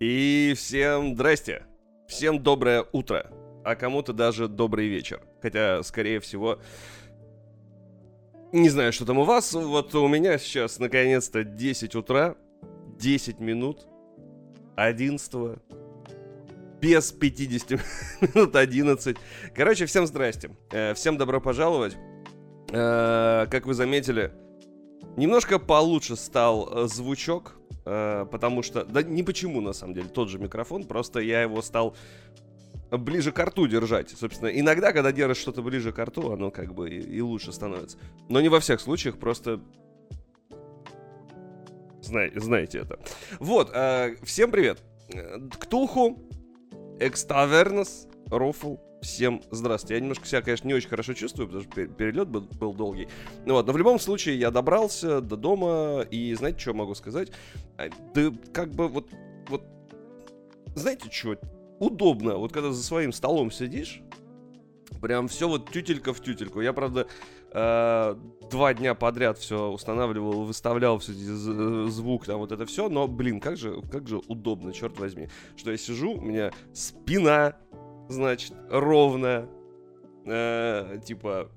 [0.00, 1.64] И всем здрасте.
[2.08, 3.30] Всем доброе утро.
[3.66, 5.20] А кому-то даже добрый вечер.
[5.42, 6.58] Хотя, скорее всего,
[8.50, 9.52] не знаю, что там у вас.
[9.52, 12.34] Вот у меня сейчас наконец-то 10 утра,
[12.98, 13.86] 10 минут,
[14.76, 15.58] 11
[16.80, 17.70] без 50
[18.34, 19.18] минут 11.
[19.54, 20.56] Короче, всем здрасте.
[20.72, 21.94] Э, всем добро пожаловать.
[22.72, 24.32] Э, как вы заметили,
[25.18, 27.59] немножко получше стал э, звучок
[28.30, 31.96] потому что, да не почему на самом деле, тот же микрофон, просто я его стал
[32.90, 34.10] ближе к рту держать.
[34.10, 37.98] Собственно, иногда, когда держишь что-то ближе к рту, оно как бы и, и лучше становится.
[38.28, 39.60] Но не во всех случаях, просто
[42.02, 42.98] Знай, знаете это.
[43.38, 44.82] Вот, э, всем привет.
[45.14, 46.18] Э, Ктулху,
[46.98, 49.94] Экставернос, Рофл, Всем здравствуйте.
[49.94, 53.08] Я немножко себя, конечно, не очень хорошо чувствую, потому что перелет был, был долгий.
[53.46, 57.30] Ну вот, но в любом случае я добрался до дома, и знаете, что могу сказать?
[57.78, 59.08] А, да как бы вот,
[59.48, 59.64] вот,
[60.74, 61.36] знаете что,
[61.78, 64.02] удобно, вот когда за своим столом сидишь,
[65.00, 66.60] прям все вот тютелька в тютельку.
[66.60, 67.06] Я, правда,
[67.52, 68.16] э,
[68.50, 73.56] два дня подряд все устанавливал, выставлял все звук, там вот это все, но, блин, как
[73.56, 77.56] же, как же удобно, черт возьми, что я сижу, у меня спина
[78.10, 79.48] значит, ровно,
[80.26, 81.50] э, типа,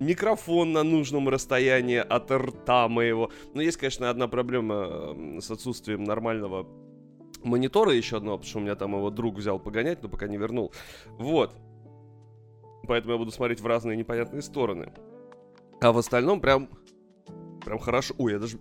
[0.00, 3.30] микрофон на нужном расстоянии от рта моего.
[3.54, 6.66] Но есть, конечно, одна проблема с отсутствием нормального
[7.42, 10.36] монитора еще одного, потому что у меня там его друг взял погонять, но пока не
[10.36, 10.72] вернул.
[11.18, 11.54] Вот.
[12.86, 14.92] Поэтому я буду смотреть в разные непонятные стороны.
[15.80, 16.68] А в остальном прям...
[17.64, 18.14] Прям хорошо.
[18.18, 18.58] Ой, я даже...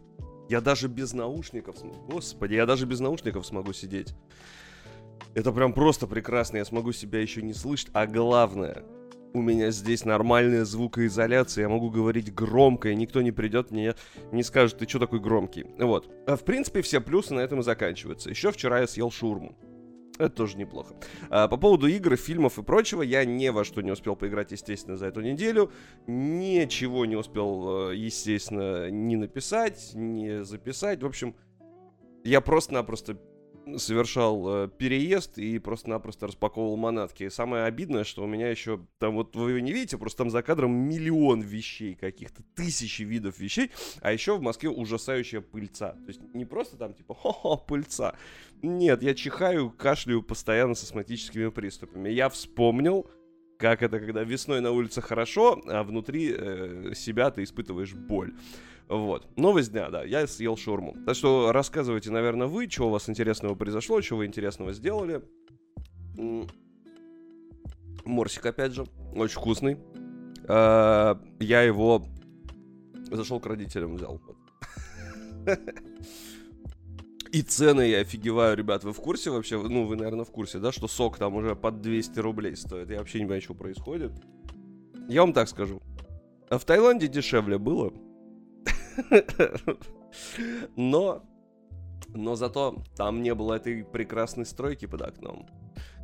[0.50, 1.78] Я даже без наушников.
[2.08, 4.14] Господи, я даже без наушников смогу сидеть.
[5.36, 7.90] Это прям просто прекрасно, я смогу себя еще не слышать.
[7.94, 8.84] А главное,
[9.34, 13.96] у меня здесь нормальная звукоизоляция, я могу говорить громко, и никто не придет мне,
[14.32, 15.66] не скажет, ты что такой громкий.
[15.80, 16.10] Вот.
[16.28, 18.30] А в принципе, все плюсы на этом и заканчиваются.
[18.30, 19.58] Еще вчера я съел шурму.
[20.20, 20.94] Это тоже неплохо.
[21.32, 24.96] А, по поводу игр, фильмов и прочего, я ни во что не успел поиграть, естественно,
[24.96, 25.72] за эту неделю.
[26.06, 31.02] Ничего не успел, э, естественно, ни написать, ни записать.
[31.02, 31.36] В общем,
[32.24, 33.18] я просто-напросто
[33.78, 37.30] совершал э, переезд и просто-напросто распаковывал манатки.
[37.30, 40.72] самое обидное, что у меня еще, там вот вы не видите, просто там за кадром
[40.72, 45.92] миллион вещей каких-то, тысячи видов вещей, а еще в Москве ужасающая пыльца.
[45.92, 48.16] То есть не просто там типа хо-хо, пыльца.
[48.62, 52.10] Нет, я чихаю, кашляю постоянно с астматическими приступами.
[52.10, 53.10] Я вспомнил,
[53.58, 58.34] как это, когда весной на улице хорошо, а внутри э, себя ты испытываешь боль.
[58.94, 59.28] Вот.
[59.38, 60.96] Новость дня, да, я съел шурму.
[61.06, 65.24] Так что рассказывайте, наверное, вы, что у вас интересного произошло, что вы интересного сделали.
[68.06, 69.80] Морсик, опять же, очень вкусный.
[70.48, 72.06] А, я его
[73.12, 74.22] зашел к родителям, взял.
[77.32, 79.60] И цены я офигеваю, ребят, вы в курсе вообще?
[79.60, 82.92] Ну, вы, наверное, в курсе, да, что сок там уже под 200 рублей стоит.
[82.92, 84.12] Я вообще не понимаю, что происходит.
[85.10, 85.82] Я вам так скажу.
[86.52, 87.92] А в Таиланде дешевле было.
[90.76, 91.24] Но,
[92.10, 95.48] но зато там не было этой прекрасной стройки под окном.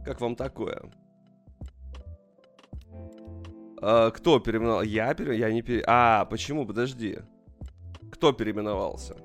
[0.06, 0.82] Как вам такое?
[3.82, 4.82] А, кто переименовал?
[4.82, 5.38] Я пере...
[5.38, 5.84] Я не пере...
[5.88, 6.66] А, почему?
[6.66, 7.20] Подожди.
[8.12, 9.16] Кто переименовался?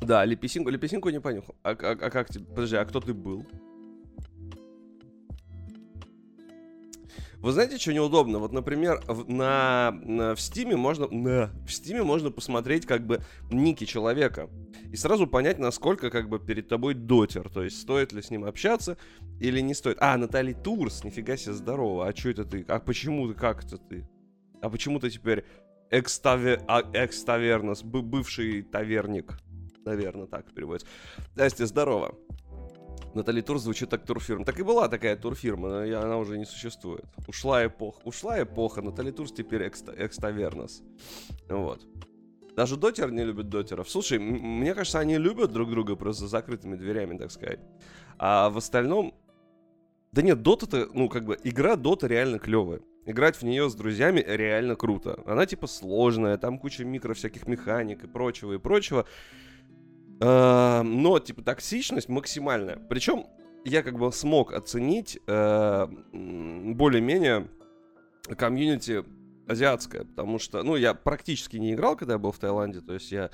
[0.00, 0.70] Да, Лепесинку.
[0.70, 1.56] Лепесинку не понюхал.
[1.62, 2.44] А, а, а как тебе?
[2.44, 3.46] Подожди, а кто ты был?
[7.46, 8.40] Вы знаете, что неудобно?
[8.40, 13.20] Вот, например, в, на, на, в Стиме можно, на, в Стиме можно посмотреть как бы
[13.52, 14.50] ники человека
[14.90, 18.46] и сразу понять, насколько как бы перед тобой дотер, то есть стоит ли с ним
[18.46, 18.96] общаться
[19.38, 19.98] или не стоит.
[20.00, 22.64] А, Натали Турс, нифига себе здорово, а что это ты?
[22.66, 24.08] А почему ты, как это ты?
[24.60, 25.44] А почему ты теперь
[25.92, 29.38] экставе, а, экставернос, бывший таверник?
[29.84, 30.88] Наверное, так переводится.
[31.34, 32.16] Здрасте, здорово.
[33.16, 34.44] Натали Тур звучит как турфирма.
[34.44, 37.04] Так и была такая турфирма, но она уже не существует.
[37.26, 38.00] Ушла эпоха.
[38.04, 40.82] Ушла эпоха, Натали Турс теперь экста, экставернос.
[41.48, 41.80] Вот.
[42.54, 43.90] Даже дотер не любит дотеров.
[43.90, 47.60] Слушай, мне кажется, они любят друг друга просто за закрытыми дверями, так сказать.
[48.18, 49.14] А в остальном...
[50.12, 52.80] Да нет, дота-то, ну, как бы, игра дота реально клевая.
[53.04, 55.22] Играть в нее с друзьями реально круто.
[55.26, 59.06] Она, типа, сложная, там куча микро всяких механик и прочего, и прочего.
[60.20, 62.76] Э, но, типа, токсичность максимальная.
[62.76, 63.26] Причем
[63.64, 67.48] я как бы смог оценить э, более-менее
[68.36, 69.04] комьюнити
[69.48, 73.12] азиатское, потому что, ну, я практически не играл, когда я был в Таиланде, то есть
[73.12, 73.30] я,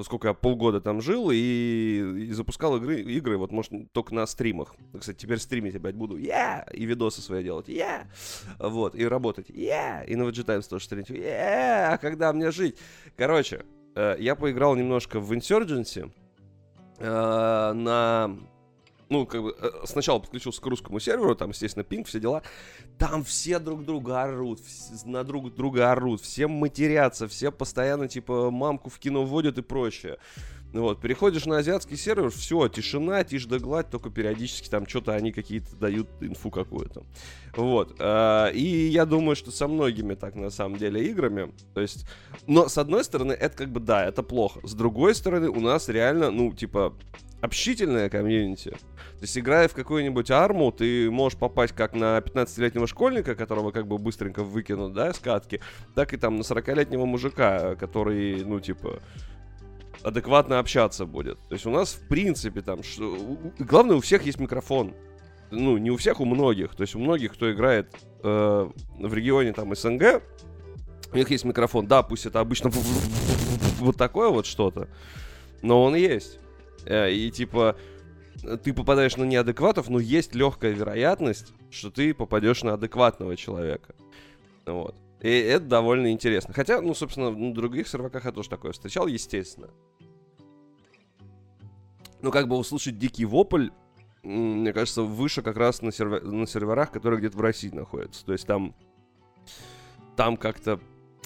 [0.00, 4.76] сколько я полгода там жил и, и запускал игры, игры, вот, может, только на стримах.
[4.98, 6.72] Кстати, теперь стримить опять буду, yeah!
[6.72, 8.06] и видосы свои делать, yeah!
[8.58, 10.06] вот, и работать, yeah!
[10.06, 11.92] и на VG Times тоже стримить, yeah!
[11.92, 12.76] а когда мне жить?
[13.16, 13.64] Короче,
[14.18, 16.10] я поиграл немножко в Insurgency.
[16.98, 18.36] э, на
[19.08, 22.42] ну, как бы, э, сначала подключился к русскому серверу, там, естественно, пинг, все дела.
[22.98, 24.60] Там все друг друга орут,
[25.04, 30.18] на друг друга орут, все матерятся, все постоянно, типа, мамку в кино вводят и прочее.
[30.72, 35.14] Ну вот, переходишь на азиатский сервер, все, тишина, тишь да гладь, только периодически там что-то
[35.14, 37.04] они какие-то дают инфу какую-то.
[37.56, 42.06] Вот, э, и я думаю, что со многими так на самом деле играми, то есть,
[42.46, 45.88] но с одной стороны, это как бы, да, это плохо, с другой стороны, у нас
[45.88, 46.94] реально, ну, типа,
[47.40, 48.70] общительная комьюнити.
[48.70, 53.86] То есть, играя в какую-нибудь арму, ты можешь попасть как на 15-летнего школьника, которого как
[53.86, 55.60] бы быстренько выкинут, да, с катки,
[55.94, 59.00] так и там на 40-летнего мужика, который, ну, типа,
[60.02, 61.38] адекватно общаться будет.
[61.48, 62.82] То есть у нас, в принципе, там...
[62.82, 63.16] Что...
[63.58, 64.94] Главное, у всех есть микрофон.
[65.50, 66.74] Ну, не у всех, у многих.
[66.74, 70.22] То есть у многих, кто играет э, в регионе там СНГ,
[71.12, 71.86] у них есть микрофон.
[71.86, 72.70] Да, пусть это обычно
[73.80, 74.88] вот такое вот что-то,
[75.62, 76.38] но он есть.
[76.84, 77.76] Э, и типа
[78.62, 83.94] ты попадаешь на неадекватов, но есть легкая вероятность, что ты попадешь на адекватного человека.
[84.66, 84.94] Вот.
[85.20, 86.54] И это довольно интересно.
[86.54, 89.70] Хотя, ну, собственно, на других серваках я тоже такое встречал, естественно.
[92.22, 93.68] Ну, как бы услышать дикий вопль,
[94.22, 98.24] мне кажется, выше как раз на, сервер, на серверах, которые где-то в России находятся.
[98.24, 98.74] То есть там,
[100.16, 100.80] там как-то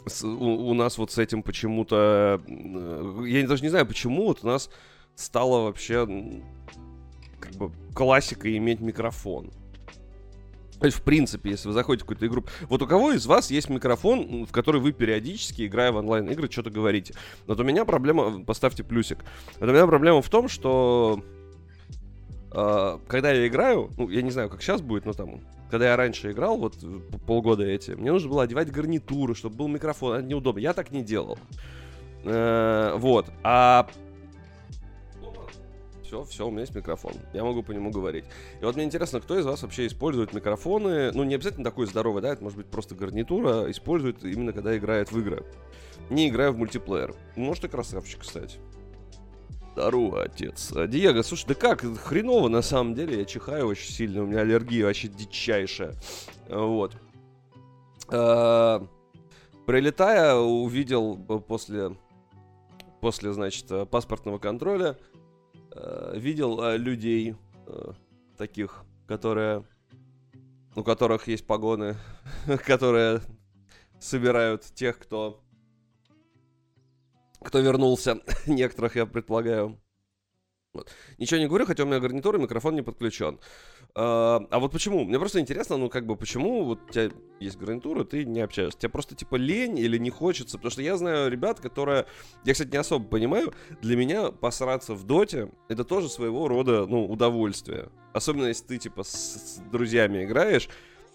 [0.07, 4.47] с, у, у нас вот с этим почему-то, я даже не знаю почему, вот у
[4.47, 4.71] нас
[5.15, 6.07] стало вообще
[7.41, 9.51] как бы классикой иметь микрофон.
[10.83, 12.45] То есть, в принципе, если вы заходите в какую-то игру...
[12.69, 16.71] Вот у кого из вас есть микрофон, в который вы периодически, играя в онлайн-игры, что-то
[16.71, 17.15] говорите?
[17.47, 18.43] Вот у меня проблема...
[18.45, 19.19] Поставьте плюсик.
[19.61, 21.23] Вот у меня проблема в том, что...
[22.51, 25.41] Э, когда я играю, ну, я не знаю, как сейчас будет, но там...
[25.71, 26.75] Когда я раньше играл, вот
[27.29, 30.17] полгода эти, мне нужно было одевать гарнитуру, чтобы был микрофон.
[30.17, 30.59] Это неудобно.
[30.59, 31.39] Я так не делал.
[32.25, 33.31] Э, вот.
[33.45, 33.87] А
[36.13, 37.15] все, все, у меня есть микрофон.
[37.33, 38.25] Я могу по нему говорить.
[38.61, 42.21] И вот мне интересно, кто из вас вообще использует микрофоны, ну, не обязательно такой здоровый,
[42.21, 45.45] да, это может быть просто гарнитура, использует именно когда играет в игры.
[46.11, 47.15] Не играя в мультиплеер.
[47.37, 48.59] Может, и красавчик, кстати.
[49.73, 50.71] Здорово, отец.
[50.77, 51.81] А, Диего, слушай, да как?
[51.81, 53.19] Хреново, на самом деле.
[53.21, 54.23] Я чихаю очень сильно.
[54.23, 55.95] У меня аллергия вообще дичайшая.
[56.51, 56.95] Вот.
[58.09, 58.87] А,
[59.65, 61.97] прилетая, увидел после,
[63.01, 64.99] после, значит, паспортного контроля
[65.75, 67.37] э, видел э, людей
[67.67, 67.93] э,
[68.37, 69.65] таких, которые,
[70.77, 71.97] у которых есть погоны,
[72.67, 73.21] которые
[74.01, 75.43] собирают тех, кто,
[77.41, 79.82] кто вернулся, некоторых я предполагаю.
[80.75, 80.91] Вот.
[81.19, 83.39] Ничего не говорю, хотя у меня гарнитура, микрофон не подключен.
[83.95, 85.05] А, а вот почему?
[85.05, 87.11] Мне просто интересно, ну как бы почему вот у тебя
[87.41, 88.79] есть гарнитура, ты не общаешься?
[88.79, 90.57] Тебе просто типа лень или не хочется?
[90.57, 92.07] Потому что я знаю ребят, которые,
[92.45, 93.53] я, кстати, не особо понимаю,
[93.83, 97.91] для меня посраться в доте это тоже своего рода, ну, удовольствие.
[98.15, 100.71] Особенно если ты типа с, с друзьями играешь,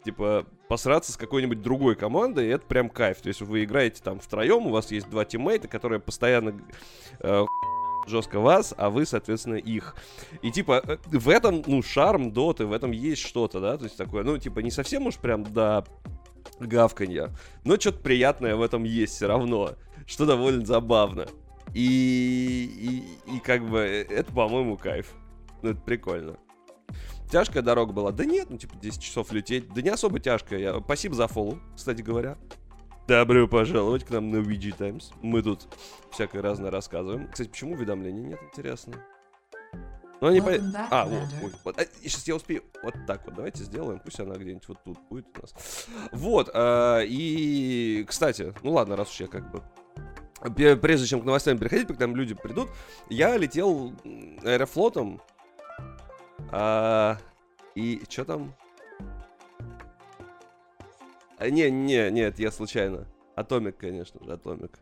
[0.06, 3.22] типа, посраться с какой-нибудь другой командой, это прям кайф.
[3.22, 6.62] То есть вы играете там втроем, у вас есть два тиммейта, которые постоянно
[7.22, 7.46] э,
[8.08, 9.96] жестко вас, а вы, соответственно, их.
[10.42, 13.98] И типа э, в этом, ну, шарм доты, в этом есть что-то, да, то есть
[13.98, 15.86] такое, ну, типа не совсем уж прям до
[16.60, 17.32] гавканья,
[17.64, 19.74] но что-то приятное в этом есть все равно,
[20.06, 21.28] что довольно забавно.
[21.74, 25.14] И, и, и как бы э, это, по-моему, кайф.
[25.62, 26.38] Ну, это прикольно.
[27.32, 28.12] Тяжкая дорога была?
[28.12, 29.74] Да нет, ну, типа, 10 часов лететь.
[29.74, 30.60] Да не особо тяжкая.
[30.60, 30.80] Я...
[30.80, 32.38] Спасибо за фоллоу, кстати говоря.
[33.08, 35.14] Добро пожаловать к нам на VG Times.
[35.22, 35.66] Мы тут
[36.12, 37.32] всякое разное рассказываем.
[37.32, 38.96] Кстати, почему уведомлений нет, интересно?
[40.20, 40.52] Ну, они по...
[40.92, 41.80] А, вот, ой, вот.
[41.80, 42.64] А, сейчас я успею.
[42.84, 44.02] Вот так вот, давайте сделаем.
[44.04, 45.88] Пусть она где-нибудь вот тут будет у нас.
[46.12, 49.64] Вот, а, и, кстати, ну ладно, раз уж я как бы...
[50.78, 52.68] Прежде чем к новостям переходить, пока там люди придут,
[53.10, 53.94] я летел
[54.44, 55.22] аэрофлотом.
[56.52, 57.18] А,
[57.74, 58.54] и что там?
[61.38, 63.08] А, не, не, нет, я случайно.
[63.36, 64.80] Атомик, конечно же, Атомик.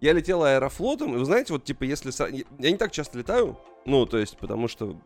[0.00, 2.10] Я летел аэрофлотом, и вы знаете, вот типа, если...
[2.58, 4.98] Я не так часто летаю, ну, то есть, потому что...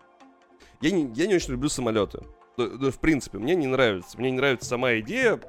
[0.81, 2.21] Я не, я не очень люблю самолеты.
[2.57, 4.19] В принципе, мне не нравится.
[4.19, 5.41] Мне не нравится сама идея.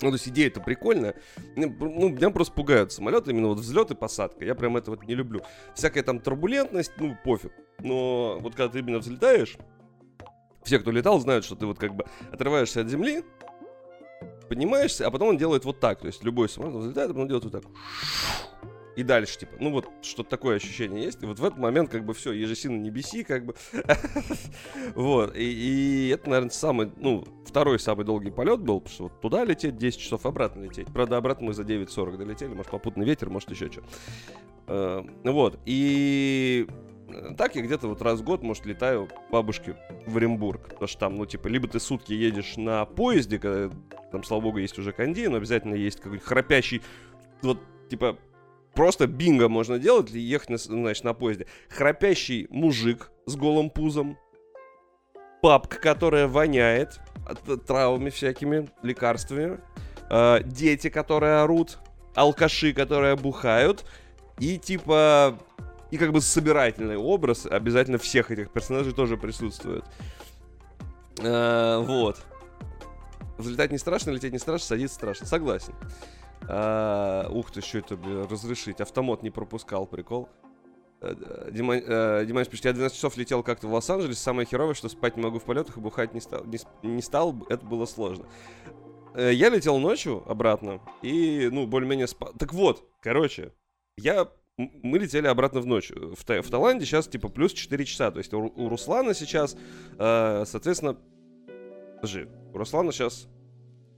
[0.00, 1.14] Ну, то есть идея это прикольная.
[1.56, 1.68] Ну,
[2.08, 4.44] меня просто пугают самолеты, именно вот взлет и посадка.
[4.44, 5.42] Я прям это вот не люблю.
[5.74, 7.52] Всякая там турбулентность, ну, пофиг.
[7.80, 9.58] Но вот когда ты именно взлетаешь,
[10.62, 13.24] все, кто летал, знают, что ты вот как бы отрываешься от земли,
[14.48, 16.00] поднимаешься, а потом он делает вот так.
[16.00, 17.64] То есть любой самолет взлетает, а потом делает вот так.
[18.98, 21.22] И дальше, типа, ну вот, что-то такое ощущение есть.
[21.22, 23.54] И вот в этот момент, как бы, все, ежесильно не беси, как бы.
[24.96, 29.20] вот, и, и это, наверное, самый, ну, второй самый долгий полет был, потому что вот
[29.20, 30.88] туда лететь 10 часов, обратно лететь.
[30.88, 33.82] Правда, обратно мы за 9.40 долетели, может, попутный ветер, может, еще что.
[34.66, 36.66] Э, вот, и
[37.36, 40.68] так я где-то вот раз в год, может, летаю к бабушке в Оренбург.
[40.68, 43.74] Потому что там, ну, типа, либо ты сутки едешь на поезде, когда
[44.10, 46.82] там, слава богу, есть уже кондей, но обязательно есть какой-нибудь храпящий,
[47.42, 48.18] вот, типа,
[48.74, 51.46] просто бинго можно делать и ехать, на, значит, на поезде.
[51.68, 54.18] Храпящий мужик с голым пузом,
[55.42, 59.60] папка, которая воняет от травмами всякими, лекарствами,
[60.10, 61.78] э, дети, которые орут,
[62.14, 63.84] алкаши, которые бухают,
[64.38, 65.38] и типа
[65.90, 69.84] и как бы собирательный образ обязательно всех этих персонажей тоже присутствует.
[71.20, 72.18] Э, вот.
[73.38, 75.26] Взлетать не страшно, лететь не страшно, садиться страшно.
[75.26, 75.74] Согласен.
[76.48, 78.80] Э, ух ты, что это, блин, разрешить.
[78.80, 80.28] Автомат не пропускал, прикол.
[81.00, 84.88] Э, Дима, э, Димаш пишет, я 12 часов летел как-то в Лос-Анджелес, самое херовое, что
[84.88, 88.26] спать не могу в полетах и бухать не стал, не, не стал, это было сложно.
[89.14, 92.32] Э, я летел ночью обратно и, ну, более-менее спал.
[92.38, 93.52] Так вот, короче,
[93.96, 94.28] я
[94.58, 95.90] мы летели обратно в ночь.
[95.90, 98.10] В, Та в Таиланде сейчас типа плюс 4 часа.
[98.10, 99.56] То есть у, у Руслана сейчас,
[99.98, 100.98] э, соответственно...
[101.96, 103.28] Подожди, у Руслана сейчас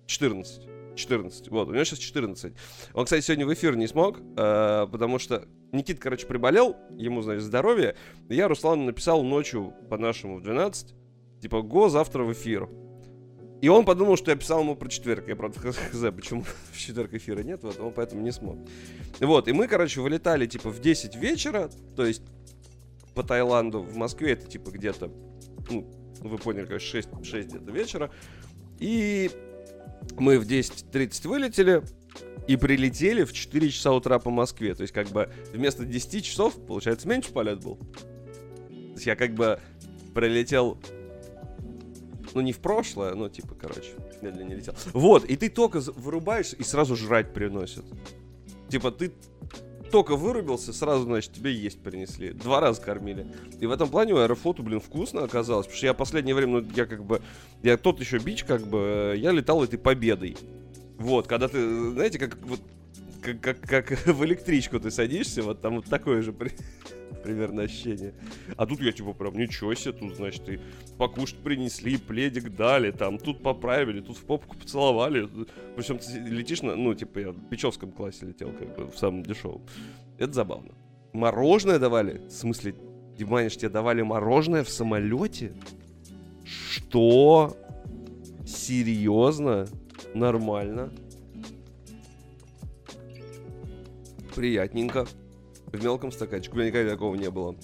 [0.07, 0.69] 14.
[0.97, 1.49] 14.
[1.49, 2.53] Вот, у него сейчас 14.
[2.93, 7.43] Он, кстати, сегодня в эфир не смог, э, потому что Никит, короче, приболел, ему, значит,
[7.43, 7.97] здоровье.
[8.29, 10.95] Я Руслану написал ночью по-нашему в 12,
[11.41, 12.69] типа, го завтра в эфир.
[13.61, 15.29] И он подумал, что я писал ему про четверг.
[15.29, 15.77] Я, правда, хз,
[16.15, 18.59] почему в четверг эфира нет, вот, он поэтому не смог.
[19.21, 22.23] Вот, и мы, короче, вылетали, типа, в 10 вечера, то есть
[23.15, 25.13] по Таиланду, в Москве это, типа, где-то,
[25.69, 25.87] ну,
[26.21, 28.11] вы поняли, короче, 6, 6 где-то вечера.
[28.79, 29.31] И
[30.19, 31.83] мы в 10.30 вылетели,
[32.49, 34.75] и прилетели в 4 часа утра по Москве.
[34.75, 37.77] То есть, как бы, вместо 10 часов, получается, меньше полет был.
[37.77, 39.61] То есть, я как бы
[40.15, 40.79] прилетел
[42.35, 43.91] ну, не в прошлое, но типа, короче,
[44.23, 44.75] медленно летел.
[44.93, 47.85] Вот, и ты только вырубаешь и сразу жрать приносят.
[48.69, 49.13] Типа, ты
[49.91, 52.33] только вырубился, сразу, значит, тебе есть принесли.
[52.33, 53.27] Два раза кормили.
[53.61, 55.67] И в этом плане у Аэрофлоту, блин, вкусно оказалось.
[55.67, 57.21] Потому что я последнее время, ну, я как бы...
[57.63, 60.37] Я тот еще бич, как бы, я летал этой победой.
[60.97, 62.61] Вот, когда ты, знаете, как вот
[63.21, 66.35] как, как, как в электричку ты садишься, вот там вот такое же
[67.23, 68.15] примерно ощущение.
[68.57, 70.61] А тут я типа прям, ничего себе, тут, значит, и
[70.99, 75.29] покушать принесли, пледик дали, там, тут поправили, тут в попку поцеловали.
[75.77, 79.23] Причем ты летишь на, ну, типа я в Печевском классе летел, как бы, в самом
[79.23, 79.63] дешевом.
[80.19, 80.75] Это забавно.
[81.13, 82.19] Мороженое давали?
[82.27, 82.75] В смысле,
[83.17, 85.53] Диманиш, тебе давали мороженое в самолете?
[86.45, 87.57] Что?
[88.47, 89.67] Серьезно?
[90.15, 90.91] Нормально.
[94.35, 95.07] Приятненько.
[95.73, 96.55] В мелком стаканчике.
[96.55, 97.55] У меня никогда такого не было.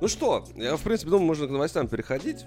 [0.00, 2.44] Ну что, я, в принципе, думаю, можно к новостям переходить.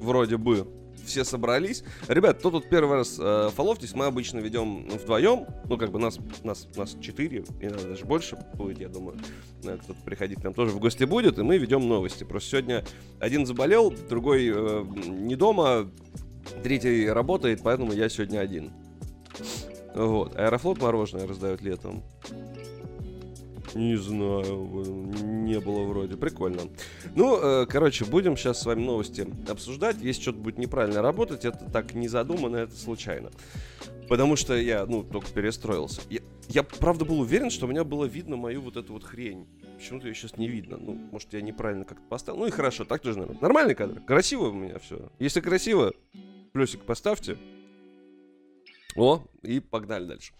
[0.00, 0.66] Вроде бы
[1.06, 1.84] все собрались.
[2.08, 5.46] Ребят, кто тут первый раз э, фоловьтесь, мы обычно ведем вдвоем.
[5.68, 9.16] Ну, как бы нас, нас, нас четыре, и даже больше будет, я думаю.
[9.64, 12.24] Э, кто-то приходить к нам тоже в гости будет, и мы ведем новости.
[12.24, 12.84] Просто сегодня
[13.20, 15.90] один заболел, другой э, не дома,
[16.62, 18.72] третий работает, поэтому я сегодня один.
[19.96, 20.36] Вот.
[20.36, 22.02] Аэрофлот мороженое раздает летом.
[23.74, 26.16] Не знаю, не было вроде.
[26.16, 26.62] Прикольно.
[27.14, 29.96] Ну, э, короче, будем сейчас с вами новости обсуждать.
[30.00, 33.30] Если что-то будет неправильно работать, это так не задумано, это случайно.
[34.08, 36.00] Потому что я, ну, только перестроился.
[36.08, 39.46] Я, я, правда, был уверен, что у меня было видно мою вот эту вот хрень.
[39.76, 40.78] Почему-то ее сейчас не видно.
[40.78, 42.40] Ну, может, я неправильно как-то поставил.
[42.40, 43.40] Ну и хорошо, так тоже, наверное.
[43.42, 44.00] Нормальный кадр.
[44.00, 45.10] Красиво у меня все.
[45.18, 45.92] Если красиво,
[46.52, 47.36] плюсик поставьте.
[48.96, 50.32] О, и погнали дальше.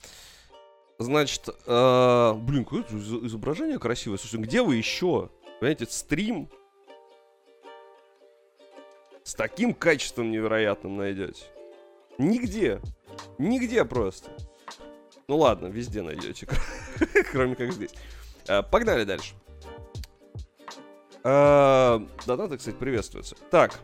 [0.98, 4.16] Значит, э, блин, какое изображение красивое.
[4.16, 5.30] Слушайте, где вы еще?
[5.60, 6.48] Понимаете, стрим
[9.22, 11.44] с таким качеством невероятным найдете.
[12.16, 12.80] Нигде.
[13.38, 14.30] Нигде просто.
[15.28, 16.46] Ну ладно, везде найдете,
[17.32, 17.92] кроме как здесь.
[18.46, 19.34] Э, погнали дальше.
[21.25, 23.34] Э, донаты, кстати, приветствуются.
[23.50, 23.80] Так,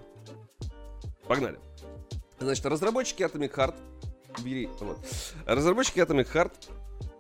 [1.27, 1.59] погнали.
[2.39, 3.75] Значит, разработчики Atomic Heart
[4.41, 4.69] бери.
[4.81, 4.99] Вот.
[5.47, 6.53] Разработчики Atomic Heart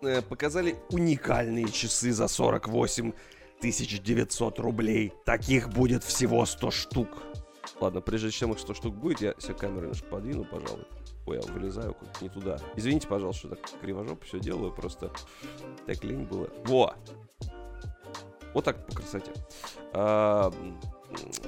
[0.02, 3.12] э, показали уникальные часы за 48
[3.62, 5.12] 900 рублей.
[5.24, 7.08] Таких будет всего 100 штук.
[7.80, 10.84] Ладно, прежде чем их 100 штук будет, я себе камеру немножко подвину, пожалуй.
[11.26, 12.58] Ой, я вылезаю не туда.
[12.76, 15.12] Извините, пожалуйста, что так кривожоп все делаю, просто
[15.86, 16.48] так лень было.
[16.64, 16.94] Во!
[18.54, 19.32] Вот так по красоте.
[19.92, 20.52] А,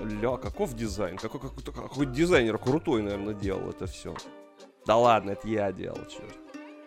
[0.00, 1.18] ля, каков дизайн?
[1.18, 4.14] Какой, какой, какой дизайнер крутой, наверное, делал это все.
[4.87, 6.37] Да ладно, это я делал, черт.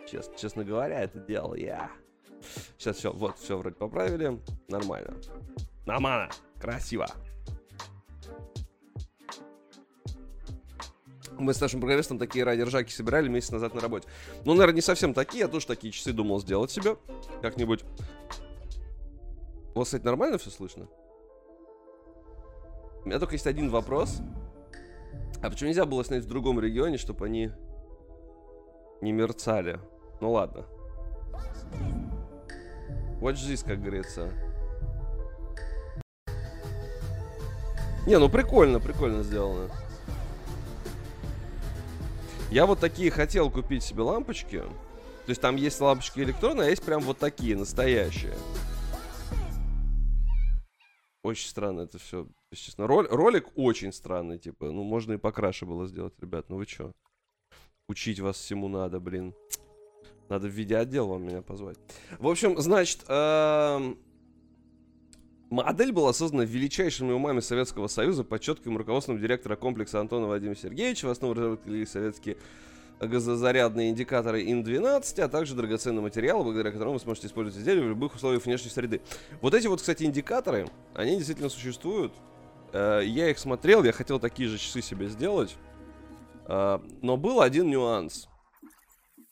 [0.10, 1.92] Честно, честно говоря, это делал я.
[2.78, 4.40] Сейчас все, вот, все вроде поправили.
[4.68, 5.16] Нормально.
[5.86, 6.30] Нормально.
[6.60, 7.08] Красиво.
[11.40, 14.08] Мы с нашим программистом такие ради ржаки собирали месяц назад на работе.
[14.44, 16.98] Ну, наверное, не совсем такие, я тоже такие часы думал сделать себе.
[17.42, 17.84] Как-нибудь.
[19.76, 20.88] У вас, кстати, нормально все слышно?
[23.04, 24.20] У меня только есть один вопрос.
[25.42, 27.52] А почему нельзя было снять в другом регионе, чтобы они
[29.02, 29.80] не мерцали?
[30.22, 30.66] Ну ладно.
[33.22, 34.32] Watch this, как говорится.
[38.06, 39.70] Не, ну прикольно, прикольно сделано.
[42.50, 44.60] Я вот такие хотел купить себе лампочки.
[44.60, 48.34] То есть там есть лампочки электронные, а есть прям вот такие, настоящие.
[51.22, 52.88] Очень странно это все, честно.
[52.88, 54.68] Ролик очень странный, типа.
[54.72, 56.46] Ну, можно и покраше было сделать, ребят.
[56.48, 56.94] Ну вы чё?
[57.90, 59.34] Учить вас всему надо, блин.
[60.28, 61.78] Надо в видеоотдел вам меня позвать.
[62.20, 63.98] В общем, значит, эм...
[65.50, 71.06] модель была создана величайшими умами Советского Союза под четким руководством директора комплекса Антона Владимира Сергеевича.
[71.06, 72.36] В основу разработали советские
[73.00, 78.16] газозарядные индикаторы IN-12, а также драгоценный материал, благодаря которому вы сможете использовать изделие в любых
[78.16, 79.00] условиях внешней среды.
[79.40, 82.12] Вот эти вот, кстати, индикаторы, они действительно существуют.
[82.74, 85.56] Э, я их смотрел, я хотел такие же часы себе сделать.
[86.48, 88.28] Э, но был один нюанс.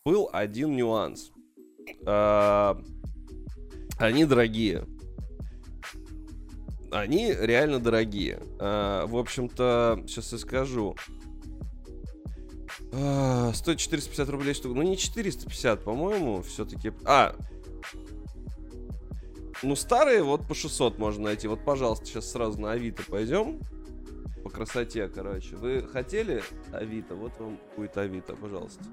[0.03, 1.31] Был один нюанс.
[2.05, 2.75] Э,
[3.97, 4.85] они дорогие.
[6.91, 8.39] Они реально дорогие.
[8.57, 10.95] В общем-то, сейчас я скажу.
[13.53, 14.75] Стоит 450 рублей штука.
[14.75, 16.93] Ну, не 450, по-моему, все-таки.
[17.03, 17.35] А,
[19.63, 21.47] ну, старые вот по 600 можно найти.
[21.47, 23.59] Вот, пожалуйста, сейчас сразу на Авито пойдем.
[24.45, 25.55] По красоте, короче.
[25.55, 27.15] Вы хотели Авито?
[27.15, 28.83] Вот вам будет Авито, пожалуйста.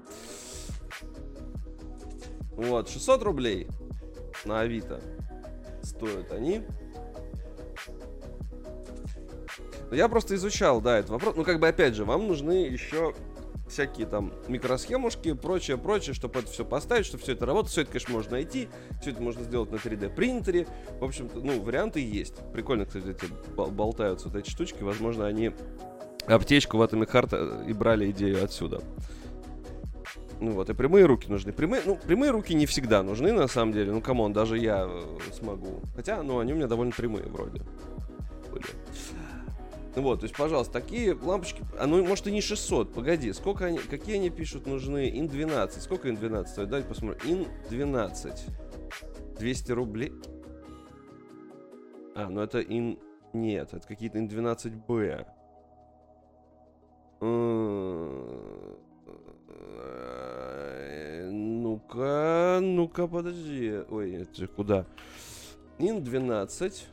[2.55, 3.67] Вот, 600 рублей
[4.45, 4.99] на Авито
[5.83, 6.63] стоят они.
[9.91, 11.35] Я просто изучал, да, этот вопрос.
[11.35, 13.13] Ну, как бы, опять же, вам нужны еще
[13.73, 17.69] всякие там микросхемушки, прочее, прочее, чтобы это все поставить, чтобы все это работало.
[17.69, 18.69] Все это, конечно, можно найти,
[19.01, 20.67] все это можно сделать на 3D принтере.
[20.99, 22.35] В общем-то, ну, варианты есть.
[22.53, 24.83] Прикольно, кстати, эти болтаются вот эти штучки.
[24.83, 25.51] Возможно, они
[26.27, 28.81] аптечку в Atomic Heart и брали идею отсюда.
[30.39, 31.53] Ну вот, и прямые руки нужны.
[31.53, 33.91] Прямые, ну, прямые руки не всегда нужны, на самом деле.
[33.91, 35.81] Ну, come on, даже я э, смогу.
[35.95, 37.61] Хотя, ну, они у меня довольно прямые вроде
[38.53, 38.65] были.
[39.95, 43.77] Вот, то есть, пожалуйста, такие лампочки, а ну, может и не 600, погоди, сколько они,
[43.77, 48.45] какие они пишут нужны, ин 12, сколько ин 12 стоит, давайте посмотрим, ин 12,
[49.39, 50.11] 200 рублей,
[52.15, 52.97] а, ну это ин,
[53.33, 55.27] нет, это какие-то ин 12b,
[61.31, 64.87] ну-ка, ну-ка, подожди, ой, это куда,
[65.77, 66.87] ин 12,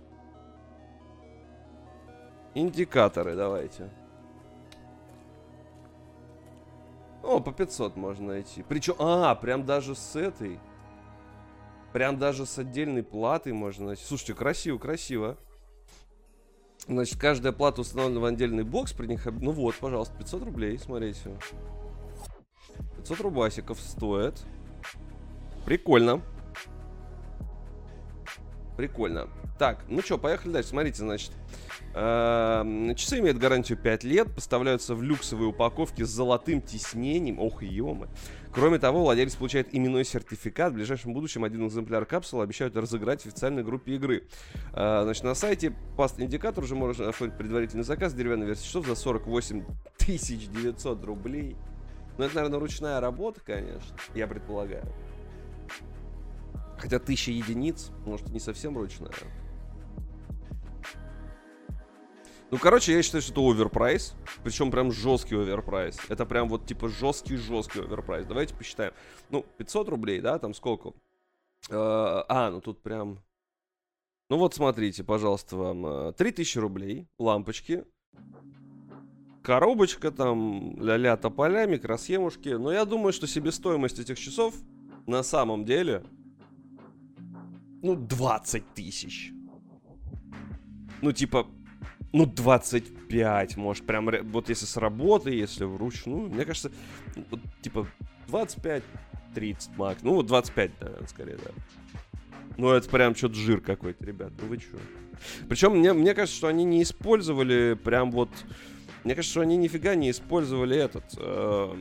[2.54, 3.90] Индикаторы давайте.
[7.22, 8.64] О, по 500 можно найти.
[8.68, 10.58] Причем, а, прям даже с этой.
[11.92, 14.04] Прям даже с отдельной платой можно найти.
[14.04, 15.36] Слушайте, красиво, красиво.
[16.86, 18.92] Значит, каждая плата установлена в отдельный бокс.
[18.92, 19.26] При них...
[19.26, 21.36] Ну вот, пожалуйста, 500 рублей, смотрите.
[22.96, 24.42] 500 рубасиков стоит.
[25.64, 26.22] Прикольно.
[28.76, 29.28] Прикольно.
[29.58, 30.70] Так, ну что, поехали дальше.
[30.70, 31.32] Смотрите, значит.
[31.92, 37.40] Эм, часы имеют гарантию 5 лет, поставляются в люксовой упаковке с золотым тиснением.
[37.40, 38.08] Ох, емы.
[38.52, 40.72] Кроме того, владелец получает именной сертификат.
[40.72, 44.28] В ближайшем будущем один экземпляр капсулы обещают разыграть в официальной группе игры.
[44.72, 48.94] Э, значит, на сайте Past Индикатор уже можно оформить предварительный заказ деревянной версии часов за
[48.94, 49.64] 48
[50.06, 51.56] 900 рублей.
[52.18, 54.84] Ну, это, наверное, ручная работа, конечно, я предполагаю.
[56.78, 59.12] Хотя тысяча единиц, может, не совсем ручная.
[62.50, 64.14] Ну, короче, я считаю, что это overprice.
[64.42, 65.98] Причем прям жесткий overprice.
[66.08, 68.26] Это прям вот типа жесткий-жесткий overprice.
[68.26, 68.92] Давайте посчитаем.
[69.30, 70.92] Ну, 500 рублей, да, там сколько?
[71.68, 73.20] Э, а, ну тут прям...
[74.28, 77.84] Ну вот смотрите, пожалуйста, вам 3000 э, рублей, лампочки,
[79.42, 82.48] коробочка там, ля-ля тополя, микросхемушки.
[82.50, 84.54] Но я думаю, что себестоимость этих часов
[85.06, 86.04] на самом деле,
[87.82, 89.32] ну, 20 тысяч.
[91.00, 91.46] Ну, типа,
[92.12, 96.72] ну, 25, может, прям, вот если с работы, если вручную, мне кажется,
[97.30, 97.86] вот, типа,
[98.28, 98.82] 25-30
[99.76, 101.50] макс, ну, вот 25, наверное, скорее, да.
[102.56, 104.76] Ну, это прям что-то жир какой-то, ребят, ну вы чё?
[105.48, 108.30] Причем мне, мне кажется, что они не использовали прям вот...
[109.04, 111.04] Мне кажется, что они нифига не использовали этот...
[111.16, 111.74] Э,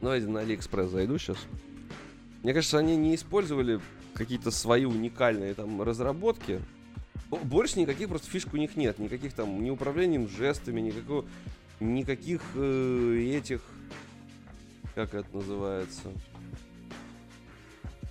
[0.00, 1.36] давайте на Алиэкспресс зайду сейчас.
[2.42, 3.80] Мне кажется, они не использовали
[4.14, 6.60] какие-то свои уникальные там разработки.
[7.38, 8.98] Больше никаких просто фишек у них нет.
[8.98, 11.24] Никаких там ни управлением жестами, никакого,
[11.80, 13.62] никаких э, этих...
[14.94, 16.02] Как это называется?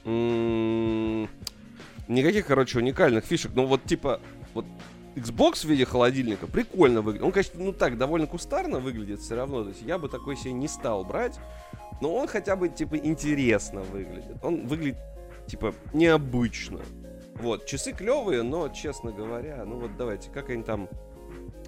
[0.03, 1.29] М-м-
[2.07, 3.51] никаких, короче, уникальных фишек.
[3.53, 4.19] Ну вот типа,
[4.55, 4.65] вот
[5.15, 7.25] Xbox в виде холодильника прикольно выглядит.
[7.25, 9.63] Он, конечно, ну так, довольно кустарно выглядит все равно.
[9.63, 11.39] То есть я бы такой себе не стал брать.
[12.01, 14.43] Но он хотя бы, типа, интересно выглядит.
[14.43, 14.97] Он выглядит,
[15.47, 16.79] типа, необычно.
[17.36, 20.89] Вот, часы клевые, но, честно говоря, ну вот давайте, как они там...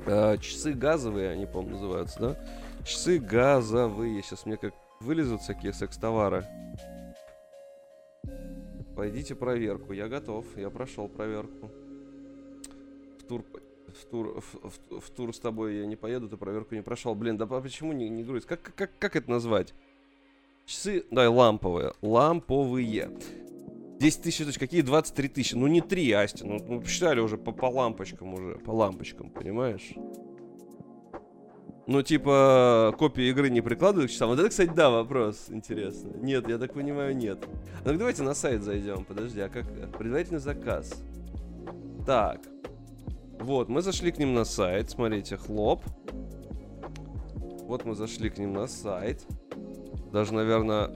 [0.06, 2.38] Э, часы газовые, они, по-моему, называются, да?
[2.86, 4.22] Часы газовые.
[4.22, 6.46] Сейчас мне как вылезут всякие секс-товары.
[8.96, 9.94] Пойдите проверку.
[9.94, 10.46] Я готов.
[10.58, 11.72] Я прошел проверку.
[13.20, 13.44] В тур,
[13.88, 17.16] в тур, в, в, в тур с тобой я не поеду, ты проверку не прошел.
[17.16, 18.46] Блин, да почему не, не грузит?
[18.46, 19.74] Как, как, как это назвать?
[20.66, 21.94] Часы, да, ламповые.
[22.02, 23.12] Ламповые.
[24.04, 25.56] 10 тысяч, какие 23 тысячи?
[25.56, 29.94] Ну не 3, Асти, ну, ну посчитали уже по, по лампочкам уже, по лампочкам, понимаешь?
[31.88, 34.30] Ну, типа, копии игры не прикладывают к часам.
[34.30, 36.20] Вот это, кстати, да, вопрос интересный.
[36.22, 37.48] Нет, я так понимаю, нет.
[37.86, 39.06] Ну, давайте на сайт зайдем.
[39.06, 39.66] Подожди, а как?
[39.98, 41.02] Предварительный заказ.
[42.06, 42.42] Так.
[43.40, 44.90] Вот, мы зашли к ним на сайт.
[44.90, 45.82] Смотрите, хлоп.
[47.36, 49.26] Вот мы зашли к ним на сайт.
[50.12, 50.92] Даже, наверное...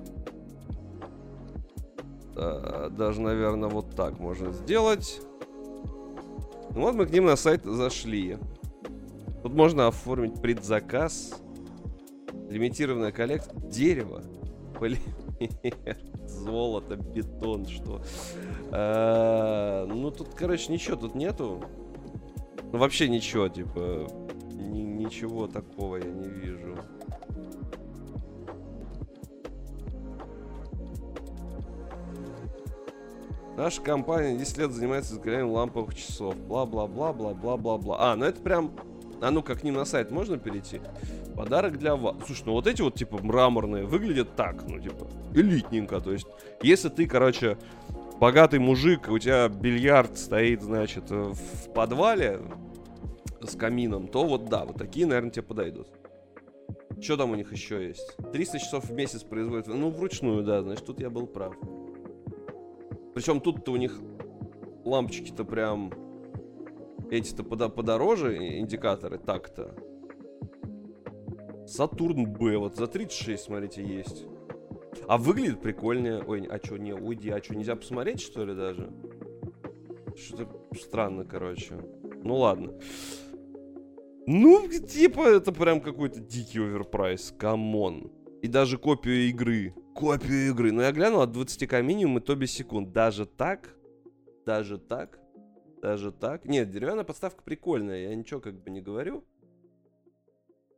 [2.37, 5.21] Э, даже, наверное, вот так можно сделать.
[6.75, 8.37] Ну, вот мы к ним на сайт зашли.
[9.41, 11.41] Тут можно оформить предзаказ.
[12.49, 13.59] Лимитированная коллекция.
[13.59, 14.21] Дерево.
[14.79, 15.01] Полимер.
[16.27, 18.01] Золото, бетон, что.
[18.71, 21.63] А, ну, тут, короче, ничего тут нету.
[22.71, 24.07] Ну, вообще ничего, типа.
[24.51, 26.77] Ни, ничего такого я не вижу.
[33.57, 36.35] Наша компания 10 лет занимается изготовлением ламповых часов.
[36.37, 37.97] Бла-бла-бла-бла-бла-бла-бла.
[37.99, 38.71] А, ну это прям
[39.19, 40.79] а ну-ка, к ним на сайт можно перейти?
[41.35, 42.15] Подарок для вас.
[42.25, 45.99] Слушай, ну вот эти вот, типа, мраморные выглядят так, ну, типа, элитненько.
[45.99, 46.27] То есть,
[46.61, 47.57] если ты, короче,
[48.19, 52.41] богатый мужик, у тебя бильярд стоит, значит, в подвале
[53.41, 55.87] с камином, то вот да, вот такие, наверное, тебе подойдут.
[57.01, 58.15] Что там у них еще есть?
[58.31, 59.67] 300 часов в месяц производят.
[59.67, 61.55] Ну, вручную, да, значит, тут я был прав.
[63.17, 63.99] Причем тут-то у них
[64.85, 65.91] лампочки-то прям
[67.09, 69.73] эти-то подо подороже, индикаторы, так-то.
[71.65, 74.27] Сатурн Б, вот за 36, смотрите, есть.
[75.07, 76.23] А выглядит прикольнее.
[76.27, 78.93] Ой, а что, не, уйди, а что, нельзя посмотреть, что ли, даже?
[80.15, 81.73] Что-то странно, короче.
[82.21, 82.75] Ну ладно.
[84.27, 87.33] Ну, типа, это прям какой-то дикий overprice.
[87.35, 88.11] Come on.
[88.41, 89.73] И даже копию игры.
[89.95, 90.71] Копию игры.
[90.71, 92.91] Но я глянул, от 20к минимум и то без секунд.
[92.91, 93.75] Даже так?
[94.45, 95.19] Даже так?
[95.81, 96.45] Даже так?
[96.45, 99.25] Нет, деревянная подставка прикольная, я ничего как бы не говорю.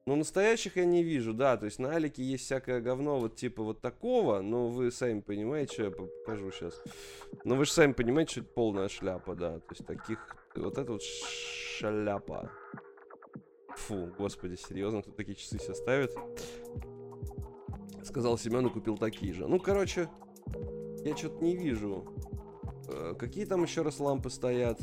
[0.05, 3.61] Но настоящих я не вижу, да, то есть на Алике есть всякое говно вот типа
[3.61, 6.81] вот такого, но вы сами понимаете, что я покажу сейчас.
[7.43, 10.19] Но вы же сами понимаете, что это полная шляпа, да, то есть таких,
[10.55, 12.51] вот это вот шляпа.
[13.75, 16.11] Фу, господи, серьезно, кто такие часы себе ставит?
[18.03, 19.47] Сказал Семен и купил такие же.
[19.47, 20.09] Ну, короче,
[21.03, 22.05] я что-то не вижу
[22.91, 24.79] Э, какие там еще раз лампы стоят?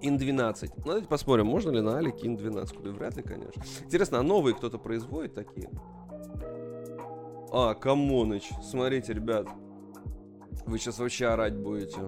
[0.00, 0.76] Ин 12.
[0.78, 2.92] Ну, давайте посмотрим, можно ли на Алике Ин 12 купить.
[2.92, 3.62] Вряд ли, конечно.
[3.84, 5.70] Интересно, а новые кто-то производит такие?
[7.52, 8.50] А, Камоныч.
[8.62, 9.48] Смотрите, ребят.
[10.66, 12.00] Вы сейчас вообще орать будете.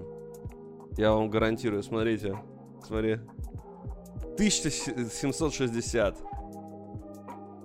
[0.96, 2.38] Я вам гарантирую, смотрите.
[2.84, 3.20] Смотри.
[4.34, 6.33] 1760.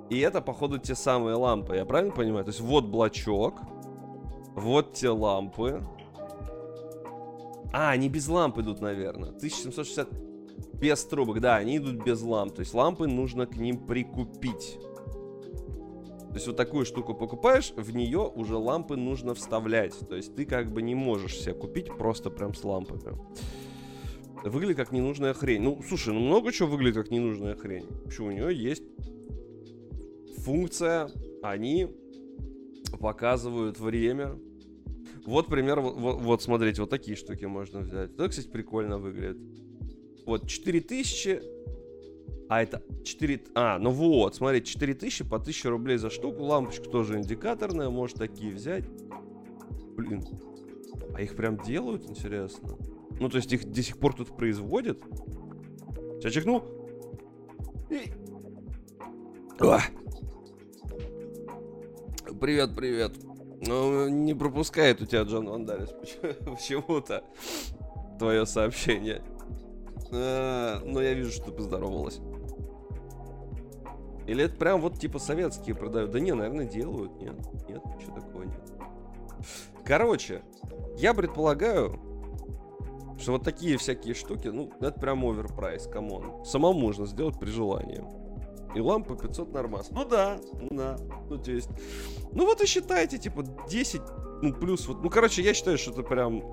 [0.10, 1.76] И это, походу, те самые лампы.
[1.76, 2.44] Я правильно понимаю?
[2.44, 3.56] То есть вот блочок.
[4.56, 5.84] Вот те лампы.
[7.72, 9.30] А, они без ламп идут, наверное.
[9.30, 10.10] 1760
[10.74, 11.40] без трубок.
[11.40, 12.56] Да, они идут без ламп.
[12.56, 14.80] То есть лампы нужно к ним прикупить.
[16.30, 19.98] То есть вот такую штуку покупаешь, в нее уже лампы нужно вставлять.
[20.08, 23.18] То есть ты как бы не можешь себе купить просто прям с лампами.
[24.44, 25.62] Выглядит как ненужная хрень.
[25.62, 27.88] Ну, слушай, ну много чего выглядит как ненужная хрень.
[28.06, 28.84] Почему у нее есть
[30.50, 31.12] функция,
[31.44, 31.88] они
[33.00, 34.36] показывают время,
[35.28, 38.12] вот пример, вот, вот смотрите, вот такие штуки можно взять.
[38.14, 39.38] Это, кстати, прикольно выглядит.
[40.26, 41.42] Вот 4000,
[42.50, 43.44] а это 4...
[43.54, 46.42] А, ну вот, смотрите, 4000 по 1000 рублей за штуку.
[46.42, 48.86] Лампочка тоже индикаторная, может такие взять.
[49.96, 50.24] Блин,
[51.14, 52.70] а их прям делают, интересно?
[53.20, 54.98] Ну, то есть их до сих пор тут производят?
[56.20, 56.64] Сейчас чекну.
[57.92, 58.12] И...
[62.40, 63.12] Привет, привет.
[63.68, 65.90] Ну, не пропускает у тебя Джон Вандалис
[66.46, 67.26] почему-то
[68.18, 69.22] твое сообщение.
[70.14, 72.22] Э, но я вижу, что ты поздоровалась.
[74.26, 76.12] Или это прям вот типа советские продают?
[76.12, 77.20] Да не, наверное, делают.
[77.20, 77.36] Нет,
[77.68, 78.72] нет, ничего такого нет.
[79.84, 80.42] Короче,
[80.98, 82.00] я предполагаю,
[83.20, 86.46] что вот такие всякие штуки, ну, это прям overprice, come on.
[86.46, 88.02] Самому можно сделать при желании.
[88.76, 89.90] И лампа 500 нормас.
[89.92, 90.98] Ну да, ну да.
[91.30, 91.70] Ну, то есть...
[92.32, 94.02] Ну вот и считайте, типа, 10,
[94.42, 95.04] ну, плюс вот...
[95.04, 96.44] Ну, короче, я считаю, что это прям...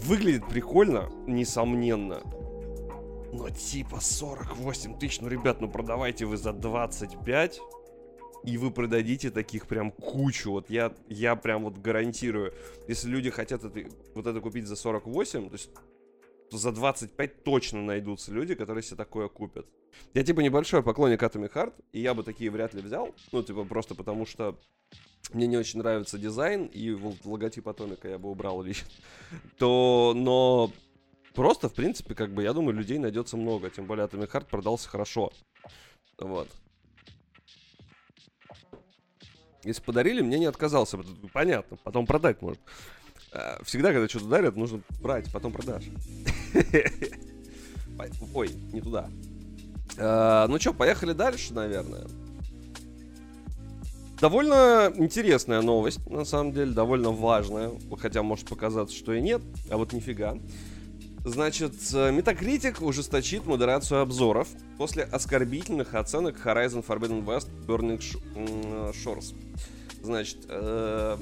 [0.00, 2.22] Выглядит прикольно, несомненно.
[3.32, 7.60] Но типа 48 тысяч, ну, ребят, ну продавайте вы за 25
[8.44, 10.50] и вы продадите таких прям кучу.
[10.50, 12.54] Вот я, я прям вот гарантирую,
[12.86, 15.70] если люди хотят это, вот это купить за 48, то есть
[16.50, 19.66] за 25 точно найдутся люди, которые себе такое купят.
[20.14, 23.14] Я типа небольшой поклонник Atomic Heart, и я бы такие вряд ли взял.
[23.32, 24.58] Ну, типа просто потому что
[25.32, 26.90] мне не очень нравится дизайн, и
[27.24, 28.88] логотип Атомика я бы убрал лично.
[29.58, 30.72] То, но
[31.34, 33.70] просто, в принципе, как бы, я думаю, людей найдется много.
[33.70, 35.32] Тем более Atomic Heart продался хорошо.
[36.18, 36.48] Вот.
[39.64, 40.98] Если подарили, мне не отказался.
[41.32, 42.62] Понятно, потом продать можно.
[43.32, 45.84] А, всегда, когда что-то дарят, нужно брать, потом продашь.
[48.34, 49.08] Ой, не туда.
[49.98, 52.06] А, ну что, поехали дальше, наверное.
[54.20, 57.70] Довольно интересная новость, на самом деле, довольно важная.
[58.00, 60.36] Хотя может показаться, что и нет, а вот нифига.
[61.24, 68.00] Значит, Metacritic ужесточит модерацию обзоров после оскорбительных оценок Horizon Forbidden West Burning
[68.92, 69.34] Shores.
[70.02, 71.18] Значит, э,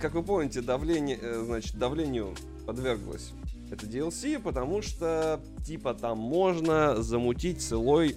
[0.00, 2.34] как вы помните, давление, э, значит, давлению
[2.66, 3.32] подверглось
[3.70, 8.16] это DLC, потому что, типа, там можно замутить с Илой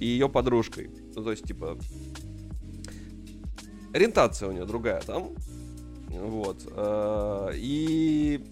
[0.00, 0.90] и ее подружкой.
[1.14, 1.78] Ну, то есть, типа,
[3.92, 5.34] ориентация у нее другая там.
[6.08, 6.66] Вот.
[6.72, 8.44] Э, и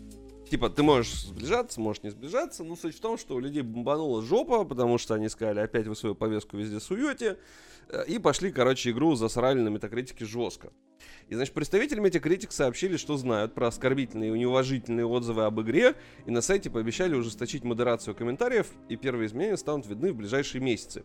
[0.51, 4.22] типа, ты можешь сближаться, можешь не сближаться, но суть в том, что у людей бомбанула
[4.22, 7.38] жопа, потому что они сказали, опять вы свою повестку везде суете,
[8.09, 10.72] и пошли, короче, игру засрали на метакритике жестко.
[11.29, 15.94] И, значит, представители Metacritic сообщили, что знают про оскорбительные и неуважительные отзывы об игре,
[16.25, 21.05] и на сайте пообещали ужесточить модерацию комментариев, и первые изменения станут видны в ближайшие месяцы.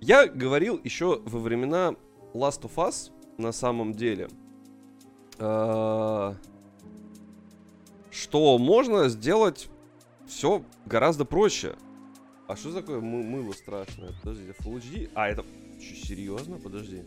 [0.00, 1.94] Я говорил еще во времена
[2.34, 4.28] Last of Us, на самом деле,
[5.38, 6.34] э,
[8.10, 9.68] что можно сделать
[10.26, 11.76] все гораздо проще.
[12.46, 14.12] А что такое мы мыло страшное?
[14.22, 15.10] Подожди, Full HD?
[15.14, 15.44] А, это...
[15.82, 16.58] Че, серьезно?
[16.58, 17.02] Подожди.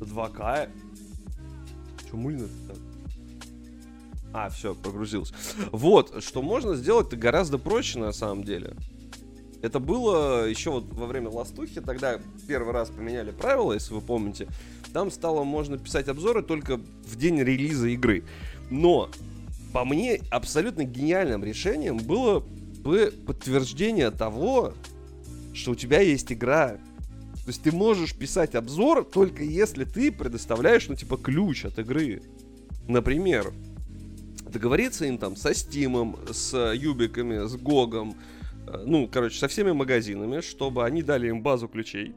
[0.00, 0.68] 2К?
[2.10, 2.76] Че мыльно так?
[4.32, 5.32] А, все, погрузился.
[5.70, 8.74] Вот, что можно сделать-то гораздо проще на самом деле.
[9.62, 14.48] Это было еще вот во время ластухи, тогда первый раз поменяли правила, если вы помните.
[14.92, 18.24] Там стало можно писать обзоры только в день релиза игры.
[18.70, 19.08] Но
[19.72, 24.74] по мне, абсолютно гениальным решением было бы подтверждение того,
[25.54, 26.78] что у тебя есть игра.
[27.44, 32.22] То есть ты можешь писать обзор только если ты предоставляешь, ну, типа, ключ от игры.
[32.88, 33.52] Например,
[34.50, 38.16] договориться им там со Стимом, с Юбиками, с Гогом,
[38.66, 42.14] э, ну, короче, со всеми магазинами, чтобы они дали им базу ключей.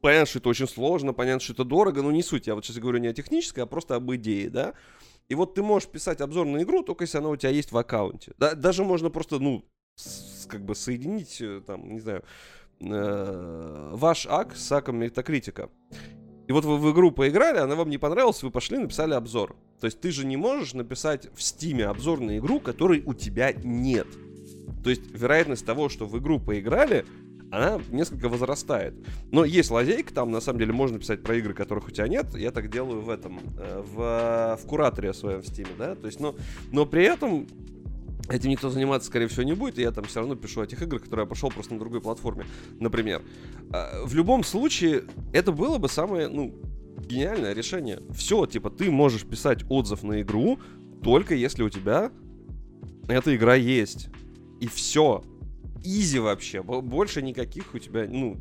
[0.00, 2.46] Понятно, что это очень сложно, понятно, что это дорого, но не суть.
[2.46, 4.74] Я вот сейчас говорю не о технической, а просто об идее, да.
[5.28, 7.78] И вот ты можешь писать обзор на игру, только если она у тебя есть в
[7.78, 8.34] аккаунте.
[8.38, 12.24] Да, даже можно просто, ну, с, как бы соединить, э, там, не знаю,
[12.82, 15.70] э, ваш ак с аком метакритика.
[16.48, 19.56] И вот вы в игру поиграли, она вам не понравилась, вы пошли написали обзор.
[19.80, 23.52] То есть ты же не можешь написать в стиме обзор на игру, которой у тебя
[23.52, 24.06] нет.
[24.82, 27.04] То есть вероятность того, что в игру поиграли,
[27.52, 28.94] она несколько возрастает.
[29.30, 32.34] Но есть лазейка, там на самом деле можно писать про игры, которых у тебя нет.
[32.34, 36.18] Я так делаю в этом, э, в, в кураторе своем в Steam, да, то есть,
[36.18, 36.34] но,
[36.72, 37.46] но при этом
[38.28, 40.80] этим никто заниматься, скорее всего, не будет, и я там все равно пишу о тех
[40.82, 42.46] играх, которые я пошел просто на другой платформе,
[42.78, 43.22] например.
[43.72, 46.54] А, в любом случае, это было бы самое, ну,
[46.98, 48.00] гениальное решение.
[48.14, 50.58] Все, типа, ты можешь писать отзыв на игру,
[51.02, 52.10] только если у тебя
[53.08, 54.08] эта игра есть.
[54.60, 55.24] И все
[55.84, 56.62] изи вообще.
[56.62, 58.38] Больше никаких у тебя, ну,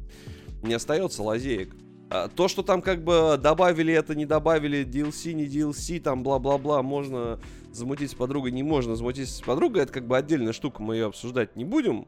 [0.61, 1.75] не остается лазеек.
[2.09, 6.83] А то, что там как бы добавили это, не добавили, DLC, не DLC, там бла-бла-бла,
[6.83, 7.39] можно
[7.71, 11.05] замутить с подругой, не можно замутить с подругой, это как бы отдельная штука, мы ее
[11.07, 12.07] обсуждать не будем.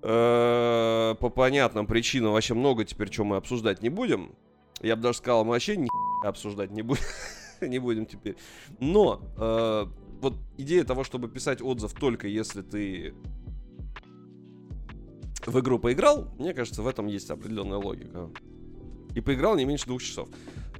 [0.00, 4.32] Э, по понятным причинам вообще много теперь, что мы обсуждать не будем.
[4.80, 5.88] Я бы даже сказал, мы вообще ни
[6.26, 7.02] обсуждать не будем.
[7.60, 8.36] не будем теперь.
[8.78, 9.86] Но э,
[10.20, 13.14] вот идея того, чтобы писать отзыв только если ты
[15.46, 18.30] в игру поиграл, мне кажется, в этом есть определенная логика.
[19.14, 20.28] И поиграл не меньше двух часов.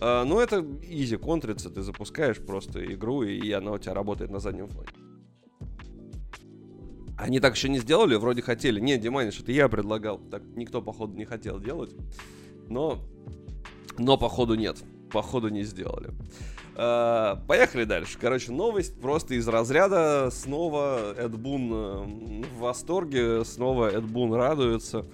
[0.01, 4.39] Uh, ну, это изи контрится, ты запускаешь просто игру, и она у тебя работает на
[4.39, 4.87] заднем фоне.
[7.19, 8.79] Они так еще не сделали, вроде хотели.
[8.79, 10.19] Не, Диманиш, это я предлагал.
[10.19, 11.91] Так никто, походу, не хотел делать.
[12.69, 13.01] Но,
[13.99, 14.77] но походу нет.
[15.11, 16.11] Походу не сделали.
[16.77, 18.19] Uh, поехали дальше.
[18.21, 20.29] Короче, новость просто из разряда.
[20.31, 25.05] Снова Эд Бун э, в восторге, снова Эд Бун радуется.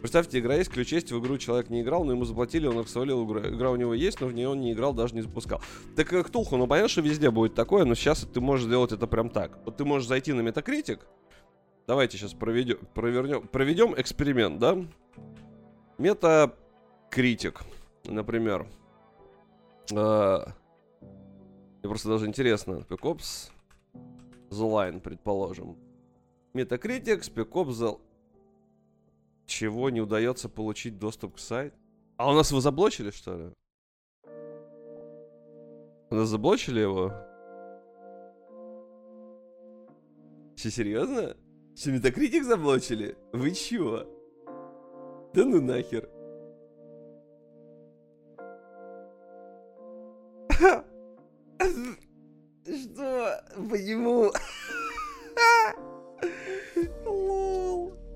[0.00, 2.88] Представьте, игра есть, ключ есть, в игру человек не играл, но ему заплатили, он их
[2.88, 3.40] свалил игру.
[3.40, 5.60] Игра у него есть, но в нее он не играл, даже не запускал.
[5.94, 8.92] Так как э, Ктулху, ну понятно, что везде будет такое, но сейчас ты можешь сделать
[8.92, 9.58] это прям так.
[9.64, 11.00] Вот ты можешь зайти на Metacritic.
[11.86, 14.78] Давайте сейчас проведем, провернем, проведем эксперимент, да?
[15.98, 17.60] Метакритик,
[18.04, 18.66] например.
[19.88, 20.50] Uh,
[21.82, 22.84] мне просто даже интересно.
[22.88, 23.50] Ops
[24.50, 25.76] The Line, предположим.
[26.54, 28.00] Metacritic, Spec Ops.
[29.50, 31.76] Чего не удается получить доступ к сайту?
[32.16, 33.52] А у нас его заблочили, что ли?
[36.08, 37.12] У нас заблочили его?
[40.54, 41.36] Че, серьезно?
[41.74, 43.18] Че, Метакритик заблочили?
[43.32, 44.04] Вы чего?
[45.34, 46.08] Да ну нахер.
[52.64, 53.44] Что?
[53.68, 54.30] Почему?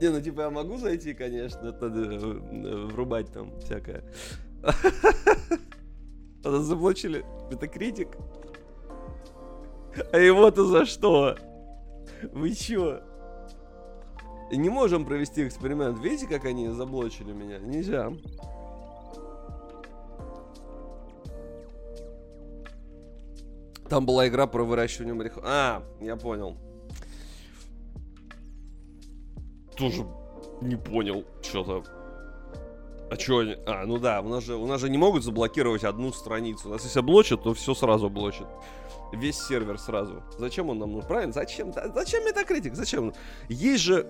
[0.00, 4.04] Не, ну типа я могу зайти, конечно, надо э, врубать там всякое.
[6.42, 8.08] Надо заблочили Метакритик.
[10.12, 11.36] А его-то за что?
[12.32, 13.00] Вы чё?
[14.52, 15.98] Не можем провести эксперимент.
[16.00, 17.58] Видите, как они заблочили меня?
[17.58, 18.12] Нельзя.
[23.88, 25.48] Там была игра про выращивание марихуаны.
[25.48, 26.56] А, я понял.
[29.76, 30.06] Тоже
[30.60, 31.84] не понял что-то.
[33.10, 33.56] А что они...
[33.66, 36.68] А, ну да, у нас, же, у нас же не могут заблокировать одну страницу.
[36.68, 38.48] У нас если блочат, то все сразу блочат.
[39.12, 40.22] Весь сервер сразу.
[40.38, 41.08] Зачем он нам нужен?
[41.08, 41.32] Правильно?
[41.32, 41.72] Зачем?
[41.72, 42.74] Зачем метакритик?
[42.74, 43.12] Зачем?
[43.48, 44.06] Есть же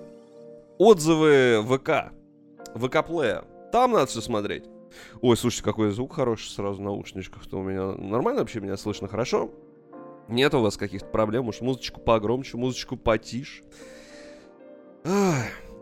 [0.78, 2.12] отзывы ВК.
[2.74, 3.44] ВК-плея.
[3.72, 4.64] Там надо все смотреть.
[5.20, 7.92] Ой, слушайте, какой звук хороший сразу в наушничках-то у меня.
[7.92, 9.50] Нормально вообще меня слышно хорошо?
[10.28, 11.48] Нет у вас каких-то проблем?
[11.48, 13.64] Уж музычку погромче, музычку потише.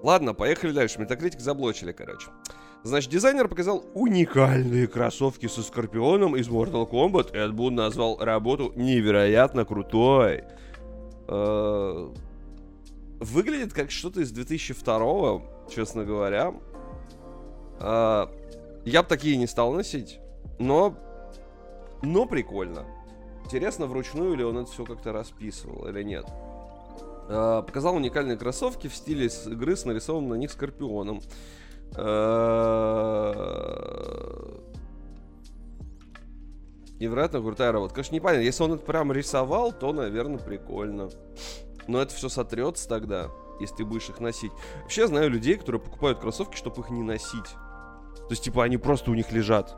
[0.02, 1.00] Ладно, поехали дальше.
[1.00, 2.28] Метакритик заблочили, короче.
[2.82, 7.32] Значит, дизайнер показал уникальные кроссовки со Скорпионом из Mortal Kombat.
[7.32, 10.42] Эд Бун назвал работу невероятно крутой.
[11.28, 12.12] Э,
[13.20, 16.54] выглядит как что-то из 2002 честно говоря.
[17.78, 18.26] Э,
[18.84, 20.18] я бы такие не стал носить,
[20.58, 20.96] но...
[22.02, 22.84] Но прикольно.
[23.44, 26.26] Интересно, вручную ли он это все как-то расписывал или нет.
[27.28, 31.20] Э, показал уникальные кроссовки в стиле игры с нарисованным на них скорпионом.
[31.96, 33.32] Э,
[36.98, 37.94] невероятно крутая работа.
[37.94, 38.44] Конечно, непонятно.
[38.44, 41.10] Если он это прям рисовал, то, наверное, прикольно.
[41.86, 43.28] Но это все сотрется тогда,
[43.60, 44.52] если ты будешь их носить.
[44.82, 47.50] Вообще, я знаю людей, которые покупают кроссовки, чтобы их не носить.
[48.16, 49.76] То есть, типа, они просто у них лежат.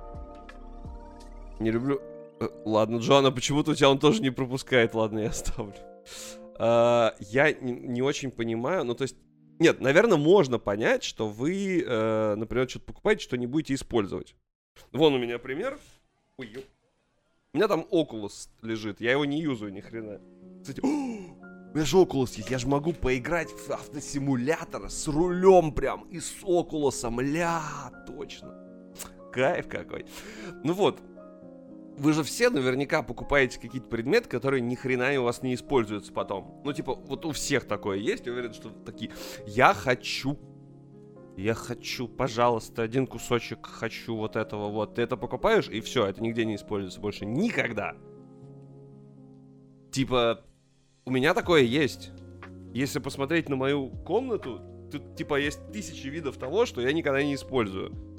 [1.60, 2.00] Не люблю...
[2.40, 4.94] Э, ладно, Джоанна, почему-то у тебя он тоже не пропускает.
[4.94, 5.74] Ладно, я оставлю.
[6.58, 9.16] Uh, я не, очень понимаю, ну то есть,
[9.58, 14.36] нет, наверное, можно понять, что вы, uh, например, что-то покупаете, что не будете использовать.
[14.92, 15.78] Вон у меня пример.
[16.36, 16.60] Ой, ё...
[17.52, 20.20] У меня там Oculus лежит, я его не юзаю ни хрена.
[20.60, 26.08] Кстати, у меня же Oculus есть, я же могу поиграть в автосимулятор с рулем прям
[26.10, 27.62] и с Oculus, ля,
[28.06, 28.60] точно.
[29.32, 30.06] Кайф какой.
[30.62, 31.00] Ну вот,
[31.96, 36.60] вы же все наверняка покупаете какие-то предметы, которые ни хрена у вас не используются потом.
[36.64, 38.26] Ну, типа, вот у всех такое есть.
[38.26, 39.12] Уверен, что такие,
[39.46, 40.38] я хочу,
[41.36, 44.96] я хочу, пожалуйста, один кусочек хочу вот этого вот.
[44.96, 47.94] Ты это покупаешь, и все, это нигде не используется больше никогда.
[49.92, 50.44] Типа,
[51.04, 52.10] у меня такое есть.
[52.72, 57.34] Если посмотреть на мою комнату, тут, типа, есть тысячи видов того, что я никогда не
[57.34, 58.13] использую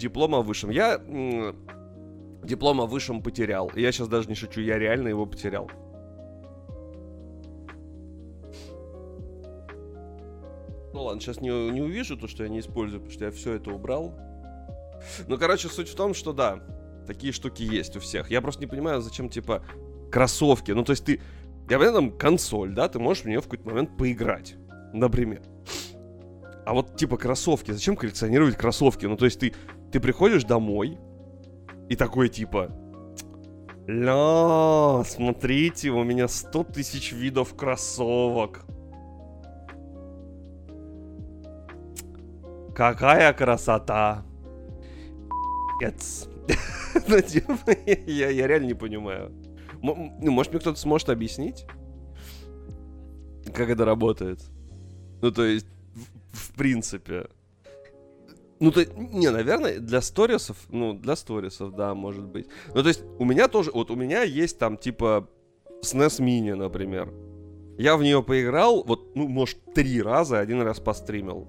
[0.00, 0.70] диплом о высшем.
[0.70, 0.98] Я
[2.44, 3.70] диплом о высшем потерял.
[3.76, 5.70] Я сейчас даже не шучу, я реально его потерял.
[10.92, 13.54] Ну ладно, сейчас не, не увижу то, что я не использую, потому что я все
[13.54, 14.14] это убрал.
[15.28, 16.60] Ну, короче, суть в том, что да,
[17.06, 18.30] такие штуки есть у всех.
[18.30, 19.62] Я просто не понимаю, зачем, типа,
[20.10, 20.72] кроссовки.
[20.72, 21.20] Ну, то есть ты...
[21.68, 24.56] Я понимаю, там консоль, да, ты можешь в нее в какой-то момент поиграть,
[24.92, 25.42] например.
[26.66, 27.70] А вот, типа, кроссовки.
[27.70, 29.06] Зачем коллекционировать кроссовки?
[29.06, 29.54] Ну, то есть ты
[29.92, 30.98] ты приходишь домой
[31.88, 32.70] и такой типа...
[33.86, 38.64] Ля, смотрите, у меня 100 тысяч видов кроссовок.
[42.74, 44.24] Какая красота.
[47.08, 47.54] Ну, типа,
[47.86, 49.32] я, я реально не понимаю.
[49.80, 51.64] Ну, может, мне кто-то сможет объяснить?
[53.52, 54.40] как это работает.
[55.20, 57.26] Ну, то есть, в, в принципе.
[58.60, 62.46] Ну, то не, наверное, для сторисов, ну, для сторисов, да, может быть.
[62.74, 65.28] Ну, то есть, у меня тоже, вот у меня есть там, типа,
[65.82, 67.12] SNES Mini, например.
[67.78, 71.48] Я в нее поиграл, вот, ну, может, три раза, один раз постримил.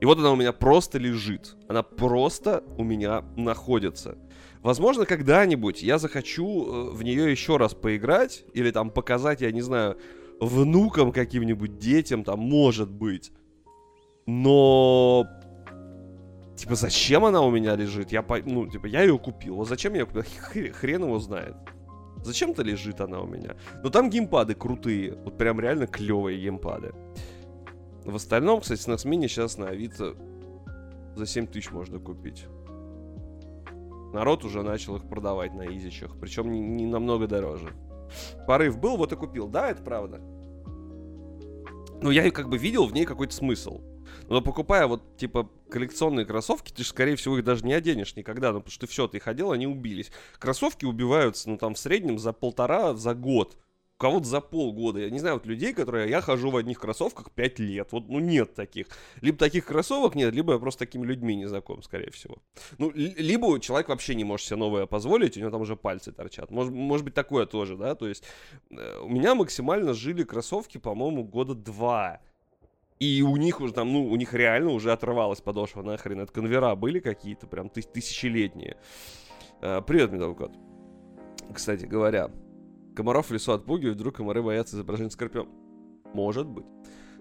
[0.00, 1.56] И вот она у меня просто лежит.
[1.68, 4.18] Она просто у меня находится.
[4.62, 9.60] Возможно, когда-нибудь я захочу э, в нее еще раз поиграть, или там показать, я не
[9.60, 9.96] знаю,
[10.40, 13.30] внукам каким-нибудь, детям, там, может быть.
[14.26, 15.26] Но...
[16.58, 18.10] Типа, зачем она у меня лежит?
[18.10, 18.38] Я, по...
[18.38, 19.54] ну, типа, я ее купил.
[19.54, 20.24] Вот зачем я ее купил?
[20.74, 21.54] Хрен его знает.
[22.24, 23.54] Зачем-то лежит она у меня.
[23.84, 25.14] Но там геймпады крутые.
[25.22, 26.92] Вот прям реально клевые геймпады.
[28.04, 30.16] В остальном, кстати, на смене сейчас на Авито
[31.14, 32.46] за 7 тысяч можно купить.
[34.12, 36.18] Народ уже начал их продавать на изичах.
[36.18, 37.72] Причем не, не намного дороже.
[38.48, 39.46] Порыв был, вот и купил.
[39.46, 40.20] Да, это правда.
[42.02, 43.80] Но я как бы видел в ней какой-то смысл.
[44.28, 48.52] Но покупая вот, типа, коллекционные кроссовки, ты же, скорее всего, их даже не оденешь никогда,
[48.52, 50.10] ну, потому что ты все, ты ходил, они убились.
[50.38, 53.56] Кроссовки убиваются, ну, там, в среднем за полтора, за год
[53.98, 55.00] у кого-то за полгода.
[55.00, 56.08] Я не знаю, вот людей, которые...
[56.08, 57.88] Я хожу в одних кроссовках 5 лет.
[57.90, 58.86] Вот, ну, нет таких.
[59.20, 62.38] Либо таких кроссовок нет, либо я просто такими людьми не знаком, скорее всего.
[62.78, 66.52] Ну, либо человек вообще не может себе новое позволить, у него там уже пальцы торчат.
[66.52, 67.96] Может, может быть, такое тоже, да?
[67.96, 68.22] То есть
[68.70, 72.20] э, у меня максимально жили кроссовки, по-моему, года два.
[73.00, 76.20] И у них уже там, ну, у них реально уже отрывалась подошва нахрен.
[76.20, 78.76] Это конвера были какие-то прям тыс- тысячелетние.
[79.60, 80.50] Э, привет, медовый.
[81.54, 82.30] Кстати говоря,
[82.96, 85.48] комаров в лесу отпугивают, вдруг комары боятся изображения скорпион.
[86.12, 86.66] Может быть.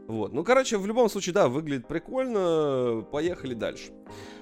[0.08, 0.34] Вот.
[0.34, 3.06] Ну, короче, в любом случае, да, выглядит прикольно.
[3.12, 3.92] Поехали дальше.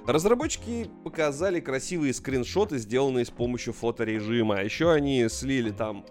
[0.06, 4.60] Разработчики показали красивые скриншоты, сделанные с помощью фоторежима.
[4.60, 6.06] А еще они слили там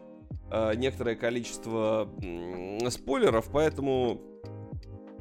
[0.51, 4.21] э, некоторое количество э, спойлеров, поэтому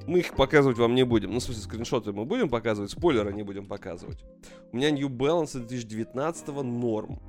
[0.08, 1.32] мы их показывать вам не будем.
[1.32, 4.24] Ну, в смысле, скриншоты мы будем показывать, спойлеры не будем показывать.
[4.72, 7.20] У меня New Balance 2019 норм.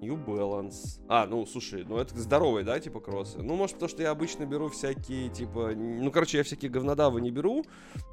[0.00, 1.00] New Balance.
[1.08, 3.38] А, ну, слушай, ну это здоровые, да, типа кроссы?
[3.42, 5.72] Ну, может, потому что я обычно беру всякие, типа...
[5.74, 7.64] Ну, короче, я всякие говнодавы не беру.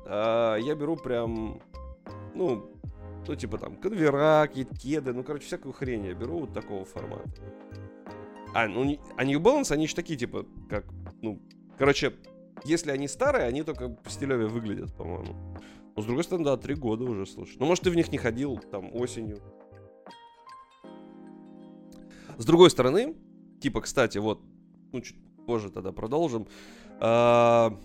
[0.06, 1.62] А, я беру прям,
[2.36, 2.70] ну,
[3.28, 7.30] ну, типа там, конвера, кеды, ну, короче, всякую хрень я беру вот такого формата.
[8.54, 10.86] А, ну, а New Balance, они же такие, типа, как,
[11.22, 11.40] ну,
[11.78, 12.14] короче,
[12.64, 15.36] если они старые, они только по стилеве выглядят, по-моему.
[15.96, 17.58] Но, с другой стороны, да, три года уже, слушай.
[17.60, 19.42] Ну, может, ты в них не ходил, там, осенью.
[22.38, 23.16] С другой стороны,
[23.60, 24.42] типа, кстати, вот,
[24.92, 26.48] ну, чуть позже тогда продолжим.
[27.00, 27.76] А,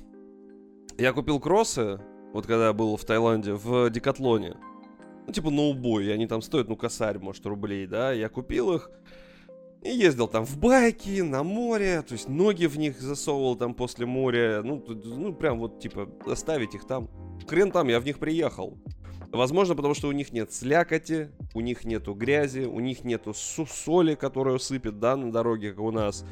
[0.98, 2.00] я купил кроссы,
[2.34, 4.56] вот когда я был в Таиланде, в Декатлоне.
[5.26, 8.12] Ну, типа, ноубой, они там стоят, ну, косарь, может, рублей, да.
[8.12, 8.90] Я купил их
[9.83, 14.07] и ездил там в байки, на море, то есть ноги в них засовывал там после
[14.07, 14.62] моря.
[14.62, 17.09] Ну, ну прям вот, типа, оставить их там.
[17.49, 18.78] Хрен там, я в них приехал.
[19.33, 24.14] Возможно, потому что у них нет слякоти, у них нету грязи, у них нету соли,
[24.14, 26.24] которую сыпет, да, на дороге, как у нас.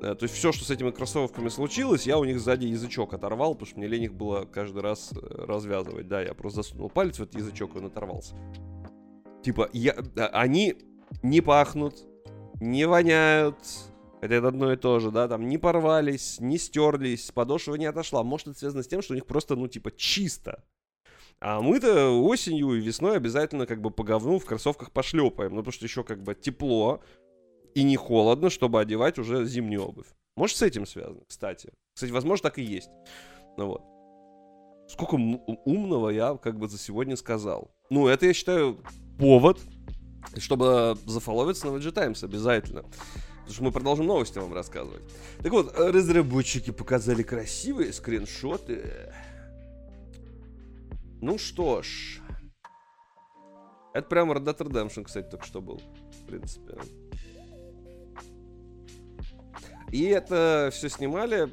[0.00, 3.54] Э, то есть все, что с этими кроссовками случилось, я у них сзади язычок оторвал,
[3.54, 6.06] потому что мне лень их было каждый раз э, развязывать.
[6.06, 8.36] Да, я просто засунул палец в этот язычок, и он оторвался.
[9.42, 10.76] Типа, я, а, они
[11.22, 12.05] не пахнут,
[12.60, 13.56] не воняют,
[14.20, 18.22] это одно и то же, да, там не порвались, не стерлись, подошва не отошла.
[18.22, 20.64] Может, это связано с тем, что у них просто, ну, типа, чисто.
[21.38, 25.52] А мы-то осенью и весной обязательно как бы по говну в кроссовках пошлепаем.
[25.52, 27.02] Ну, потому что еще как бы тепло
[27.74, 30.06] и не холодно, чтобы одевать уже зимнюю обувь.
[30.34, 31.70] Может, с этим связано, кстати.
[31.94, 32.90] Кстати, возможно, так и есть.
[33.58, 33.82] Ну вот.
[34.88, 35.14] Сколько
[35.64, 37.70] умного я как бы за сегодня сказал.
[37.90, 38.80] Ну, это, я считаю,
[39.18, 39.60] повод,
[40.38, 42.82] чтобы зафоловиться на VG Times обязательно.
[42.82, 45.02] Потому что мы продолжим новости вам рассказывать.
[45.42, 49.12] Так вот, разработчики показали красивые скриншоты
[51.20, 52.20] ну что ж.
[53.94, 55.80] Это прям Red Dead Redemption, кстати, только что был.
[56.22, 56.78] В принципе.
[59.90, 61.48] И это все снимали,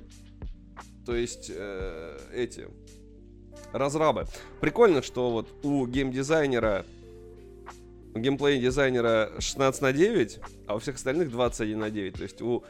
[1.06, 2.68] то есть э, эти
[3.72, 4.26] разрабы.
[4.60, 6.86] Прикольно, что вот у геймдизайнера,
[8.14, 12.14] у геймплей-дизайнера 16 на 9, а у всех остальных 21 на 9.
[12.14, 12.64] То есть у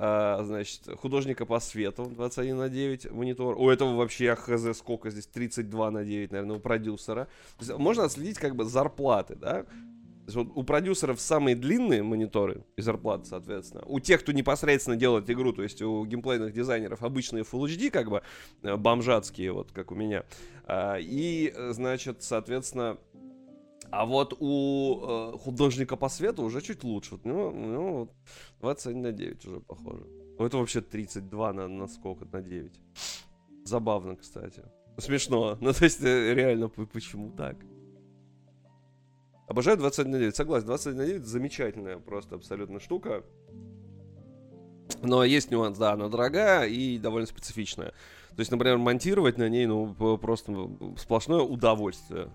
[0.00, 3.56] а, значит, художника по свету 21 на 9 монитор.
[3.58, 7.24] У этого вообще хз сколько здесь, 32 на 9, наверное, у продюсера.
[7.58, 9.66] То есть можно отследить как бы зарплаты, да.
[10.34, 13.82] Вот у продюсеров самые длинные мониторы и зарплаты, соответственно.
[13.86, 18.10] У тех, кто непосредственно делает игру, то есть у геймплейных дизайнеров обычные Full HD, как
[18.10, 18.22] бы,
[18.62, 20.24] э, бомжатские, вот как у меня.
[20.64, 22.98] А, и, значит, соответственно,
[23.90, 27.12] А вот у э, художника по свету уже чуть лучше.
[27.12, 28.12] Вот у него, у него вот
[28.60, 30.04] 21 на 9 уже похоже.
[30.38, 32.26] Ну, это вообще 32 на, на сколько?
[32.30, 32.72] На 9.
[33.64, 34.62] Забавно, кстати.
[34.98, 35.56] Смешно.
[35.60, 37.56] Ну, то есть, э, реально, почему так?
[39.46, 40.36] Обожаю 21 на 9.
[40.36, 43.24] Согласен, 21 на 9 замечательная просто абсолютно штука.
[45.02, 47.92] Но есть нюанс, да, она дорогая и довольно специфичная.
[48.30, 52.30] То есть, например, монтировать на ней, ну, просто сплошное удовольствие.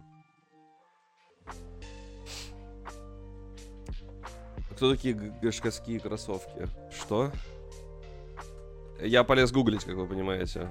[4.84, 6.67] Кто такие гашкаские кроссовки?
[6.91, 7.31] Что?
[8.99, 10.67] Я полез гуглить, как вы понимаете.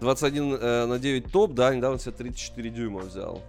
[0.00, 3.40] 21 э, на 9 топ, да, недавно себе 34 дюйма взял.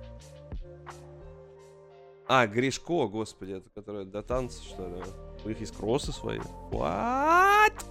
[2.26, 5.04] А, Гришко, господи, это который до танца, что ли?
[5.44, 6.40] У них есть кроссы свои.
[6.72, 7.84] What?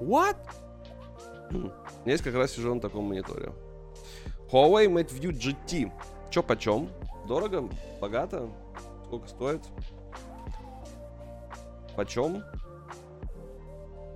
[0.00, 0.36] What?
[2.06, 3.52] Есть как раз сижу на таком мониторе.
[4.50, 5.92] Huawei Mate View GT.
[6.28, 6.88] Чё почем?
[7.26, 7.68] Дорого?
[8.00, 8.50] Богато?
[9.06, 9.62] Сколько стоит?
[11.96, 12.42] Почем?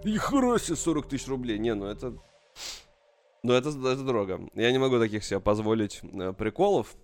[0.04, 1.58] И хроси 40 тысяч рублей.
[1.58, 2.16] Не, ну это...
[3.42, 4.40] Ну это, это дорого.
[4.54, 6.96] Я не могу таких себе позволить э, приколов.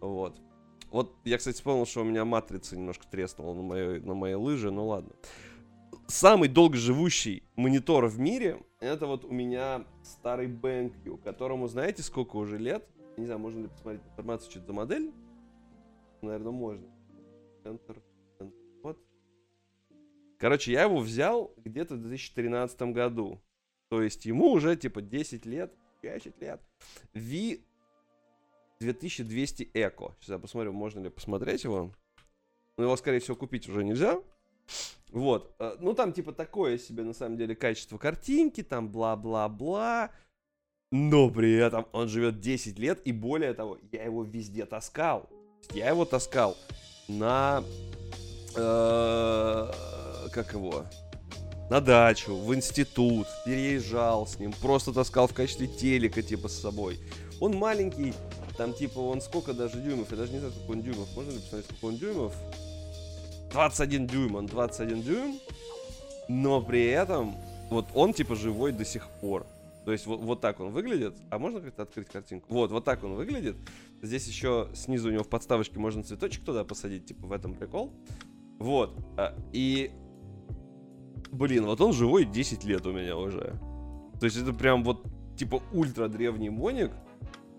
[0.00, 0.40] Вот.
[0.90, 4.70] Вот я, кстати, вспомнил, что у меня матрица немножко треснула на моей, на моей лыже,
[4.70, 5.12] ну ладно.
[6.08, 12.58] Самый долгоживущий монитор в мире, это вот у меня старый BenQ, которому знаете сколько уже
[12.58, 12.88] лет?
[13.20, 15.12] Не знаю, можно ли посмотреть информацию что-то за модель?
[16.22, 16.86] Наверное, можно.
[17.64, 18.02] Enter,
[18.38, 18.52] enter.
[18.82, 18.98] Вот.
[20.38, 23.38] Короче, я его взял где-то в 2013 году.
[23.90, 25.70] То есть ему уже типа 10 лет,
[26.02, 26.62] 10 лет.
[27.12, 27.58] V
[28.80, 30.16] 2200 Эко.
[30.20, 31.92] Сейчас я посмотрю, можно ли посмотреть его.
[32.78, 34.18] Но его, скорее всего, купить уже нельзя.
[35.10, 35.54] Вот.
[35.58, 40.10] Э, ну, там, типа, такое себе, на самом деле, качество картинки, там, бла-бла-бла.
[40.92, 45.28] Но при этом он живет 10 лет, и более того, я его везде таскал.
[45.72, 46.56] Я его таскал
[47.06, 47.62] на...
[48.56, 49.70] Э,
[50.32, 50.84] как его?
[51.70, 56.98] На дачу, в институт, переезжал с ним, просто таскал в качестве телека, типа, с собой.
[57.38, 58.12] Он маленький,
[58.56, 60.10] там, типа, он сколько даже дюймов?
[60.10, 61.08] Я даже не знаю, сколько он дюймов.
[61.14, 62.34] Можно ли посмотреть, сколько он дюймов?
[63.52, 65.40] 21 дюйм, он 21 дюйм.
[66.26, 67.36] Но при этом,
[67.70, 69.46] вот он, типа, живой до сих пор.
[69.84, 71.16] То есть вот, вот так он выглядит.
[71.30, 72.52] А можно как-то открыть картинку?
[72.52, 73.56] Вот, вот так он выглядит.
[74.02, 77.92] Здесь еще снизу у него в подставочке можно цветочек туда посадить, типа в этом прикол.
[78.58, 78.96] Вот.
[79.16, 79.90] А, и...
[81.32, 83.58] Блин, вот он живой 10 лет у меня уже.
[84.18, 85.06] То есть это прям вот,
[85.36, 86.92] типа, ультра древний моник.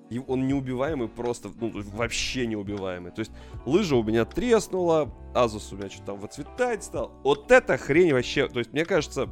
[0.10, 3.12] И он неубиваемый просто, ну, вообще неубиваемый.
[3.12, 3.32] То есть
[3.66, 7.14] лыжа у меня треснула, Азус у меня что-то там выцветать стал.
[7.24, 9.30] Вот эта хрень вообще, то есть мне кажется,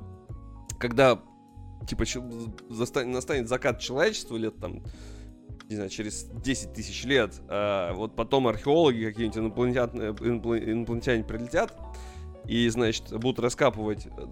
[0.80, 1.22] когда
[1.88, 2.06] типа,
[2.70, 4.84] настанет закат человечества лет там,
[5.70, 11.74] не знаю, через 10 тысяч лет, а вот потом археологи какие-нибудь инопланетяне, инопланетяне прилетят
[12.46, 14.26] и, значит, будут раскапывать э,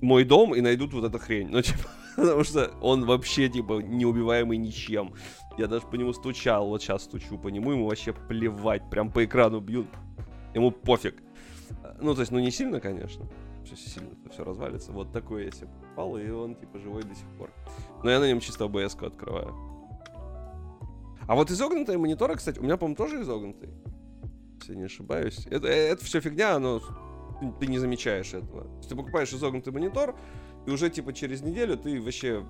[0.00, 1.48] мой дом и найдут вот эту хрень.
[1.48, 5.14] Ну, типа, потому что он вообще, типа, неубиваемый ничем.
[5.58, 9.24] Я даже по нему стучал, вот сейчас стучу по нему, ему вообще плевать, прям по
[9.24, 9.86] экрану бьют.
[10.54, 11.22] Ему пофиг.
[12.00, 13.28] Ну, то есть, ну, не сильно, конечно
[13.66, 14.92] что сильно это все развалится.
[14.92, 17.52] Вот такой я себе покупал, и он типа живой до сих пор.
[18.02, 19.54] Но я на нем чисто обс открываю.
[21.28, 23.70] А вот изогнутые мониторы, кстати, у меня, по-моему, тоже изогнутый.
[24.60, 25.46] Если не ошибаюсь.
[25.50, 26.80] Это, это все фигня, но
[27.60, 28.64] ты не замечаешь этого.
[28.80, 30.16] То ты покупаешь изогнутый монитор,
[30.66, 32.46] и уже типа через неделю ты вообще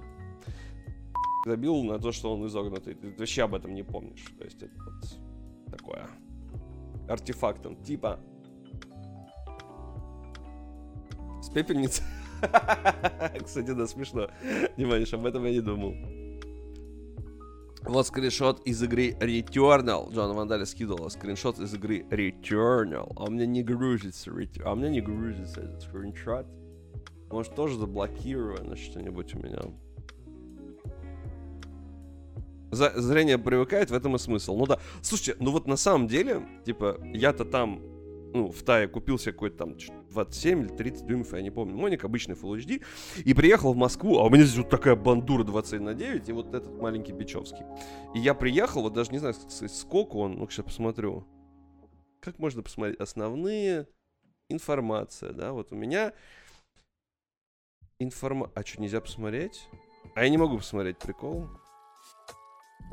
[1.46, 2.94] забил на то, что он изогнутый.
[2.94, 4.24] Ты вообще об этом не помнишь.
[4.38, 6.06] То есть это вот такое
[7.08, 7.82] артефактом.
[7.82, 8.20] Типа
[11.42, 12.04] с пепельницей.
[13.44, 14.28] Кстати, да, смешно.
[14.76, 15.94] Понимаешь, об этом я не думал.
[17.82, 20.12] Вот скриншот из игры Returnal.
[20.12, 23.12] Джон Вандали скидывал скриншот из игры Returnal.
[23.16, 24.32] А у меня не грузится,
[24.64, 26.46] а у меня не грузится этот скриншот.
[27.30, 29.60] Может, тоже заблокировано что-нибудь у меня.
[32.72, 34.56] За зрение привыкает, в этом и смысл.
[34.56, 34.80] Ну да.
[35.02, 37.80] Слушайте, ну вот на самом деле, типа, я-то там
[38.36, 39.76] ну, в Тае купил себе какой-то там
[40.10, 42.84] 27 или 30 дюймов, я не помню, моник, обычный Full HD,
[43.24, 46.32] и приехал в Москву, а у меня здесь вот такая бандура 21 на 9, и
[46.32, 47.64] вот этот маленький Бичевский.
[48.14, 51.26] И я приехал, вот даже не знаю, сколько он, ну, сейчас посмотрю.
[52.20, 52.98] Как можно посмотреть?
[53.00, 53.88] Основные
[54.48, 56.12] информация, да, вот у меня
[57.98, 58.50] информа...
[58.54, 59.68] А что, нельзя посмотреть?
[60.14, 61.48] А я не могу посмотреть, прикол.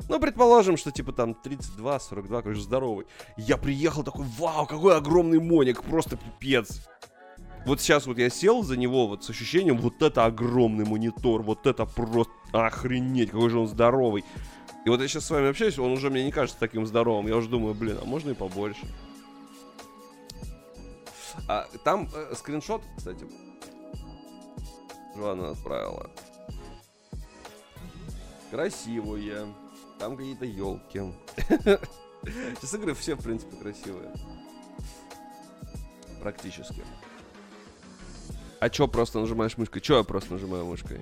[0.08, 3.06] Ну, предположим, что типа там 32, 42, короче, здоровый.
[3.36, 6.86] Я приехал такой, вау, какой огромный моник, просто пипец.
[7.64, 11.66] Вот сейчас вот я сел за него вот с ощущением, вот это огромный монитор, вот
[11.66, 14.24] это просто охренеть, какой же он здоровый.
[14.84, 17.26] И вот я сейчас с вами общаюсь, он уже мне не кажется таким здоровым.
[17.26, 18.86] Я уже думаю, блин, а можно и побольше.
[21.48, 23.26] А, там э, скриншот, кстати,
[25.16, 26.10] Жанна отправила.
[28.50, 29.46] Красивые.
[30.04, 31.00] Там какие-то елки.
[32.26, 34.12] Сейчас игры все, в принципе, красивые.
[36.20, 36.84] Практически.
[38.60, 39.80] А чё просто нажимаешь мышкой?
[39.80, 41.00] Чё я просто нажимаю мышкой?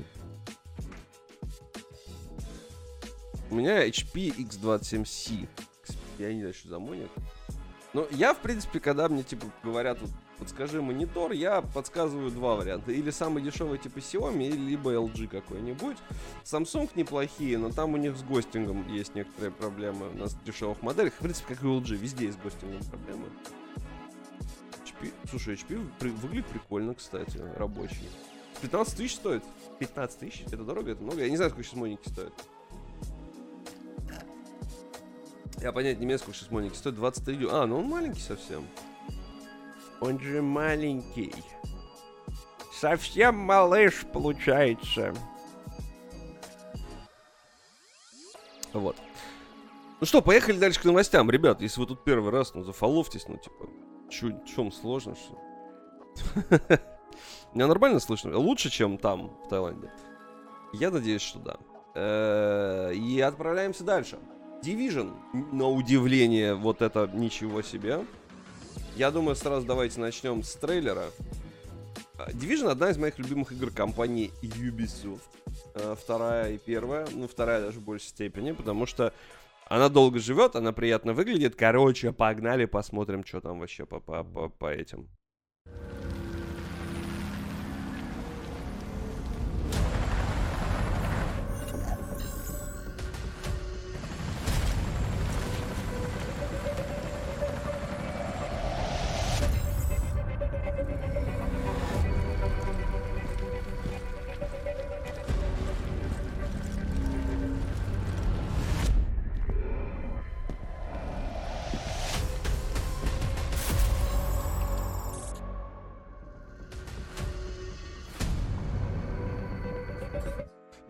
[3.50, 5.48] У меня HP X27C.
[6.20, 7.10] Я не знаю, что за моник.
[7.94, 10.10] Ну, я, в принципе, когда мне, типа, говорят, вот,
[10.42, 12.90] подскажи монитор, я подсказываю два варианта.
[12.90, 15.96] Или самый дешевый, типа, Xiaomi, либо LG какой-нибудь.
[16.44, 21.14] Samsung неплохие, но там у них с гостингом есть некоторые проблемы на дешевых моделях.
[21.14, 23.28] В принципе, как и у LG, везде есть с гостингом проблемы.
[24.84, 28.08] HP, слушай, HP при, выглядит прикольно, кстати, рабочий.
[28.62, 29.44] 15 тысяч стоит?
[29.78, 30.42] 15 тысяч?
[30.46, 31.22] Это дорого, это много?
[31.22, 32.32] Я не знаю, сколько сейчас моники стоят.
[35.60, 36.96] Я понять не имею, сколько сейчас моники стоит.
[36.96, 37.62] 23 дюйма.
[37.62, 38.66] А, ну он маленький совсем.
[40.02, 41.32] Он же маленький.
[42.72, 45.14] Совсем малыш получается.
[48.72, 48.96] Вот.
[50.00, 51.30] Ну что, поехали дальше к новостям.
[51.30, 53.68] Ребят, если вы тут первый раз, ну зафоловьтесь, ну типа,
[54.10, 55.38] чё, чем сложно, что
[57.54, 58.36] Меня нормально слышно?
[58.36, 59.92] Лучше, чем там, в Таиланде?
[60.72, 61.56] Я надеюсь, что да.
[61.94, 64.18] Э, и отправляемся дальше.
[64.64, 65.14] Division,
[65.52, 68.04] на удивление, вот это ничего себе.
[68.96, 71.04] Я думаю, сразу давайте начнем с трейлера.
[72.18, 75.20] А, Division одна из моих любимых игр компании Ubisoft.
[75.74, 79.14] А, вторая и первая, ну вторая даже в большей степени, потому что
[79.66, 81.56] она долго живет, она приятно выглядит.
[81.56, 85.08] Короче, погнали, посмотрим, что там вообще по, по, по, по этим.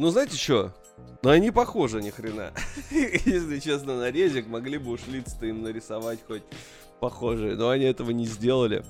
[0.02, 0.74] Ну, знаете что?
[1.22, 2.52] Ну, они похожи ни хрена.
[2.90, 6.42] Если честно, на резик могли бы уж лица им нарисовать хоть
[6.98, 7.54] похожие.
[7.54, 8.84] Но они этого не сделали.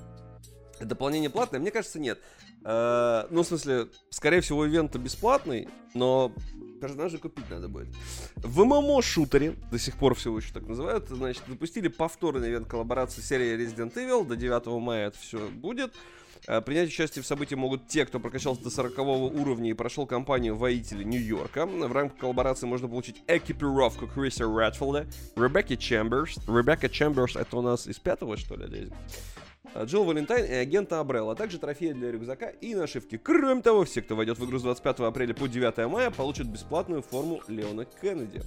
[0.81, 1.61] Дополнение платное?
[1.61, 2.19] Мне кажется, нет.
[2.65, 6.33] Э, ну, в смысле, скорее всего, ивент бесплатный, но
[6.81, 7.89] персонажа купить надо будет.
[8.37, 13.55] В ММО-шутере, до сих пор всего еще так называют, значит, запустили повторный ивент коллаборации серии
[13.55, 14.25] Resident Evil.
[14.25, 15.93] До 9 мая это все будет.
[16.65, 21.05] Принять участие в событии могут те, кто прокачался до 40 уровня и прошел кампанию «Воители
[21.05, 21.67] Нью-Йорка».
[21.67, 26.39] В рамках коллаборации можно получить экипировку Криса Рэдфилда, Ребекки Чемберс.
[26.49, 28.95] Ребекка Чемберс это у нас из пятого, что ли, лезет?
[29.75, 33.17] Э, Джилл Валентайн и агента Абрелл, а также трофеи для рюкзака и нашивки.
[33.17, 37.03] Кроме того, все, кто войдет в игру с 25 апреля по 9 мая, получат бесплатную
[37.03, 38.43] форму Леона Кеннеди.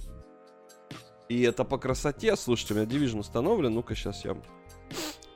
[1.28, 2.36] И это по красоте.
[2.36, 3.74] Слушайте, у меня Division установлен.
[3.74, 4.36] Ну-ка, сейчас я...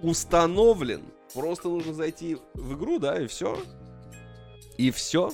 [0.02, 1.02] Установлен.
[1.34, 3.58] Просто нужно зайти в игру, да, и все.
[4.76, 5.30] И все.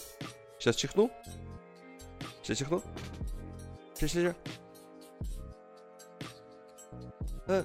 [0.58, 1.10] Сейчас чихну.
[2.42, 2.82] Сейчас чихну.
[3.94, 4.34] Сейчас, сейчас.
[7.46, 7.64] А.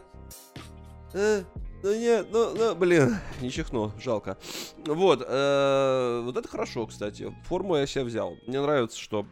[1.83, 4.37] Ну нет, ну, ну, блин, не чихну, жалко.
[4.85, 7.35] Вот, э, вот это хорошо, кстати.
[7.45, 8.37] Форму я себе взял.
[8.45, 9.25] Мне нравится, что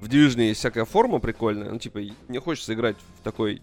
[0.00, 1.70] в Division есть всякая форма прикольная.
[1.70, 3.60] Ну, типа, не хочется играть в такой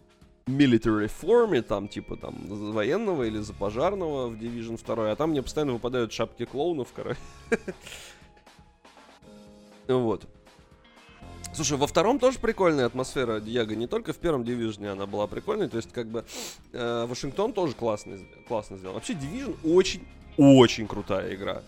[0.48, 5.44] military форме, там, типа, там, военного или за пожарного в Division 2, а там мне
[5.44, 7.20] постоянно выпадают шапки клоунов, короче.
[9.88, 10.28] Вот.
[11.54, 15.70] Слушай, во втором тоже прикольная атмосфера Диего, не только в первом Division она была прикольной,
[15.70, 16.26] то есть, как бы,
[16.74, 18.96] э, Вашингтон тоже классный, классно сделал.
[18.96, 21.64] Вообще, Division очень-очень крутая игра.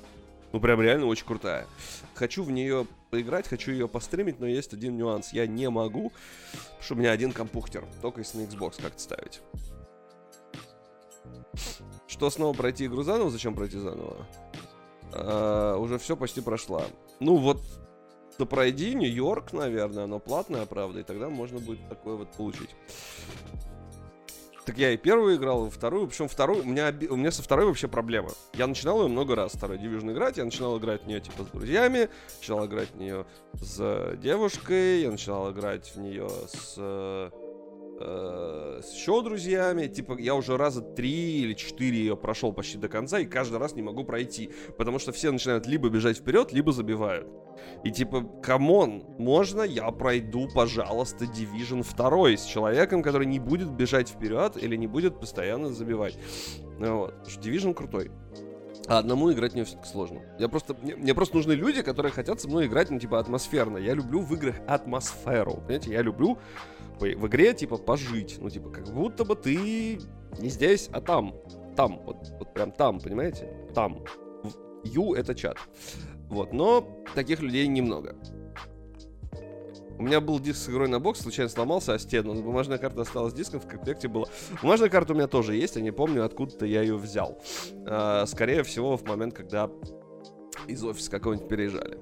[0.52, 1.66] Ну, прям реально очень крутая.
[2.14, 5.34] Хочу в нее поиграть, хочу ее постримить, но есть один нюанс.
[5.34, 6.12] Я не могу,
[6.52, 7.86] потому что у меня один компьютер.
[8.02, 9.42] Только если на Xbox как-то ставить.
[12.08, 13.30] Что снова пройти игру заново?
[13.30, 14.26] Зачем пройти заново?
[15.14, 16.84] А, уже все почти прошла.
[17.20, 17.62] Ну вот,
[18.38, 22.70] да пройди Нью-Йорк, наверное, оно платное, правда, и тогда можно будет такое вот получить.
[24.70, 26.08] Так я и первую играл, и вторую.
[26.08, 28.30] Причем вторую, у меня, у меня со второй вообще проблема.
[28.54, 30.38] Я начинал ее много раз, второй Division играть.
[30.38, 32.08] Я начинал играть в нее типа с друзьями,
[32.38, 37.32] начинал играть в нее с девушкой, я начинал играть в нее с
[38.00, 39.88] э, с еще друзьями.
[39.88, 43.76] Типа, я уже раза три или четыре ее прошел почти до конца, и каждый раз
[43.76, 44.52] не могу пройти.
[44.78, 47.28] Потому что все начинают либо бежать вперед, либо забивают.
[47.84, 53.70] И типа, come on, можно я пройду, пожалуйста, Division 2 с человеком, который не будет
[53.72, 56.18] бежать вперед или не будет постоянно забивать.
[56.80, 57.14] Ну вот.
[57.28, 58.12] Division крутой.
[58.90, 60.22] А одному играть мне все-таки сложно.
[60.40, 63.78] Я просто, мне, мне просто нужны люди, которые хотят со мной играть, ну, типа, атмосферно.
[63.78, 65.58] Я люблю в играх атмосферу.
[65.58, 66.40] Понимаете, я люблю
[67.00, 68.38] в игре, типа, пожить.
[68.42, 70.00] Ну, типа, как будто бы ты
[70.40, 71.36] не здесь, а там.
[71.76, 73.54] Там, вот, вот прям там, понимаете?
[73.76, 74.04] Там.
[74.84, 75.58] Ю— это чат.
[76.28, 78.16] Вот, но таких людей немного.
[80.00, 83.02] У меня был диск с игрой на бокс, случайно сломался о стену, но бумажная карта
[83.02, 84.28] осталась диском, в комплекте была.
[84.62, 87.38] Бумажная карта у меня тоже есть, я не помню, откуда-то я ее взял.
[87.86, 89.70] А, скорее всего, в момент, когда
[90.68, 92.00] из офиса какого-нибудь переезжали.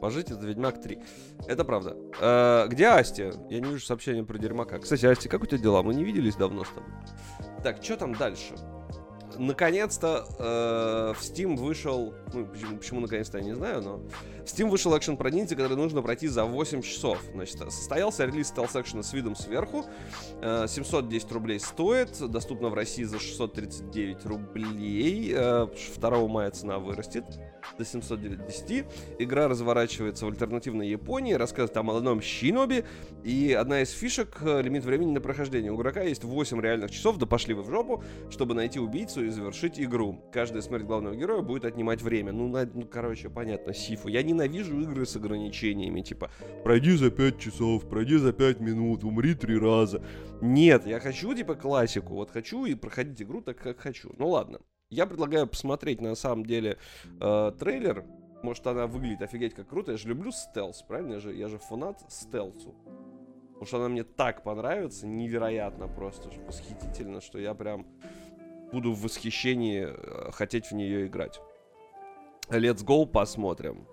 [0.00, 0.98] Пожить это Ведьмак 3.
[1.46, 1.96] Это правда.
[2.20, 3.30] А, где Асти?
[3.50, 4.80] Я не вижу сообщения про Дерьмака.
[4.80, 5.84] Кстати, Асти, как у тебя дела?
[5.84, 6.90] Мы не виделись давно с тобой.
[7.62, 8.56] Так, что там дальше?
[9.38, 13.96] Наконец-то э, в Steam вышел, ну, почему, почему наконец-то я не знаю, но
[14.44, 17.20] в Steam вышел экшен про ниндзя, который нужно пройти за 8 часов.
[17.34, 19.84] Значит, состоялся релиз стелс экшена с видом сверху,
[20.42, 25.66] э, 710 рублей стоит, доступно в России за 639 рублей, э,
[25.96, 27.24] 2 мая цена вырастет
[27.78, 28.86] до 790.
[29.18, 32.84] Игра разворачивается в альтернативной Японии, рассказывает о одном Шиноби,
[33.24, 35.72] и одна из фишек э,— лимит времени на прохождение.
[35.72, 39.28] У игрока есть 8 реальных часов, да пошли вы в жопу, чтобы найти убийцу и
[39.28, 40.20] завершить игру.
[40.32, 42.32] Каждая смерть главного героя будет отнимать время.
[42.32, 44.08] Ну, на, ну короче, понятно, Сифу.
[44.08, 46.30] Я ненавижу игры с ограничениями, типа
[46.64, 50.02] «Пройди за 5 часов, пройди за 5 минут, умри три раза».
[50.40, 52.14] Нет, я хочу, типа, классику.
[52.14, 54.12] Вот хочу и проходить игру так, как хочу.
[54.18, 54.60] Ну, ладно.
[54.90, 56.78] Я предлагаю посмотреть, на самом деле,
[57.20, 58.04] э, трейлер.
[58.42, 59.90] Может, она выглядит офигеть как круто.
[59.92, 61.14] Я же люблю стелс, правильно?
[61.14, 62.72] Я же, я же фанат стелсу.
[63.48, 67.86] Потому что она мне так понравится, невероятно просто, восхитительно, что я прям
[68.70, 71.40] буду в восхищении э, хотеть в нее играть.
[72.48, 73.88] Let's go, посмотрим.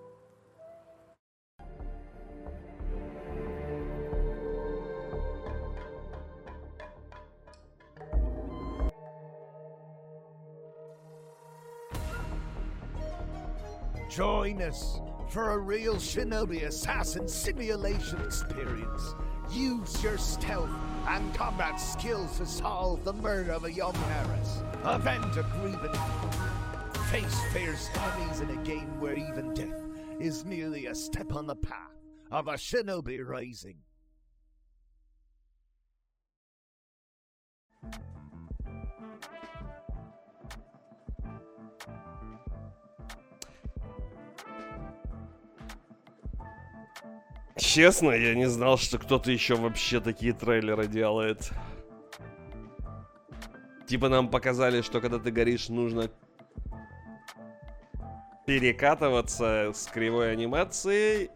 [14.08, 19.14] Join us for a real shinobi assassin simulation experience.
[19.50, 20.70] Use your stealth
[21.08, 24.62] and combat skills to solve the murder of a young Harris.
[24.84, 25.98] Avenge a grievance.
[27.10, 29.82] Face fierce enemies in a game where even death
[30.20, 31.94] is merely a step on the path
[32.30, 33.76] of a shinobi rising.
[47.56, 51.50] Честно, я не знал, что кто-то еще вообще такие трейлеры делает.
[53.86, 56.10] Типа нам показали, что когда ты горишь, нужно
[58.46, 61.30] перекатываться с кривой анимацией.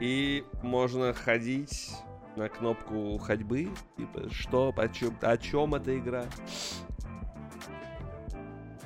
[0.00, 1.90] И можно ходить
[2.36, 3.68] на кнопку ходьбы.
[3.96, 6.26] Типа, что, о чем, о чем эта игра?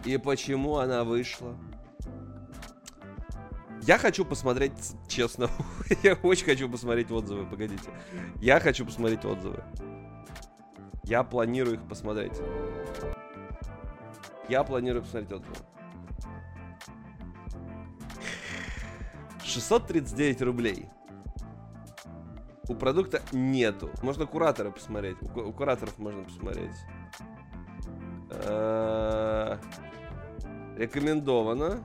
[0.05, 1.57] И почему она вышла?
[3.83, 4.73] Я хочу посмотреть,
[5.09, 5.49] честно,
[6.03, 7.91] я очень хочу посмотреть отзывы, погодите.
[8.41, 9.63] Я хочу посмотреть отзывы.
[11.05, 12.41] Я планирую их посмотреть.
[14.49, 15.57] Я планирую посмотреть отзывы.
[19.45, 20.89] 639 рублей.
[22.69, 23.91] У продукта нету.
[24.03, 25.17] Можно куратора посмотреть.
[25.23, 26.77] У, у кураторов можно посмотреть.
[28.31, 29.59] Э,
[30.77, 31.83] рекомендовано.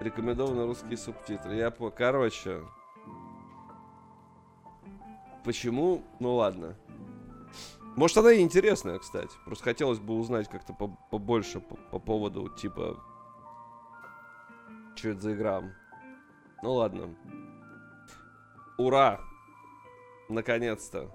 [0.00, 1.56] Рекомендованы русские субтитры.
[1.56, 1.90] Я по...
[1.90, 2.62] Короче.
[5.44, 6.02] Почему?
[6.20, 6.76] Ну ладно.
[7.96, 9.34] Может, она и интересная, кстати.
[9.44, 10.72] Просто хотелось бы узнать как-то
[11.10, 12.96] побольше по, по поводу, типа...
[14.94, 15.62] Что это за игра?
[16.62, 17.16] Ну ладно.
[18.78, 19.20] Ура!
[20.28, 21.10] Наконец-то.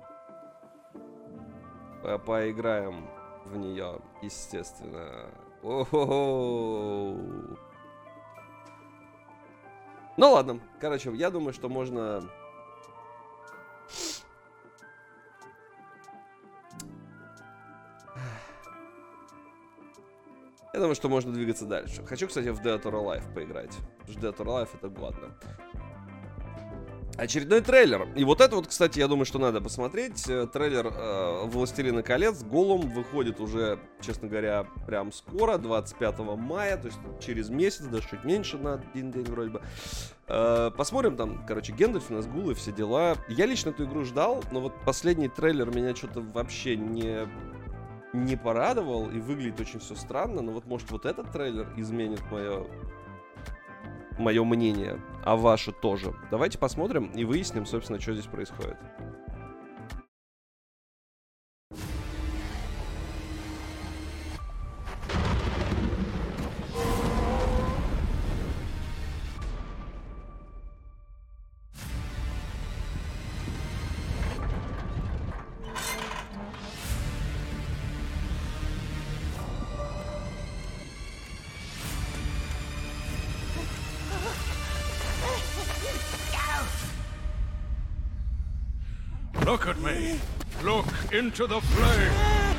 [2.02, 3.08] По Поиграем
[3.46, 5.30] в нее, естественно.
[5.62, 7.16] О-хо-хо!
[10.16, 12.24] Ну ладно, короче, я думаю, что можно...
[20.74, 22.04] Я думаю, что можно двигаться дальше.
[22.06, 23.72] Хочу, кстати, в Dead or Alive поиграть.
[24.00, 25.38] Потому Dead or Alive это годно.
[27.16, 28.08] Очередной трейлер.
[28.16, 30.28] И вот это вот, кстати, я думаю, что надо посмотреть.
[30.28, 36.88] Э, трейлер э, «Властелина колец» Голум выходит уже, честно говоря, прям скоро, 25 мая, то
[36.88, 39.62] есть через месяц, даже чуть меньше на один день вроде бы.
[40.28, 43.16] Э, посмотрим там, короче, Гендальф, Назгулы, все дела.
[43.28, 47.28] Я лично эту игру ждал, но вот последний трейлер меня что-то вообще не
[48.14, 52.68] не порадовал и выглядит очень все странно, но вот может вот этот трейлер изменит мое
[54.18, 56.14] мое мнение, а ваше тоже.
[56.32, 58.78] Давайте посмотрим и выясним, собственно, что здесь происходит.
[91.34, 92.56] Into the flame.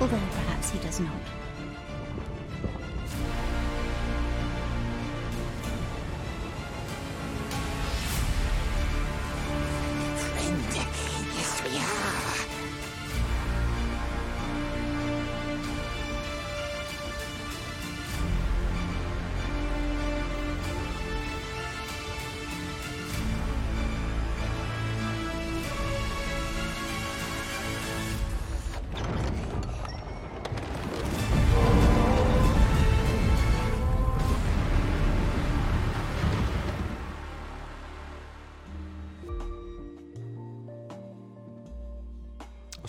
[0.00, 1.47] Although perhaps he does not.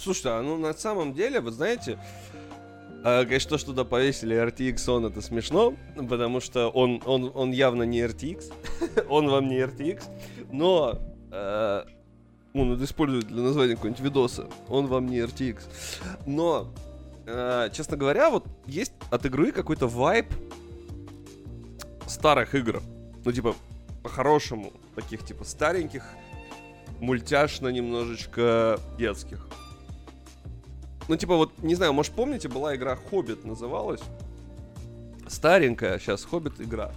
[0.09, 1.99] Слушайте, а ну на самом деле, вы знаете,
[3.03, 7.51] а, конечно, то, что туда повесили RTX, он это смешно, потому что он, он, он
[7.51, 8.51] явно не RTX,
[9.07, 10.01] он вам не RTX,
[10.51, 10.97] но
[11.31, 11.83] э,
[12.55, 15.61] он это использует для названия какого-нибудь видоса, он вам не RTX.
[16.25, 16.73] Но,
[17.27, 20.25] э, честно говоря, вот есть от игры какой-то вайб
[22.07, 22.81] старых игр.
[23.23, 23.53] Ну, типа,
[24.01, 26.03] по-хорошему, таких, типа, стареньких,
[26.99, 29.47] мультяшно немножечко детских.
[31.09, 34.01] Ну, типа, вот, не знаю, может, помните, была игра Хоббит называлась?
[35.27, 36.91] Старенькая, сейчас Хоббит игра.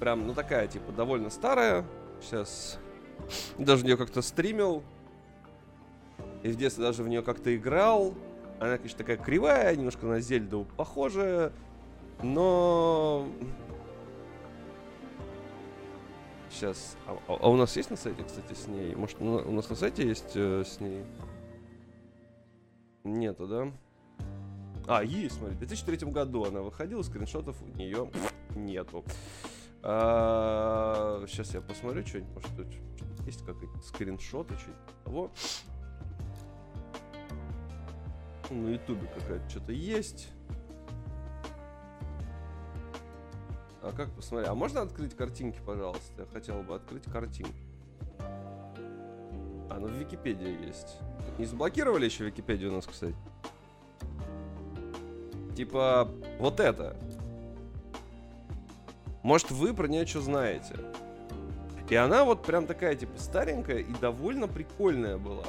[0.00, 1.84] Прям, ну, такая, типа, довольно старая.
[2.22, 2.78] Сейчас
[3.58, 4.82] даже в нее как-то стримил.
[6.42, 8.14] И в детстве даже в нее как-то играл.
[8.58, 11.52] Она, конечно, такая кривая, немножко на Зельду похожая.
[12.22, 13.28] Но...
[16.50, 16.96] Сейчас.
[17.06, 18.94] А, а- а у нас есть на сайте, кстати, с ней?
[18.94, 21.04] Может, у на- у нас на сайте есть э, с ней?
[23.04, 23.72] Нету, да?
[24.86, 28.10] А, есть, смотри, в 2003 году она выходила, скриншотов у нее
[28.54, 29.04] нету.
[29.82, 35.30] сейчас я посмотрю что-нибудь, может что-то есть какие-то скриншоты, что-нибудь того.
[38.50, 40.28] На ютубе какая-то что-то есть.
[43.82, 44.48] А как посмотреть?
[44.48, 46.22] А можно открыть картинки, пожалуйста?
[46.22, 47.62] Я хотел бы открыть картинки.
[49.72, 50.98] А, ну в Википедии есть.
[51.38, 53.14] Не заблокировали еще Википедию у нас, кстати?
[55.56, 56.94] Типа, вот это.
[59.22, 60.74] Может, вы про нее что знаете?
[61.88, 65.46] И она вот прям такая, типа, старенькая и довольно прикольная была.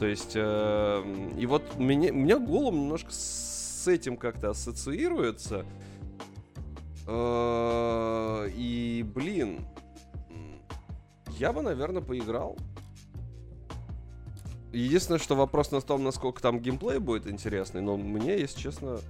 [0.00, 5.64] То есть, э, и вот меня, меня голом немножко с этим как-то ассоциируется.
[7.06, 9.60] Э, и, блин,
[11.38, 12.56] я бы, наверное, поиграл.
[14.72, 19.00] Единственное, что вопрос на том, насколько там геймплей будет интересный, но мне, если честно,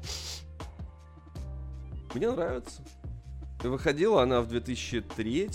[2.15, 2.83] мне нравится.
[3.63, 5.51] Выходила она в 2003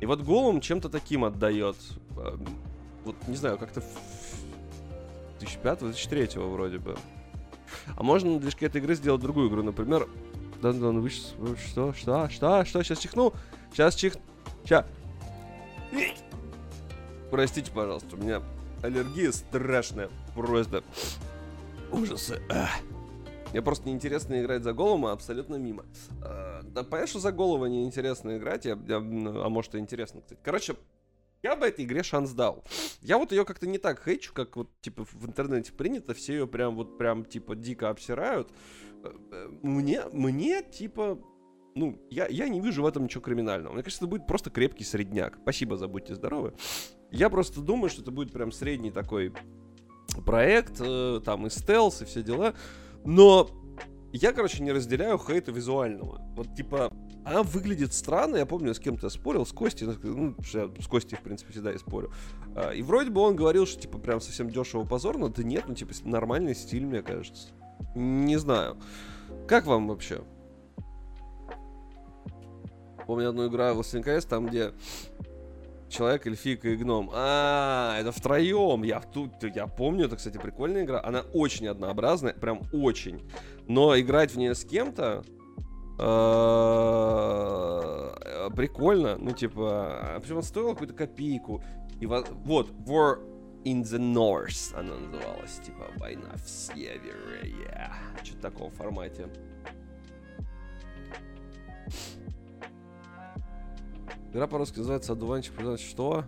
[0.00, 1.76] И вот голым чем-то таким отдает.
[2.18, 2.46] Эм,
[3.04, 3.82] Вот, не знаю, как-то
[5.40, 6.96] 2005-2003 вроде бы.
[7.96, 10.08] А можно движке этой игры сделать другую игру, например...
[10.62, 13.32] Да, да, щ- вы что, что, что, что, сейчас чихну?
[13.72, 14.16] Сейчас чих...
[14.64, 14.86] Сейчас...
[17.30, 18.42] Простите, пожалуйста, у меня
[18.82, 20.10] аллергия страшная.
[20.34, 20.82] Просто
[21.90, 22.40] ужасы.
[23.52, 25.84] Мне просто неинтересно играть за голым, а абсолютно мимо.
[26.22, 30.40] А, Да, понятно, за голову неинтересно играть, я, я, м, а может и интересно, кстати.
[30.42, 30.74] Короче,
[31.44, 32.64] я бы этой игре шанс дал.
[33.00, 36.46] Я вот ее как-то не так хейчу, как вот, типа, в интернете принято, все ее
[36.48, 38.50] прям вот, прям, типа, дико обсирают.
[39.04, 41.18] Э, э, Мне, мне, типа,
[41.76, 43.72] ну, я, я не вижу в этом ничего криминального.
[43.74, 45.38] Мне кажется, это будет просто крепкий средняк.
[45.42, 46.54] Спасибо за будьте здоровы.
[47.14, 49.32] Я просто думаю, что это будет прям средний такой
[50.26, 52.54] проект, э, там и стелс, и все дела.
[53.04, 53.48] Но
[54.12, 56.20] я, короче, не разделяю хейта визуального.
[56.34, 56.92] Вот, типа,
[57.24, 58.36] она выглядит странно.
[58.36, 59.86] Я помню, я с кем-то спорил, с Костей.
[60.02, 62.10] Ну, я с Костей, в принципе, всегда и спорю.
[62.56, 65.28] А, и вроде бы он говорил, что, типа, прям совсем дешево позорно.
[65.28, 67.50] Да нет, ну, типа, нормальный стиль, мне кажется.
[67.94, 68.76] Не знаю.
[69.46, 70.24] Как вам вообще?
[73.06, 74.72] Помню одну игру Властелин колец, там, где
[75.94, 77.10] человек, эльфийка и гном.
[77.12, 78.82] А, это втроем.
[78.82, 81.00] Я тут, я помню, это, кстати, прикольная игра.
[81.02, 83.22] Она очень однообразная, прям очень.
[83.66, 85.22] Но играть в нее с кем-то
[85.98, 86.04] э,
[88.56, 89.16] прикольно.
[89.16, 91.62] Ну, типа, причем она стоила какую-то копейку.
[92.00, 92.28] И вот,
[92.86, 93.18] War
[93.64, 95.60] in the North она называлась.
[95.64, 97.42] Типа, война в севере.
[97.42, 97.92] Yeah.
[98.22, 99.28] Что-то таком формате.
[104.34, 106.24] Игра по-русски называется «Одуванчик Что?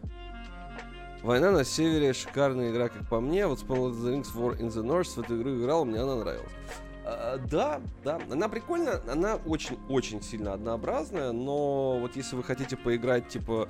[1.24, 3.48] Война на севере, шикарная игра, как по мне.
[3.48, 6.52] Вот of the Rings War in the North в эту игру играл, мне она нравилась.
[7.04, 13.26] А, да, да, она прикольная, она очень-очень сильно однообразная, но вот если вы хотите поиграть,
[13.26, 13.68] типа,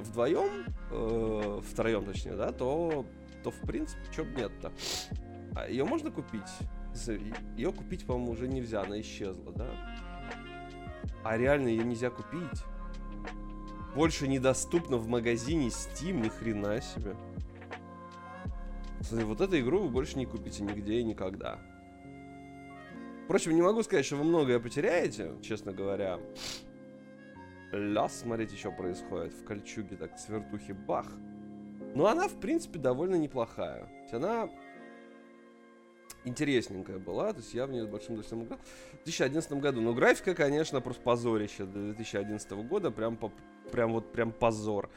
[0.00, 3.06] вдвоем, э, втроем, точнее, да, то,
[3.42, 4.70] то в принципе, чё бы нет-то.
[5.56, 6.42] А ее можно купить?
[7.56, 9.66] Ее купить, по-моему, уже нельзя, она исчезла, да?
[11.24, 12.62] А реально ее нельзя купить?
[13.98, 17.16] Больше недоступна в магазине Steam, ни хрена себе.
[19.10, 21.58] Вот эту игру вы больше не купите нигде и никогда.
[23.24, 26.20] Впрочем, не могу сказать, что вы многое потеряете, честно говоря.
[27.72, 29.34] Ляс, смотрите, что происходит.
[29.34, 31.08] В кольчуге так свертухи бах.
[31.96, 33.88] Но она, в принципе, довольно неплохая.
[34.12, 34.48] Она
[36.24, 38.58] интересненькая была, то есть я в нее с большим удовольствием играл.
[38.58, 39.80] В 2011 году.
[39.80, 42.90] Но графика, конечно, просто позорище для 2011 года.
[42.90, 43.32] Прям, по,
[43.70, 44.90] прям вот прям позор.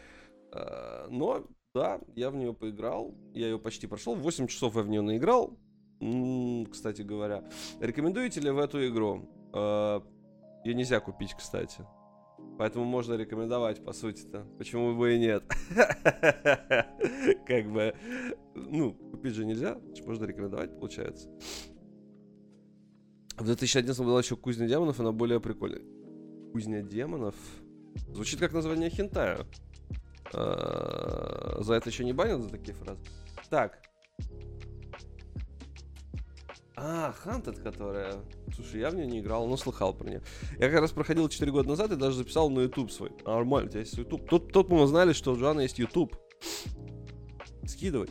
[0.51, 3.13] Э, но, да, я в нее поиграл.
[3.34, 4.15] Я ее почти прошел.
[4.15, 5.57] 8 часов я в нее наиграл.
[6.72, 7.43] Кстати говоря.
[7.80, 9.30] Рекомендуете ли в эту игру?
[9.53, 10.01] Э,
[10.65, 11.86] ее нельзя купить, кстати.
[12.58, 14.45] Поэтому можно рекомендовать, по сути-то.
[14.58, 15.43] Почему бы и нет?
[17.47, 17.95] Как бы,
[18.56, 21.30] ну, купить же нельзя, можно рекомендовать, получается.
[23.38, 25.82] В 2011 была еще Кузня демонов, она более прикольная.
[26.52, 27.36] Кузня демонов?
[28.10, 29.45] Звучит как название хентая.
[30.34, 33.02] А, за это еще не банят за такие фразы?
[33.49, 33.80] Так,
[36.76, 38.15] а, Хантед, которая...
[38.55, 40.22] Слушай, я в нее не играл, но слыхал про нее.
[40.57, 43.11] Я как раз проходил 4 года назад и даже записал на YouTube свой.
[43.26, 44.28] Нормально, у тебя есть YouTube.
[44.30, 46.15] Тут, тут мы узнали, что у Джоана есть YouTube.
[47.65, 48.09] Скидывай.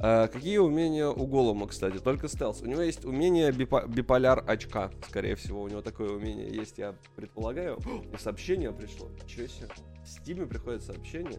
[0.00, 1.98] А, какие умения у Голума, кстати?
[1.98, 2.62] Только стелс.
[2.62, 5.62] У него есть умение бипо- биполяр очка, скорее всего.
[5.62, 7.76] У него такое умение есть, я предполагаю.
[7.76, 9.08] О, сообщение пришло.
[9.22, 9.68] Ничего себе.
[10.04, 11.38] В Стиме приходит сообщение.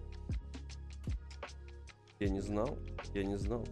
[2.20, 2.78] Я не знал.
[3.14, 3.66] Я не знал.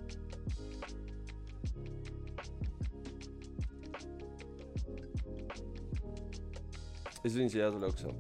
[7.24, 8.14] Извините, я отвлекся.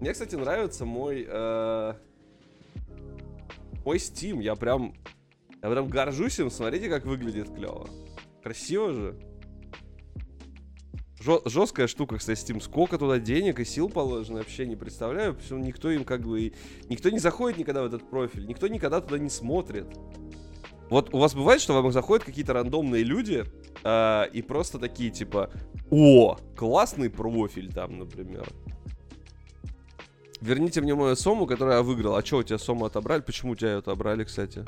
[0.00, 1.26] Мне, кстати, нравится мой...
[1.28, 1.94] Э,
[3.84, 4.42] мой Steam.
[4.42, 4.94] Я прям...
[5.62, 6.50] Я прям горжусь им.
[6.50, 7.88] Смотрите, как выглядит клево.
[8.42, 9.18] Красиво же.
[11.46, 12.60] жесткая штука, кстати, Steam.
[12.60, 15.34] Сколько туда денег и сил положено, вообще не представляю.
[15.34, 16.52] Почему никто им как бы...
[16.88, 18.46] Никто не заходит никогда в этот профиль.
[18.46, 19.86] Никто никогда туда не смотрит.
[20.90, 23.44] Вот у вас бывает, что вам заходят какие-то рандомные люди
[23.84, 25.50] э, и просто такие типа,
[25.90, 28.48] о, классный профиль там, например.
[30.40, 32.16] Верните мне мою сому, которую я выиграл.
[32.16, 33.22] А что, у тебя сому отобрали?
[33.22, 34.64] Почему у тебя ее отобрали, кстати?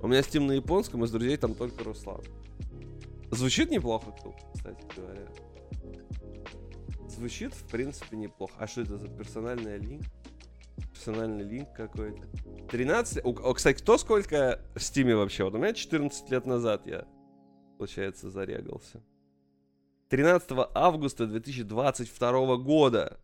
[0.00, 2.20] У меня Steam на японском, из друзей там только Руслан.
[3.30, 4.14] Звучит неплохо,
[4.54, 5.26] кстати говоря.
[7.08, 8.54] Звучит, в принципе, неплохо.
[8.58, 10.04] А что это за персональная линк?
[10.98, 12.26] Персональный линк какой-то.
[12.72, 13.24] 13...
[13.24, 15.44] О, кстати, кто сколько в Стиме вообще?
[15.44, 17.06] Вот у меня 14 лет назад я,
[17.78, 19.00] получается, зарегался.
[20.08, 23.20] 13 августа 2022 года.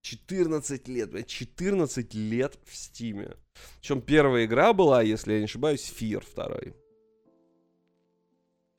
[0.00, 3.36] 14 лет, блядь, 14 лет в Стиме.
[3.80, 6.74] Причем первая игра была, если я не ошибаюсь, Fear второй.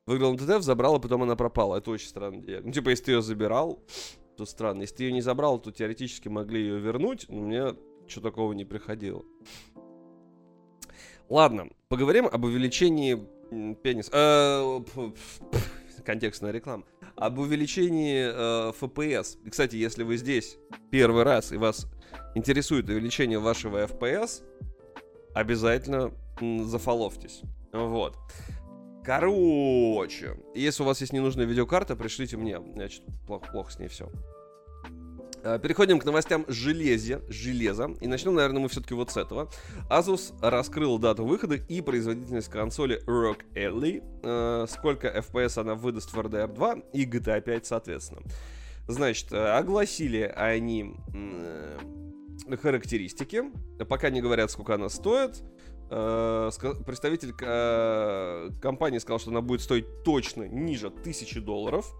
[0.07, 1.77] Выиграл на ТТФ, забрал, а потом она пропала.
[1.77, 2.41] Это очень странно.
[2.63, 3.85] Ну, типа, если ты ее забирал,
[4.35, 4.81] то странно.
[4.81, 7.75] Если ты ее не забрал, то теоретически могли ее вернуть, но мне
[8.09, 9.23] что такого не приходило.
[11.29, 13.15] Ладно, поговорим об увеличении
[13.83, 14.11] пениса.
[14.13, 14.79] Э,
[16.03, 16.85] контекстная реклама.
[17.15, 19.37] Об увеличении э, FPS.
[19.45, 20.57] И, кстати, если вы здесь
[20.89, 21.87] первый раз и вас
[22.33, 24.43] интересует увеличение вашего FPS,
[25.35, 27.41] обязательно зафоловьтесь.
[27.71, 28.17] Вот.
[29.03, 32.59] Короче, если у вас есть ненужная видеокарта, пришлите мне.
[32.73, 34.09] Значит, плохо, плохо с ней все.
[35.43, 37.95] Э, Переходим к новостям железя, железа.
[38.01, 39.49] И начнем, наверное, мы все-таки вот с этого.
[39.89, 44.03] Asus раскрыл дату выхода и производительность консоли ROG Ally.
[44.23, 48.21] Э, сколько FPS она выдаст в RDR 2 и GTA 5, соответственно.
[48.87, 50.95] Значит, э, огласили они
[52.61, 53.43] характеристики.
[53.87, 55.43] Пока не говорят, сколько она стоит.
[55.89, 57.33] Представитель
[58.59, 61.91] компании сказал, что она будет стоить точно ниже 1000 долларов.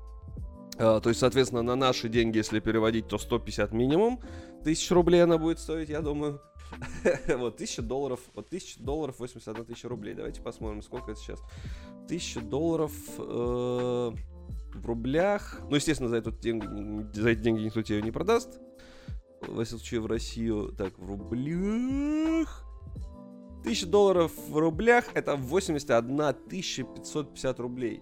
[0.79, 4.21] Э, То есть, соответственно, на наши деньги, если переводить, то 150 минимум
[4.63, 6.41] тысяч рублей она будет стоить, я думаю.
[7.27, 10.13] Вот, 1000 долларов, вот 1000 долларов 81 тысяча рублей.
[10.13, 11.41] Давайте посмотрим, сколько это сейчас.
[12.05, 14.11] 1000 долларов э,
[14.75, 15.59] в рублях.
[15.69, 16.65] Ну, естественно, за, этот деньги,
[17.13, 18.59] за эти деньги никто тебе не продаст.
[19.41, 20.73] Во всяком случае, в Россию.
[20.77, 22.65] Так, в рублях...
[23.61, 28.01] 1000 долларов в рублях это 81 550 рублей.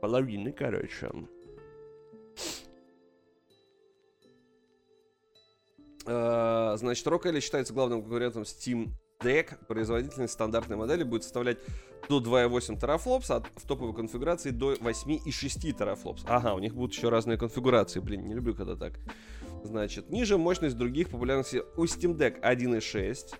[0.00, 1.10] Половины, короче.
[6.06, 8.90] Э, Значит, Rock Ally считается главным конкурентом Steam
[9.20, 9.64] Deck.
[9.66, 11.58] Производительность стандартной модели будет составлять
[12.08, 16.24] до 2,8 терафлопс, а в топовой конфигурации до 8,6 терафлопс.
[16.26, 18.00] Ага, у них будут еще разные конфигурации.
[18.00, 18.94] Блин, не люблю, когда так.
[19.62, 23.34] Значит, ниже мощность других популярностей у Steam Deck 1,6.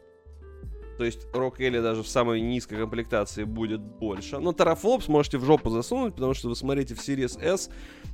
[1.00, 4.38] То есть Rock Ally даже в самой низкой комплектации будет больше.
[4.38, 7.70] Но терафлопс можете в жопу засунуть, потому что вы смотрите в Series S,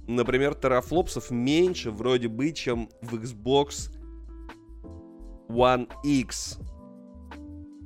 [0.07, 3.93] например, терафлопсов меньше вроде бы, чем в Xbox
[5.49, 6.61] One X.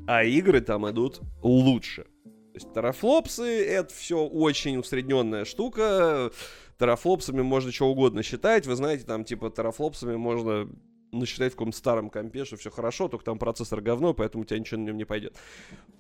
[0.07, 2.03] А игры там идут лучше.
[2.03, 6.31] То есть терафлопсы это все очень усредненная штука.
[6.79, 8.67] Терафлопсами можно что угодно считать.
[8.67, 10.69] Вы знаете, там типа терафлопсами можно
[11.13, 14.59] насчитать в каком-то старом компе, что все хорошо, только там процессор говно, поэтому у тебя
[14.59, 15.37] ничего на нем не пойдет.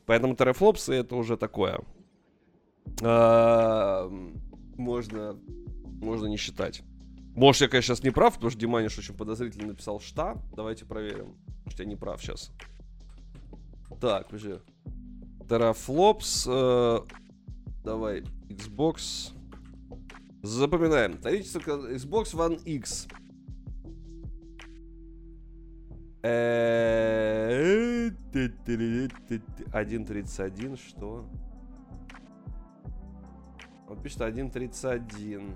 [0.06, 1.80] Поэтому терафлопсы это уже такое.
[4.76, 5.38] Можно,
[6.00, 6.82] можно не считать.
[7.36, 10.36] Может, я, конечно, сейчас не прав, потому что Диманиш очень подозрительно написал «шта».
[10.54, 11.36] Давайте проверим.
[11.64, 12.50] Может, я не прав сейчас.
[14.00, 14.54] Так, подожди.
[15.48, 16.46] Терафлопс.
[16.48, 16.98] э,
[17.84, 19.32] давай, Xbox.
[20.42, 21.18] Запоминаем.
[21.18, 23.06] Количество ко- Xbox One X.
[26.22, 28.10] Э,
[29.72, 31.24] 1.31, что?
[33.88, 35.54] Он пишет 1.31.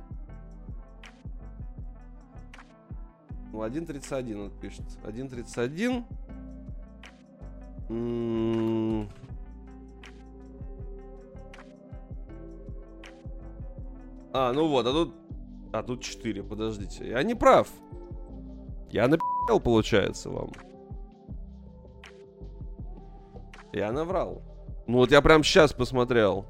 [3.53, 4.85] Ну, 1.31 он пишет.
[5.05, 6.05] 1.31.
[7.91, 9.09] М,
[14.37, 15.15] А, ну вот, а тут...
[15.73, 17.09] А тут 4, подождите.
[17.09, 17.69] Я не прав.
[18.91, 20.53] Я напи***л, получается, вам.
[23.73, 24.43] Я наврал.
[24.87, 26.47] Ну вот я прям сейчас посмотрел.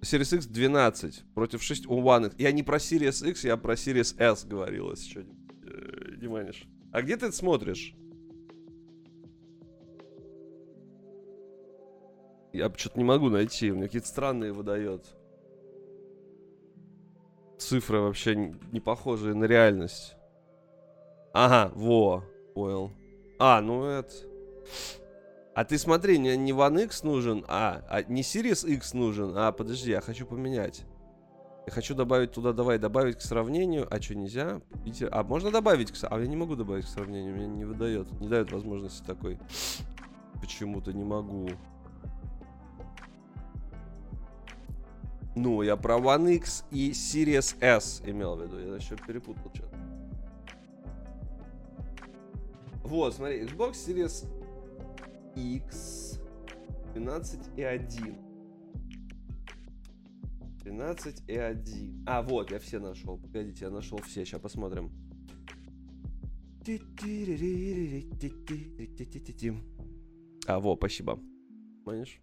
[0.00, 2.36] Series X 12 против 6 у One X.
[2.38, 5.20] Я не про Series X, я про Series S говорил, если что.
[5.20, 6.68] Э, Диманиш.
[6.92, 7.94] А где ты это смотришь?
[12.52, 15.04] Я что-то не могу найти, у меня какие-то странные выдает.
[17.58, 20.17] Цифры вообще не похожие на реальность.
[21.32, 22.24] Ага, во,
[22.54, 22.90] понял.
[23.38, 24.12] А, ну это...
[25.54, 29.36] А ты смотри, не, не One X нужен, а, а не Series X нужен.
[29.36, 30.84] А, подожди, я хочу поменять.
[31.66, 33.86] Я хочу добавить туда, давай, добавить к сравнению.
[33.90, 34.60] А что, нельзя?
[35.10, 38.10] А, можно добавить к с- А, я не могу добавить к сравнению, мне не выдает.
[38.20, 39.38] Не дает возможности такой.
[40.40, 41.50] Почему-то не могу.
[45.34, 48.58] Ну, я про One X и Series S имел в виду.
[48.58, 49.77] Я еще перепутал что-то.
[52.88, 54.26] Вот, смотри, Xbox Series
[55.36, 56.18] X
[56.94, 58.18] 12 и 1.
[60.62, 62.04] 13 и 1.
[62.06, 63.18] А, вот, я все нашел.
[63.18, 64.24] Погодите, я нашел все.
[64.24, 64.90] Сейчас посмотрим.
[70.46, 71.20] А, во, спасибо.
[71.84, 72.22] Понимаешь?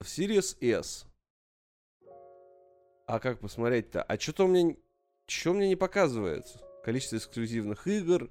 [0.00, 1.06] В Series S.
[3.06, 4.02] А как посмотреть-то?
[4.02, 4.74] А что-то у меня...
[5.28, 6.67] Что мне не показывает?
[6.84, 8.30] Количество эксклюзивных игр.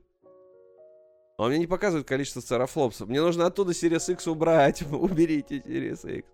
[1.38, 3.08] А он мне не показывает количество терафлопсов.
[3.08, 4.82] Мне нужно оттуда Series X убрать.
[4.92, 6.28] Уберите Series X.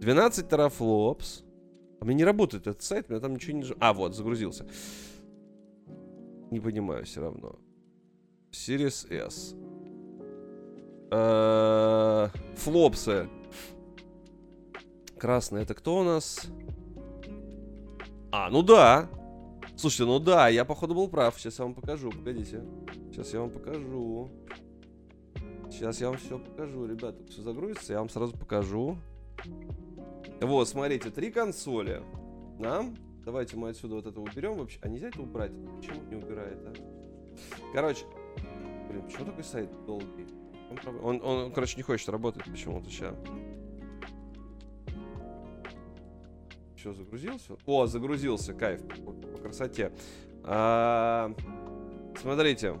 [0.00, 1.44] 12 терафлопс.
[2.00, 3.64] А мне не работает этот сайт, у меня там ничего не...
[3.78, 4.66] А, вот, загрузился.
[6.50, 7.58] Не понимаю все равно.
[8.50, 9.54] Series S.
[11.10, 13.28] Э, Флопсы.
[15.18, 16.46] Красный, это кто у нас?
[18.32, 19.10] А, ну да.
[19.80, 21.40] Слушайте, ну да, я походу был прав.
[21.40, 22.62] Сейчас я вам покажу, погодите.
[23.10, 24.30] Сейчас я вам покажу.
[25.70, 27.16] Сейчас я вам все покажу, ребята.
[27.30, 28.98] Все загрузится, я вам сразу покажу.
[30.42, 32.02] Вот, смотрите, три консоли.
[32.58, 32.84] Да?
[33.24, 34.78] Давайте мы отсюда вот это уберем вообще.
[34.82, 35.52] А нельзя это убрать?
[35.78, 36.74] Почему не убирает, а?
[37.72, 38.04] Короче,
[38.90, 40.26] блин, почему такой сайт долгий?
[40.92, 43.14] Он, он, он, короче, не хочет работать почему-то сейчас.
[46.80, 47.58] Что, загрузился?
[47.66, 49.92] О, загрузился, кайф, по, по красоте.
[50.44, 51.30] А,
[52.18, 52.80] смотрите.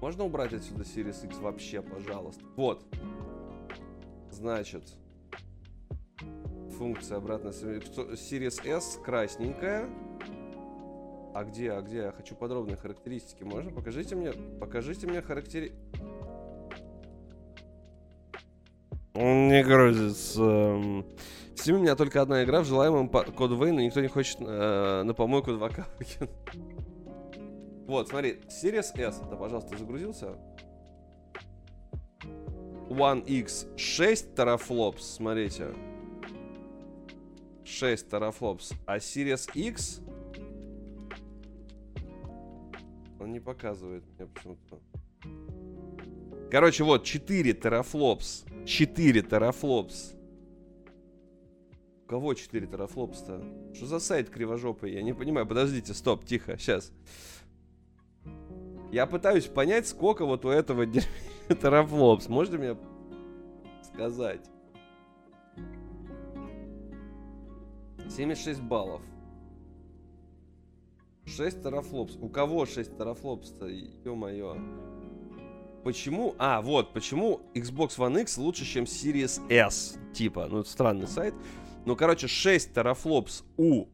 [0.00, 2.42] Можно убрать отсюда Series X вообще, пожалуйста?
[2.56, 2.86] Вот.
[4.30, 4.82] Значит,
[6.78, 7.20] функция.
[7.20, 9.86] Кто- Series S красненькая.
[11.34, 11.96] А где, а где?
[11.98, 13.42] Я хочу подробные характеристики.
[13.42, 13.70] Можно?
[13.72, 15.74] Покажите мне, покажите мне характери...
[19.14, 20.42] не грузится.
[20.42, 21.02] Эм,
[21.54, 24.08] В Steam у меня только одна игра в желаемом по- код Вейн, но никто не
[24.08, 26.30] хочет э, на помойку 2К выкинуть.
[27.86, 30.36] Вот, смотри, Series S, да, пожалуйста, загрузился.
[32.88, 35.68] One X 6 терафлопс, смотрите.
[37.64, 38.72] 6 терафлопс.
[38.86, 40.00] А Series X...
[43.20, 44.80] Он не показывает мне почему-то.
[46.50, 48.44] Короче, вот, 4 терафлопс.
[48.64, 50.14] 4 терафлопс.
[52.04, 53.42] У кого 4 терафлопс-то?
[53.74, 54.92] Что за сайт кривожопый?
[54.92, 55.46] Я не понимаю.
[55.46, 56.92] Подождите, стоп, тихо, сейчас.
[58.92, 60.86] Я пытаюсь понять, сколько вот у этого
[61.48, 62.28] терафлопс.
[62.28, 62.76] Можете мне
[63.92, 64.48] сказать?
[68.08, 69.02] 76 баллов.
[71.26, 72.16] 6 терафлопс.
[72.20, 73.66] У кого 6 терафлопс-то?
[73.66, 74.56] Ё-моё.
[75.84, 76.34] Почему?
[76.38, 79.98] А, вот, почему Xbox One X лучше, чем Series S.
[80.14, 81.34] Типа, ну, это странный сайт.
[81.84, 83.86] Ну, короче, 6 терафлопс у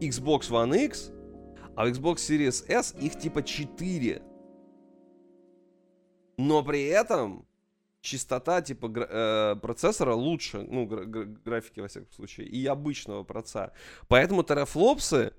[0.00, 1.10] Xbox One X,
[1.74, 4.22] а в Xbox Series S их типа 4.
[6.38, 7.46] Но при этом
[8.00, 13.72] частота типа э, процессора лучше, ну, гра- гра- графики, во всяком случае, и обычного проца.
[14.06, 15.32] Поэтому терафлопсы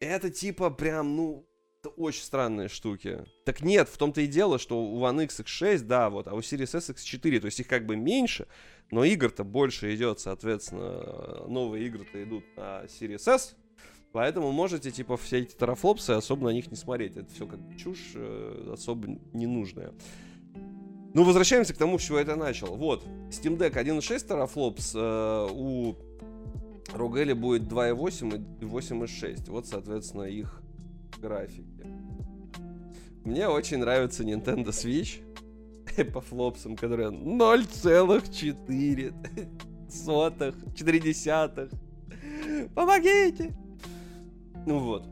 [0.00, 1.46] это типа прям, ну,
[1.82, 3.24] это очень странные штуки.
[3.44, 6.38] Так нет, в том-то и дело, что у One X X6, да, вот, а у
[6.38, 8.46] Series S X4, то есть их как бы меньше,
[8.92, 13.56] но игр-то больше идет, соответственно, новые игры-то идут на Series S,
[14.12, 17.16] поэтому можете, типа, все эти терафлопсы особо на них не смотреть.
[17.16, 19.92] Это все как чушь э, особо ненужная.
[21.14, 22.76] Ну, возвращаемся к тому, с чего я это начал.
[22.76, 25.96] Вот, Steam Deck 1.6 терафлопс, э, у
[26.94, 29.50] Рогели будет 2.8 и 8.6.
[29.50, 30.61] Вот, соответственно, их
[31.22, 31.86] графики.
[33.24, 35.22] Мне очень нравится Nintendo Switch
[36.12, 39.14] по флопсам, которые 0,4
[39.88, 41.70] сотых, 4 десятых.
[42.74, 43.54] Помогите!
[44.66, 45.06] Ну вот.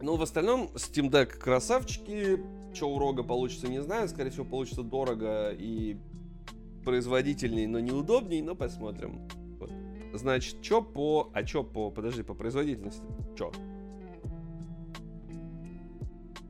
[0.00, 2.40] Ну, в остальном, Steam Deck красавчики.
[2.72, 4.08] Что у Рога получится, не знаю.
[4.08, 5.96] Скорее всего, получится дорого и
[6.84, 8.42] производительней, но неудобней.
[8.42, 9.28] Но посмотрим.
[9.58, 9.72] Вот.
[10.14, 11.30] Значит, что по...
[11.34, 11.90] А что по...
[11.90, 13.02] Подожди, по производительности?
[13.34, 13.50] Что?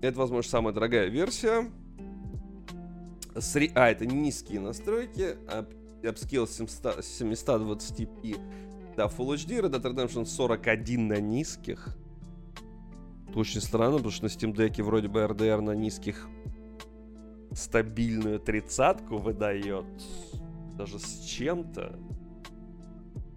[0.00, 1.70] Это, возможно, самая дорогая версия.
[3.34, 5.36] Сре- А, это низкие настройки.
[6.02, 8.36] Upscale 700 720p
[8.96, 9.60] до Full HD.
[9.60, 11.96] Red Dead Redemption 41 на низких.
[13.28, 16.28] Это очень странно, потому что на Steam Deck вроде бы RDR на низких
[17.52, 19.84] стабильную тридцатку выдает.
[20.76, 21.98] Даже с чем-то.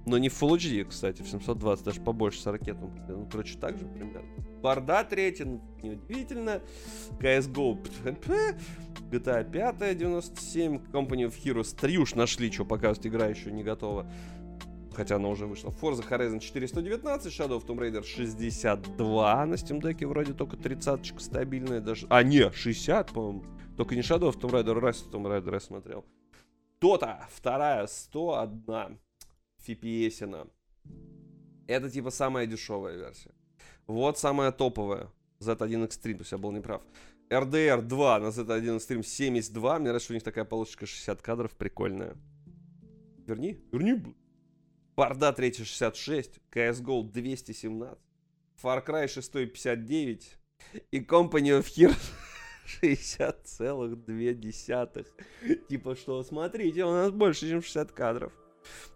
[0.06, 2.92] Но не в Full HD, кстати, в 720, даже побольше с ракетом.
[3.08, 4.28] Ну, короче, так же примерно.
[4.62, 6.62] Борда третья, ну, неудивительно.
[7.20, 7.78] CSGO,
[9.12, 14.12] GTA 5, 97, Company of Heroes 3 уж нашли, что показывать, игра еще не готова.
[14.94, 15.70] Хотя она уже вышла.
[15.70, 21.80] Forza Horizon 419, Shadow of Tomb Raider 62 на Steam Deck, вроде только 30 стабильная
[21.80, 22.08] даже.
[22.10, 23.46] А, не, 60, по-моему.
[23.78, 26.06] Только не Shadow of Tomb Raider, Rise of Tomb Raider я смотрел.
[26.82, 29.00] Дота, вторая, 101
[29.66, 30.48] FPS.
[31.68, 33.32] Это типа самая дешевая версия.
[33.88, 35.10] Вот самая топовая.
[35.40, 36.82] Z1 Extreme, то есть я был неправ.
[37.30, 39.76] RDR 2 на Z1 Extreme 72.
[39.80, 42.16] Мне нравится, что у них такая получка 60 кадров прикольная.
[43.26, 43.94] Верни, верни.
[43.94, 44.14] б-
[44.96, 47.98] Борда 3 66, CSGO 217,
[48.62, 50.38] Far Cry 6 59
[50.92, 52.12] и Company of Heroes
[54.08, 55.06] 60,2.
[55.70, 58.32] Типа что, смотрите, у нас больше, чем 60 кадров.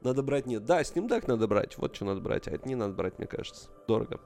[0.02, 0.66] Надо брать, нет.
[0.66, 1.78] Да, Steam Deck надо брать.
[1.78, 2.48] Вот что надо брать.
[2.48, 3.70] А это не надо брать, мне кажется.
[3.88, 4.20] Дорого.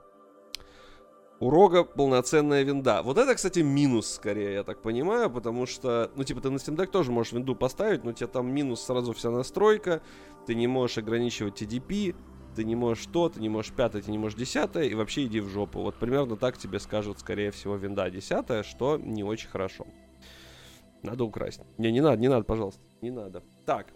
[1.39, 3.01] У Рога полноценная винда.
[3.01, 6.75] Вот это, кстати, минус, скорее, я так понимаю, потому что, ну, типа, ты на Steam
[6.75, 10.01] Deck тоже можешь винду поставить, но у тебя там минус сразу вся настройка,
[10.45, 12.13] ты не можешь ограничивать TDP,
[12.57, 15.39] ты не можешь то, ты не можешь пятое, ты не можешь десятое, и вообще иди
[15.39, 15.79] в жопу.
[15.79, 19.87] Вот примерно так тебе скажут, скорее всего, винда десятая, что не очень хорошо.
[21.03, 21.61] Надо украсть.
[21.77, 22.81] Не, не надо, не надо, пожалуйста.
[23.01, 23.43] Не надо.
[23.65, 23.87] Так.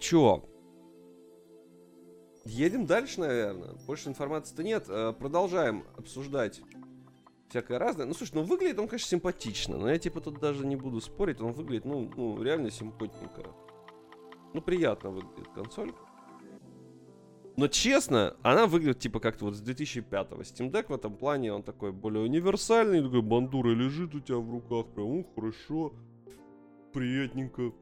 [0.00, 0.44] Чё?
[2.44, 3.74] Едем дальше, наверное.
[3.86, 4.84] Больше информации-то нет.
[4.88, 6.62] Э, Продолжаем обсуждать
[7.48, 8.06] всякое разное.
[8.06, 9.76] Ну, слушай, ну выглядит он, конечно, симпатично.
[9.76, 11.40] Но я типа тут даже не буду спорить.
[11.40, 13.42] Он выглядит, ну, ну реально симпатненько.
[14.54, 15.92] Ну, приятно выглядит консоль.
[17.56, 20.42] Но честно, она выглядит типа как-то вот с 2005-го.
[20.42, 24.50] Steam Deck в этом плане, он такой более универсальный, такой бандура лежит у тебя в
[24.50, 25.94] руках, прям, ну, хорошо,
[26.92, 27.72] приятненько.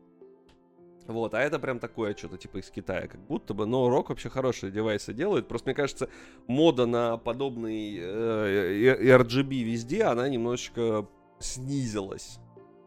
[1.06, 3.66] Вот, а это прям такое что-то типа из Китая, как будто бы.
[3.66, 5.48] Но Рок вообще хорошие девайсы делает.
[5.48, 6.08] Просто мне кажется,
[6.46, 11.06] мода на подобный э, и- RGB везде, она немножечко
[11.40, 12.38] снизилась.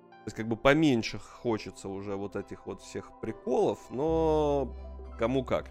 [0.10, 4.74] То есть как бы поменьше хочется уже вот этих вот всех приколов, но
[5.20, 5.70] кому как.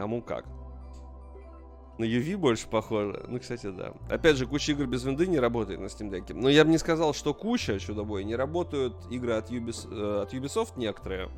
[0.00, 0.46] Кому как.
[1.98, 3.22] На UV больше похоже.
[3.28, 3.92] Ну, кстати, да.
[4.08, 6.32] Опять же, куча игр без винды не работает на Steam Deck.
[6.32, 10.32] Но я бы не сказал, что куча, чудо-бой, не работают игры от, Ubis, э, от
[10.32, 11.28] Ubisoft некоторые.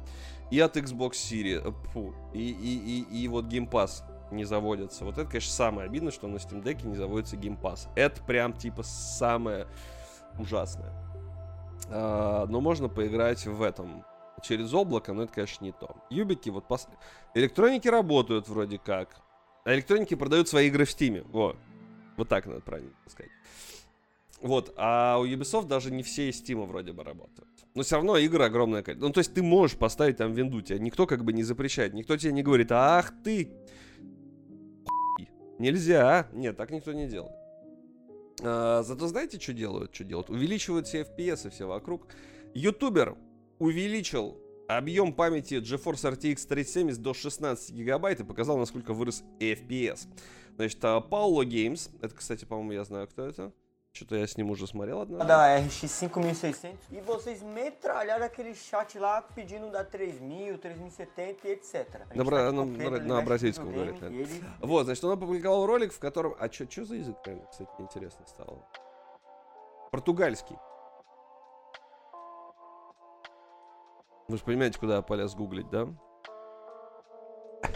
[0.52, 1.60] И от Xbox Series.
[1.68, 5.04] э, фу, и, и, и, и вот Game Pass не заводятся.
[5.04, 7.88] Вот это, конечно, самое обидное, что на Steam Deck не заводится Game Pass.
[7.96, 9.66] Это прям, типа, самое
[10.38, 10.92] ужасное.
[11.90, 14.04] А, но можно поиграть в этом
[14.42, 15.96] через облако, но это, конечно, не то.
[16.10, 16.88] Юбики, вот пос...
[17.34, 19.22] электроники работают вроде как.
[19.64, 21.22] А электроники продают свои игры в Стиме.
[21.22, 21.56] Вот.
[22.16, 23.30] Вот так надо правильно сказать.
[24.42, 27.48] Вот, а у Ubisoft даже не все из Steam вроде бы работают.
[27.74, 29.06] Но все равно игры огромное количество.
[29.06, 31.94] Ну, то есть ты можешь поставить там винду, тебя никто как бы не запрещает.
[31.94, 33.52] Никто тебе не говорит, ах ты,
[35.58, 36.28] нельзя.
[36.32, 37.32] Нет, так никто не делает.
[38.42, 39.94] А, зато знаете, что делают?
[39.94, 40.28] Что делают?
[40.28, 42.08] Увеличивают все FPS и все вокруг.
[42.52, 43.16] Ютубер
[43.62, 44.36] увеличил
[44.68, 50.08] объем памяти GeForce RTX 3070 до 16 гигабайт и показал, насколько vырос FPS.
[50.56, 53.52] Значит, а, Paulo Games, это, кстати, по-моему, я знаю, кто это.
[53.92, 55.28] Что-то я с ним уже смотрел однажды.
[55.28, 62.06] da RX 5600 e vocês metralharam aquele chat lá pedindo da 3000, 3070 e etc.
[62.14, 64.06] На бра- на- на- на бразильском говорит, да.
[64.08, 66.34] ele- Вот, значит, он опубликовал ролик, в котором...
[66.40, 67.16] А что за язык,
[67.50, 68.66] кстати, интересно стало?
[69.90, 70.56] Португальский.
[74.32, 75.88] Вы же понимаете, куда я полез гуглить, да?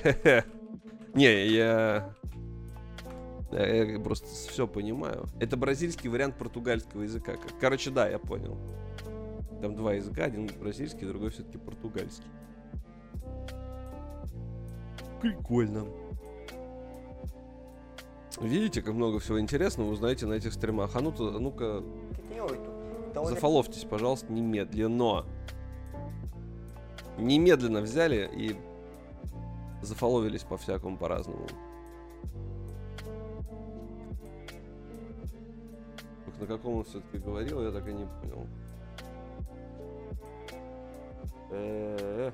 [1.14, 2.14] Не, я...
[3.52, 5.26] Я просто все понимаю.
[5.38, 7.34] Это бразильский вариант португальского языка.
[7.60, 8.56] Короче, да, я понял.
[9.60, 12.24] Там два языка, один бразильский, другой все-таки португальский.
[15.20, 15.84] Прикольно.
[18.40, 20.96] Видите, как много всего интересного узнаете на этих стримах.
[20.96, 21.82] А ну-то, ну-ка,
[22.14, 22.56] que tem 8.
[23.10, 25.26] Então ele зафоловьтесь, пожалуйста, немедленно.
[27.18, 28.56] Немедленно взяли и
[29.82, 31.47] зафоловились по-всякому, по-разному.
[36.38, 38.47] На каком он все-таки говорил, я так и не понял.
[41.51, 42.32] Э-э.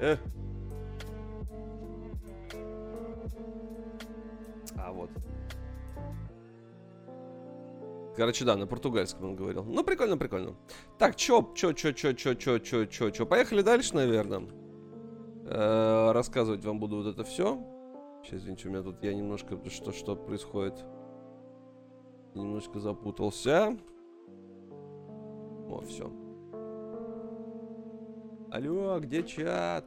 [0.00, 0.16] Э.
[4.76, 5.10] А, вот.
[8.18, 9.62] Короче, да, на португальском он говорил.
[9.62, 10.56] Ну, прикольно, прикольно.
[10.98, 13.26] Так, чё, чё, чё, чё, чё, чё, чё, чё, чё.
[13.26, 14.42] Поехали дальше, наверное.
[15.44, 17.60] Э, Рассказывать вам буду вот это все.
[18.24, 19.56] Сейчас, извините, у меня тут я немножко...
[19.70, 20.84] Что, что происходит?
[22.34, 23.78] Немножко запутался.
[25.70, 26.10] О, все.
[28.50, 29.86] Алло, где чат?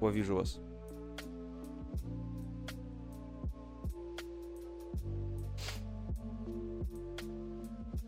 [0.00, 0.60] О, вижу вас.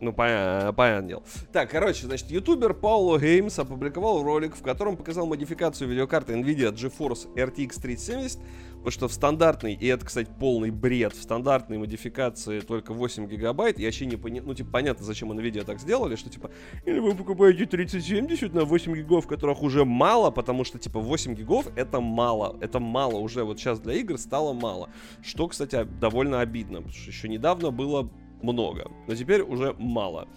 [0.01, 1.23] Ну, понятно, понятное дело.
[1.53, 7.35] Так, короче, значит, ютубер Пауло Геймс опубликовал ролик, в котором показал модификацию видеокарты NVIDIA GeForce
[7.35, 8.39] RTX 3070,
[8.77, 13.81] потому что в стандартной, и это, кстати, полный бред, в стандартной модификации только 8 гигабайт,
[13.81, 16.53] я вообще не понимаю, ну, типа, понятно, зачем NVIDIA так сделали, что, типа,
[16.85, 21.67] или вы покупаете 3070 на 8 гигов, которых уже мало, потому что, типа, 8 гигов
[21.75, 24.91] это мало, это мало уже, вот сейчас для игр стало мало,
[25.23, 28.09] что, кстати, довольно обидно, потому что еще недавно было
[28.43, 30.29] много, но теперь уже мало.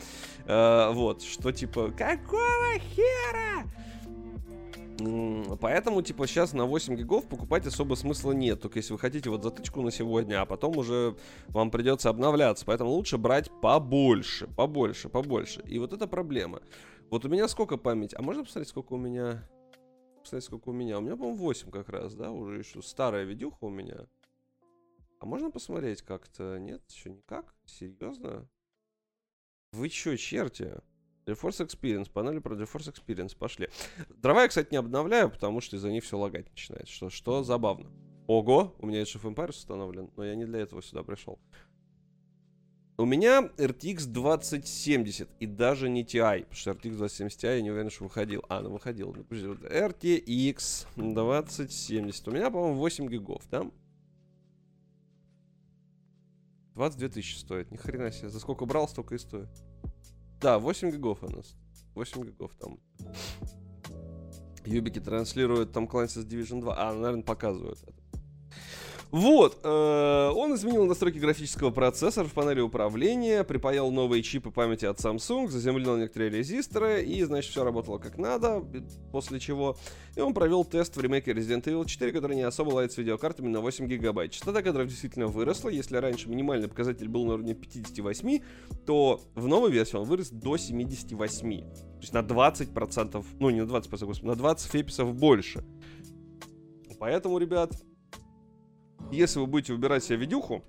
[0.46, 3.68] Э, вот, что типа, какого хера?
[5.60, 8.62] Поэтому, типа, сейчас на 8 гигов покупать особо смысла нет.
[8.62, 11.16] Только если вы хотите вот затычку на сегодня, а потом уже
[11.48, 12.66] вам придется обновляться.
[12.66, 15.62] Поэтому лучше брать побольше, побольше, побольше.
[15.66, 16.62] И вот это проблема.
[17.10, 18.16] Вот у меня сколько памяти?
[18.16, 19.48] А можно посмотреть, сколько у меня?
[20.22, 21.00] Посмотреть, сколько у меня?
[21.00, 22.32] У меня, по-моему, 8 как раз, да?
[22.32, 24.06] Уже еще старая видюха у меня.
[25.22, 26.58] А можно посмотреть как-то?
[26.58, 27.54] Нет, еще никак?
[27.66, 28.50] Серьезно?
[29.72, 30.74] Вы чё, черти?
[31.28, 33.70] GeForce Experience, панели про GeForce Experience, пошли.
[34.10, 37.92] Дрова я, кстати, не обновляю, потому что из-за них все лагать начинает, что, что забавно.
[38.26, 41.38] Ого, у меня Age of Empires установлен, но я не для этого сюда пришел.
[42.98, 47.70] У меня RTX 2070 и даже не TI, потому что RTX 2070 Ti я не
[47.70, 48.44] уверен, что выходил.
[48.50, 49.12] А, ну выходил.
[49.12, 52.28] RTX 2070.
[52.28, 53.70] У меня, по-моему, 8 гигов, да?
[56.76, 57.72] 22 тысячи стоит.
[57.72, 58.30] Ни хрена себе.
[58.30, 59.50] За сколько брал, столько и стоит.
[60.40, 61.56] Да, 8 гигов у нас.
[61.96, 62.80] 8 гигов там.
[64.66, 66.76] Юбики транслируют там Clancy's Division 2.
[66.78, 68.01] А, наверное, показывают это.
[69.12, 75.00] Вот, э, он изменил настройки графического процессора в панели управления, припаял новые чипы памяти от
[75.00, 78.64] Samsung, заземлил некоторые резисторы, и, значит, все работало как надо,
[79.12, 79.76] после чего...
[80.16, 83.50] И он провел тест в ремейке Resident Evil 4, который не особо ладит с видеокартами
[83.50, 84.32] на 8 гигабайт.
[84.32, 88.40] Частота кадров действительно выросла, если раньше минимальный показатель был на уровне 58,
[88.86, 91.62] то в новой версии он вырос до 78.
[91.62, 95.66] То есть на 20%, ну не на 20%, господи, на 20 феписов больше.
[96.98, 97.74] Поэтому, ребят,
[99.12, 100.64] если вы будете выбирать себе видюху,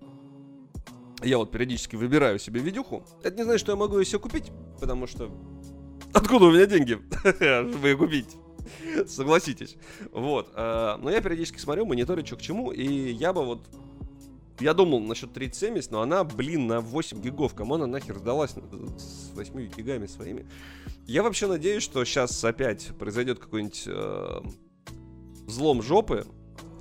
[1.23, 4.51] я вот периодически выбираю себе видюху, это не значит, что я могу ее себе купить,
[4.81, 5.31] потому что
[6.13, 6.99] откуда у меня деньги,
[7.71, 8.37] чтобы ее купить?
[9.07, 9.77] Согласитесь.
[10.13, 10.51] Вот.
[10.55, 13.69] э, Но я периодически смотрю, мониторю, что к чему, и я бы вот
[14.61, 17.55] я думал насчет 3070, но она, блин, на 8 гигов.
[17.55, 20.47] Кому она нахер сдалась с 8 гигами своими?
[21.07, 24.41] Я вообще надеюсь, что сейчас опять произойдет какой-нибудь э,
[25.47, 26.27] взлом жопы,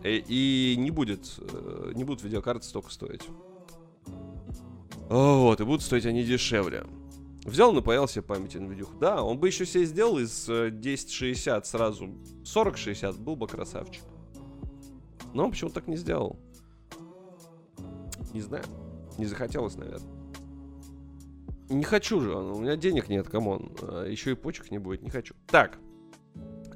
[0.04, 3.22] и, и не будет, э, не будут видеокарты столько стоить.
[5.10, 6.86] Вот, и будут стоить они дешевле.
[7.44, 8.24] Взял, напаял себе
[8.60, 8.94] на видюху.
[9.00, 12.10] Да, он бы еще себе сделал из э, 1060 сразу
[12.44, 14.04] 4060, был бы красавчик.
[15.34, 16.40] Но он почему-то так не сделал.
[18.34, 18.64] Не знаю.
[19.18, 20.22] Не захотелось, наверное.
[21.70, 23.72] Не хочу же, у меня денег нет, come on.
[23.82, 25.34] А, Еще и почек не будет, не хочу.
[25.48, 25.80] Так.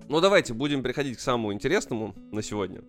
[0.08, 2.82] Ну давайте будем переходить к самому интересному на сегодня.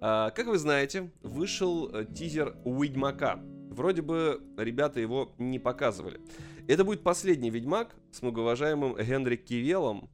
[0.00, 3.40] А, как вы знаете, вышел э, тизер Ведьмака.
[3.70, 6.20] Вроде бы ребята его не показывали.
[6.68, 10.10] Это будет последний Ведьмак с многоуважаемым Генри Кавиллом,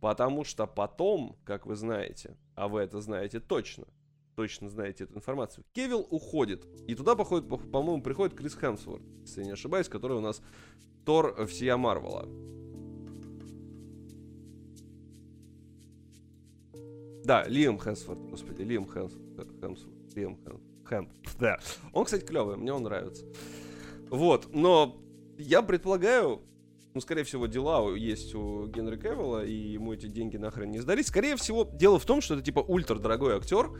[0.00, 3.86] потому что потом, как вы знаете, а вы это знаете точно,
[4.36, 6.66] точно знаете эту информацию, Кевилл уходит.
[6.86, 10.42] И туда, походит, по- по-моему, приходит Крис Хемсворт, если я не ошибаюсь, который у нас
[11.04, 12.28] Тор всея Марвела.
[17.24, 21.08] Да, Лиам Хемсворт, господи, Лиам Хемсворт, Хемсворт, Лиам Хэм, Хэм,
[21.38, 21.58] да.
[21.92, 23.24] Он, кстати, клевый, мне он нравится.
[24.10, 25.00] Вот, но
[25.38, 26.42] я предполагаю,
[26.94, 31.06] ну, скорее всего, дела есть у Генри Кевилла, и ему эти деньги нахрен не сдались.
[31.06, 33.70] Скорее всего, дело в том, что это типа ультра дорогой актер,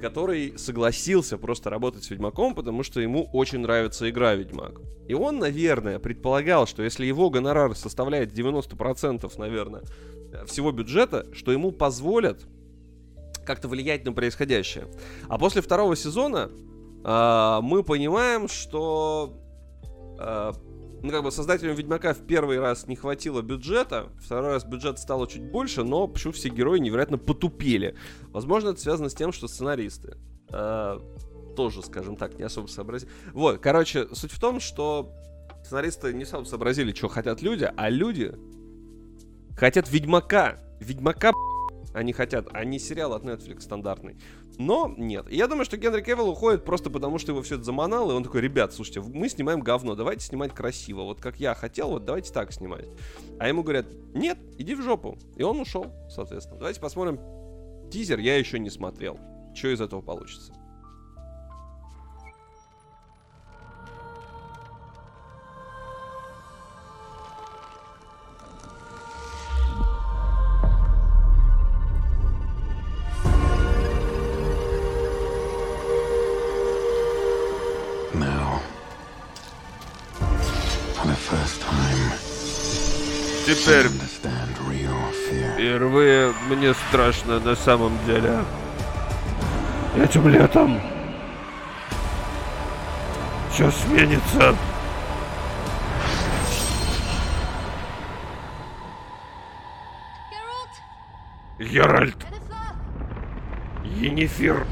[0.00, 4.80] который согласился просто работать с Ведьмаком, потому что ему очень нравится игра Ведьмак.
[5.06, 9.84] И он, наверное, предполагал, что если его гонорар составляет 90%, наверное,
[10.46, 12.46] всего бюджета, что ему позволят
[13.48, 14.86] как-то влиять на происходящее.
[15.28, 16.50] А после второго сезона
[17.02, 19.40] а, мы понимаем, что
[20.20, 20.52] а,
[21.02, 25.26] ну, как бы создателям Ведьмака в первый раз не хватило бюджета, второй раз бюджет стало
[25.26, 27.96] чуть больше, но почему все герои невероятно потупели.
[28.28, 30.18] Возможно, это связано с тем, что сценаристы
[30.52, 31.00] а,
[31.56, 33.10] тоже, скажем так, не особо сообразили.
[33.32, 35.10] Вот, короче, суть в том, что
[35.64, 38.34] сценаристы не особо сообразили, что хотят люди, а люди
[39.56, 40.60] хотят Ведьмака.
[40.80, 41.32] Ведьмака,
[41.94, 44.16] они хотят, а не сериал от Netflix стандартный.
[44.58, 45.26] Но нет.
[45.30, 48.14] И я думаю, что Генри Кевилл уходит просто потому, что его все это заманало, и
[48.14, 51.02] он такой, ребят, слушайте, мы снимаем говно, давайте снимать красиво.
[51.02, 52.86] Вот как я хотел, вот давайте так снимать.
[53.38, 55.16] А ему говорят, нет, иди в жопу.
[55.36, 56.58] И он ушел, соответственно.
[56.58, 57.20] Давайте посмотрим
[57.90, 59.18] тизер, я еще не смотрел.
[59.54, 60.52] Что из этого получится.
[83.48, 83.88] Теперь.
[85.54, 88.44] Впервые мне страшно на самом деле.
[89.96, 90.78] Этим летом
[93.50, 94.54] все сменится.
[101.58, 102.26] Геральт.
[103.82, 104.66] Енифер.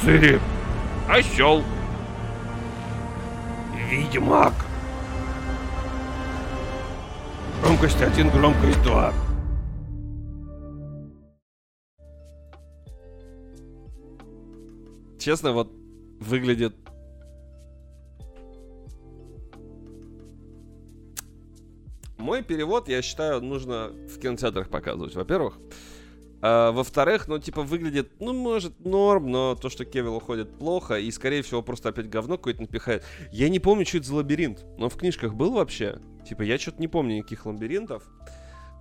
[0.00, 0.40] Цири.
[1.08, 1.64] Осел.
[3.90, 4.67] Ведьмак.
[7.62, 9.12] Громкость 1, громкость 2.
[15.18, 15.70] Честно, вот
[16.20, 16.74] выглядит...
[22.16, 25.58] Мой перевод, я считаю, нужно в кинотеатрах показывать, во-первых.
[26.40, 31.10] А, во-вторых, ну, типа, выглядит, ну, может, норм, но то, что Кевилл уходит плохо, и,
[31.10, 33.04] скорее всего, просто опять говно какое-то напихает.
[33.32, 34.64] Я не помню, что это за лабиринт.
[34.78, 36.00] Но в книжках был вообще?
[36.28, 38.04] Типа, я что-то не помню никаких лабиринтов.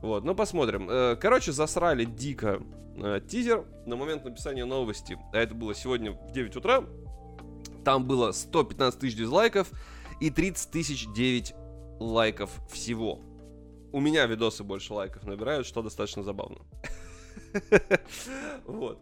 [0.02, 0.88] Вот, ну посмотрим.
[0.90, 2.62] Э, Короче, засрали дико
[2.98, 5.18] э, тизер на момент написания новости.
[5.34, 6.84] А это было сегодня в 9 утра.
[7.84, 9.72] Там было 115 тысяч дизлайков
[10.20, 11.54] и 30 тысяч 9
[12.00, 13.22] лайков всего.
[13.92, 16.60] У меня видосы больше лайков набирают, что достаточно забавно.
[18.66, 19.00] Вот.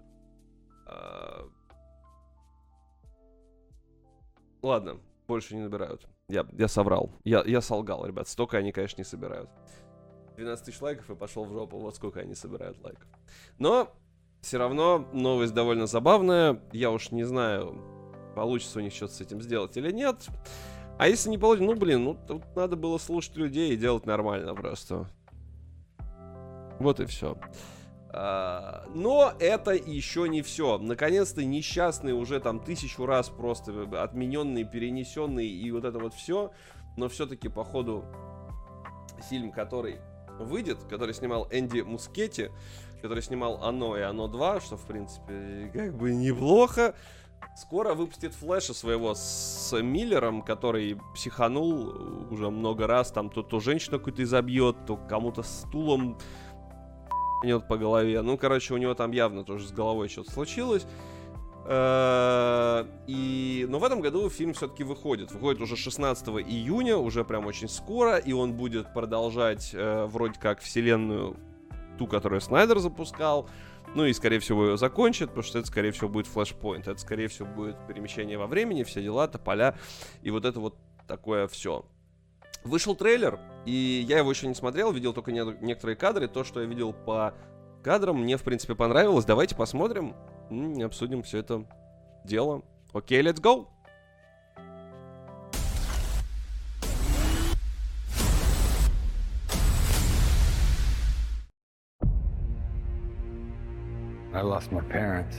[0.88, 1.48] А,
[4.66, 6.08] Ладно, больше не набирают.
[6.28, 7.12] Я, я соврал.
[7.24, 8.28] Я, я солгал, ребят.
[8.28, 9.50] Столько они, конечно, не собирают.
[10.38, 11.78] 12 тысяч лайков и пошел в жопу.
[11.78, 13.08] Вот сколько они собирают лайков.
[13.60, 13.92] Но
[14.42, 16.60] все равно новость довольно забавная.
[16.72, 17.80] Я уж не знаю,
[18.36, 20.28] получится у них что-то с этим сделать или нет.
[20.98, 24.56] А если не получится, ну блин, ну тут надо было слушать людей и делать нормально
[24.56, 25.08] просто.
[26.80, 27.38] Вот и все.
[28.18, 30.78] А, Но это еще не все.
[30.78, 36.52] Наконец-то несчастный уже там тысячу раз просто отмененный, перенесенный и вот это вот все.
[36.96, 38.06] Но все-таки, походу,
[39.30, 39.98] фильм, который
[40.40, 42.52] выйдет, который снимал Энди Мускетти,
[43.02, 46.96] который снимал Оно и Оно 2, что, в принципе, как бы неплохо.
[47.58, 53.12] Скоро выпустит Флэша своего с Миллером, который психанул уже много раз.
[53.12, 56.18] Там то, то женщину какую-то изобьет, то кому-то стулом
[57.46, 58.22] ебанет по голове.
[58.22, 60.86] Ну, короче, у него там явно тоже с головой что-то случилось.
[61.68, 65.32] Э, И, но в этом году фильм все-таки выходит.
[65.32, 70.62] Выходит уже 16 июня, уже прям очень скоро, и он будет продолжать э, вроде как
[70.62, 71.36] вселенную
[71.98, 73.50] ту, которую Снайдер запускал.
[73.96, 76.88] Ну и, скорее всего, ее закончит, потому что это, скорее всего, будет флешпоинт.
[76.88, 79.76] Это, скорее всего, будет перемещение во времени, все дела, тополя
[80.22, 80.76] и вот это вот
[81.08, 81.86] такое все.
[82.66, 86.28] Вышел трейлер, и я его еще не смотрел, видел только не- некоторые кадры.
[86.28, 87.36] То, что я видел по
[87.84, 89.24] кадрам, мне, в принципе, понравилось.
[89.24, 90.16] Давайте посмотрим,
[90.50, 91.64] м, обсудим все это
[92.24, 92.64] дело.
[92.92, 93.68] Окей, let's go!
[104.34, 105.38] I lost my parents.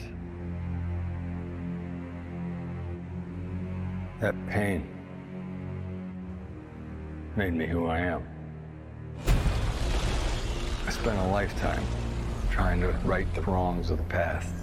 [4.21, 4.96] That pain
[7.37, 8.27] made me who I am.
[10.87, 11.83] I spent a lifetime
[12.51, 14.55] trying to right the wrongs of the past.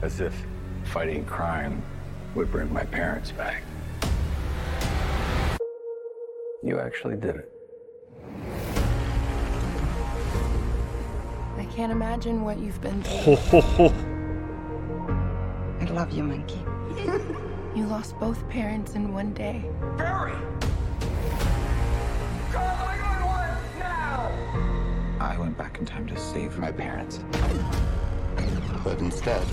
[0.00, 0.34] As if
[0.84, 1.82] fighting crime
[2.34, 3.62] would bring my parents back.
[6.62, 7.52] You actually did it.
[11.58, 13.36] I can't imagine what you've been through.
[15.80, 16.60] I love you, Monkey.
[17.74, 19.64] You lost both parents in one day.
[25.23, 27.19] I went back in time to save my parents.
[28.83, 29.45] But instead,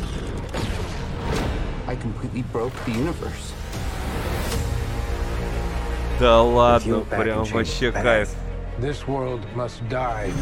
[1.87, 3.53] I completely broke the universe.
[6.19, 8.28] Да ладно, you back прям and change вообще the кайф.
[8.28, 8.37] past.
[8.81, 10.33] This world must die.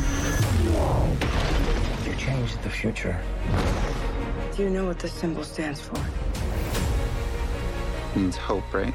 [2.07, 3.17] You changed the future.
[4.57, 5.99] Do you know what this symbol stands for?
[8.15, 8.95] Means hope, right?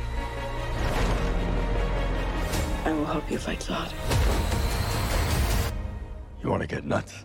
[2.85, 3.91] I will help you fight Zod.
[6.44, 7.24] You want to get nuts?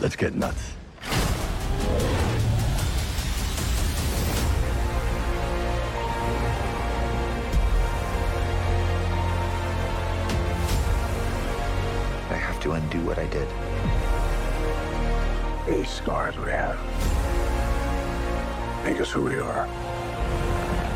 [0.00, 0.72] Let's get nuts.
[12.28, 13.46] I have to undo what I did.
[15.68, 16.76] These scars we have
[18.82, 19.68] make us who we are.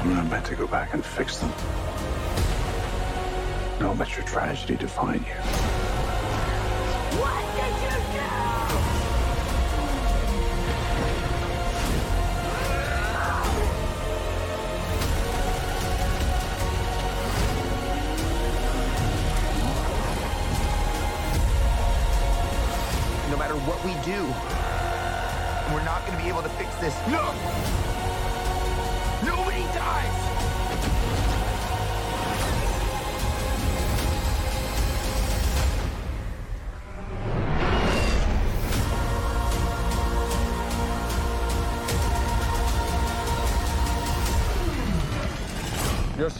[0.01, 1.52] I'm not meant to go back and fix them.
[3.78, 5.35] Don't let your tragedy define you.
[23.31, 24.24] No matter what we do,
[25.74, 26.94] we're not going to be able to fix this.
[27.09, 27.35] No!
[29.23, 30.35] Nobody dies!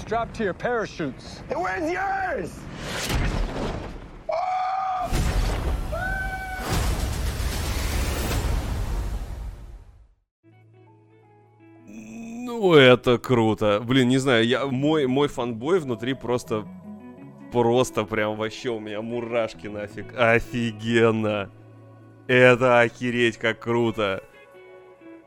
[0.07, 1.43] Strapped to your parachutes.
[1.51, 2.53] Where's yours?
[11.89, 13.81] Ну, это круто.
[13.85, 16.65] Блин, не знаю, я, мой, мой фанбой внутри просто
[17.51, 20.15] просто прям вообще у меня мурашки нафиг.
[20.17, 21.51] Офигенно.
[22.29, 24.23] Это охереть как круто.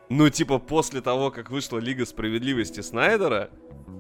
[0.09, 3.51] Ну, типа, после того, как вышла Лига Справедливости Снайдера,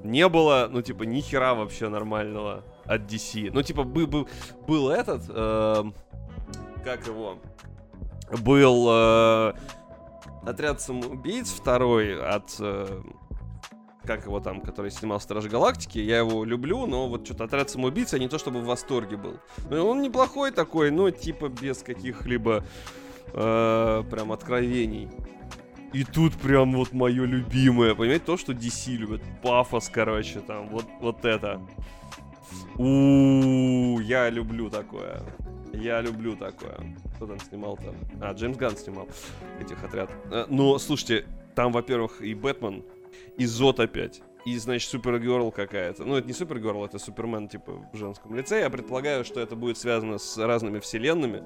[0.03, 3.51] не было, ну, типа, ни хера вообще нормального от DC.
[3.53, 4.27] Ну, типа, был, был,
[4.67, 5.83] был этот, э,
[6.83, 7.37] как его,
[8.41, 9.53] был э,
[10.45, 13.01] Отряд самоубийц второй от, э,
[14.03, 18.13] как его там, который снимал Страж Галактики, я его люблю, но вот что-то Отряд самоубийц,
[18.13, 19.39] я не то чтобы в восторге был.
[19.69, 22.63] Ну, он неплохой такой, но типа без каких-либо
[23.33, 25.09] э, прям откровений.
[25.93, 29.21] И тут прям вот мое любимое, понимаете, то, что DC любит.
[29.41, 31.61] Пафос, короче, там, вот, вот это.
[32.77, 35.21] У, я люблю такое.
[35.73, 36.77] Я люблю такое.
[37.15, 37.95] Кто там снимал там?
[38.21, 39.07] А, Джеймс Ганн снимал
[39.59, 40.11] этих отряд.
[40.31, 41.25] Э, но, слушайте,
[41.55, 42.83] там, во-первых, и Бэтмен,
[43.37, 44.21] и Зод опять.
[44.45, 46.05] И, значит, Супергерл какая-то.
[46.05, 48.61] Ну, это не Супергерл, это Супермен, типа, в женском лице.
[48.61, 51.43] Я предполагаю, что это будет связано с разными вселенными.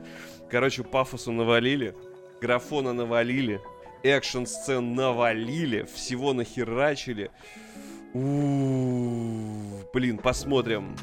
[0.49, 1.95] Короче, пафосу навалили,
[2.39, 3.59] графона навалили,
[4.03, 7.31] экшн-сцен навалили, всего нахерачили.
[8.13, 10.95] У-у-у, блин, посмотрим.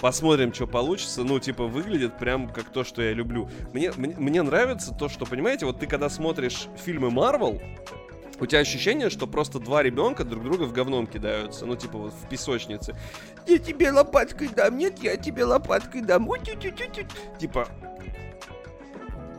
[0.00, 1.24] Посмотрим, что получится.
[1.24, 3.50] Ну, типа, выглядит прям как то, что я люблю.
[3.72, 7.60] Мне, мне, мне нравится то, что, понимаете, вот ты когда смотришь фильмы Marvel,
[8.40, 11.66] у тебя ощущение, что просто два ребенка друг друга в говном кидаются.
[11.66, 12.96] Ну, типа, вот в песочнице.
[13.46, 16.26] Я тебе лопаткой дам, нет, я тебе лопаткой дам.
[17.38, 17.68] Типа,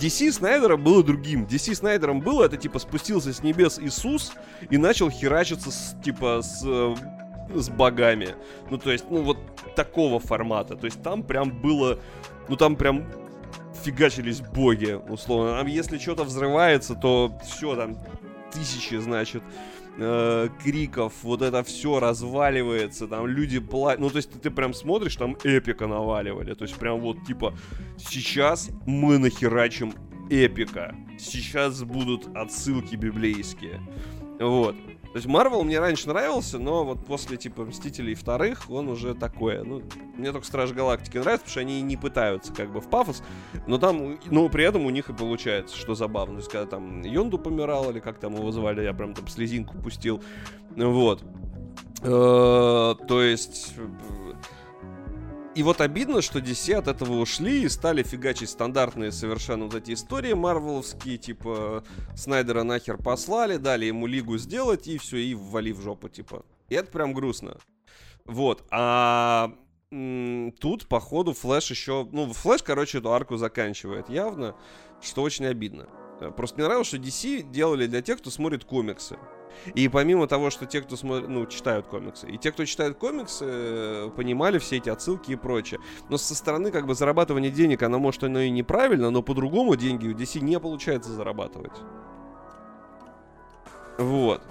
[0.01, 1.45] DC Снайдера было другим.
[1.45, 4.33] DC Снайдером было, это типа спустился с небес Иисус
[4.69, 6.95] и начал херачиться с, типа с, э,
[7.53, 8.35] с богами.
[8.71, 9.37] Ну, то есть, ну, вот
[9.75, 10.75] такого формата.
[10.75, 11.99] То есть там прям было,
[12.49, 13.05] ну, там прям
[13.83, 15.59] фигачились боги, условно.
[15.59, 17.95] А если что-то взрывается, то все, там
[18.51, 19.43] тысячи, значит,
[19.97, 24.01] э, криков, вот это все разваливается, там люди плачут.
[24.01, 26.53] Ну, то есть ты, ты прям смотришь, там эпика наваливали.
[26.53, 27.53] То есть прям вот типа
[27.97, 29.93] сейчас мы нахерачим
[30.29, 30.95] эпика.
[31.19, 33.81] Сейчас будут отсылки библейские.
[34.39, 34.75] Вот.
[35.11, 39.63] То есть Марвел мне раньше нравился, но вот после, типа, Мстителей вторых он уже такое.
[39.63, 39.81] Ну,
[40.15, 43.21] мне только Страж Галактики нравится, потому что они не пытаются как бы в пафос,
[43.67, 46.35] но там, но при этом у них и получается, что забавно.
[46.35, 49.77] То есть, когда там Йонду помирал, или как там его звали, я прям там слезинку
[49.77, 50.23] пустил.
[50.77, 51.23] Вот.
[52.03, 53.75] Э, то есть
[55.53, 59.93] и вот обидно, что DC от этого ушли и стали фигачить стандартные совершенно вот эти
[59.93, 61.83] истории марвеловские, типа
[62.15, 66.45] Снайдера нахер послали, дали ему лигу сделать и все, и ввали в жопу, типа.
[66.69, 67.57] И это прям грустно.
[68.25, 69.51] Вот, а
[69.89, 72.07] тут, походу, Флэш еще...
[72.11, 74.55] Ну, Флэш, короче, эту арку заканчивает явно,
[75.01, 75.89] что очень обидно.
[76.29, 79.17] Просто мне нравилось, что DC делали для тех, кто смотрит комиксы.
[79.75, 83.45] И помимо того, что те, кто смотрит, ну, читают комиксы, и те, кто читает комиксы,
[83.47, 85.79] э, понимали все эти отсылки и прочее.
[86.09, 90.07] Но со стороны, как бы, зарабатывания денег, оно, может, оно и неправильно, но по-другому деньги
[90.07, 91.73] у DC не получается зарабатывать.
[93.97, 94.41] Вот.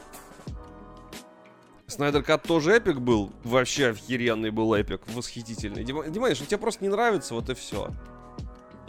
[1.87, 3.33] Снайдер Кат тоже эпик был.
[3.43, 5.03] Вообще охеренный был эпик.
[5.09, 5.83] Восхитительный.
[5.83, 7.89] Диманиш, ну тебе просто не нравится, вот и все.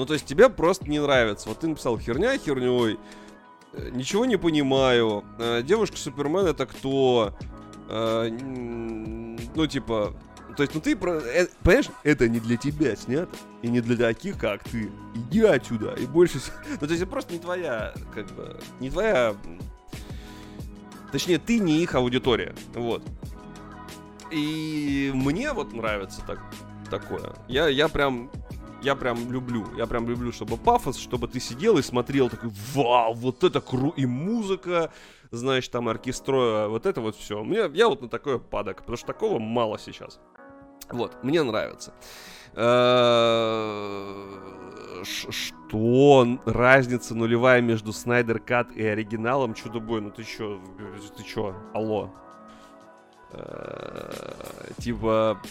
[0.02, 1.48] Ну, то есть тебе просто не нравится.
[1.48, 2.98] Вот ты написал херня херней,
[3.74, 5.24] Э, ничего не понимаю.
[5.38, 7.34] Э, девушка Супермен это кто?
[7.88, 10.14] Э, ну, типа,
[10.58, 14.64] то есть, ну ты, понимаешь, это не для тебя снято, и не для таких, как
[14.64, 14.92] ты.
[15.16, 16.40] Иди отсюда, и больше...
[16.70, 19.36] Ну, то есть, это просто не твоя, как бы, не твоя...
[21.12, 23.04] Точнее, ты не их аудитория, вот.
[24.32, 26.40] И мне вот нравится так,
[26.90, 27.34] такое.
[27.50, 28.30] Я, я прям
[28.82, 29.66] я прям люблю.
[29.78, 33.94] Я прям люблю, чтобы пафос, чтобы ты сидел и смотрел такой, вау, вот это кру...
[33.98, 34.92] И музыка,
[35.32, 37.44] знаешь, там оркестроя, вот это вот все.
[37.44, 40.20] Мне, я вот на такое падок, потому что такого мало сейчас.
[40.90, 41.94] Вот, мне нравится.
[42.54, 44.24] Э,
[45.04, 49.54] что разница нулевая между Снайдер Кат и оригиналом?
[49.54, 50.60] Чудо-бой, ну ты чё,
[51.16, 52.12] ты чё, алло.
[53.32, 55.42] Э, типа,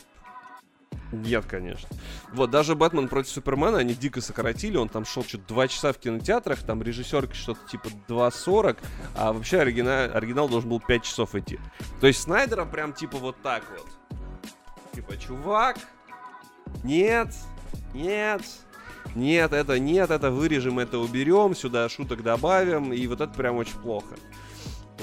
[1.13, 1.89] нет, конечно.
[2.33, 5.99] Вот, даже Бэтмен против Супермена они дико сократили, он там шел что-то 2 часа в
[5.99, 8.79] кинотеатрах, там режиссерки что-то типа 2.40,
[9.17, 11.59] а вообще оригинал, оригинал должен был 5 часов идти.
[12.01, 13.87] То есть Снайдера прям типа вот так вот.
[14.95, 15.79] Типа, чувак,
[16.83, 17.35] нет,
[17.95, 18.43] нет,
[19.15, 23.79] нет, это нет, это вырежем, это уберем, сюда шуток добавим, и вот это прям очень
[23.79, 24.17] плохо.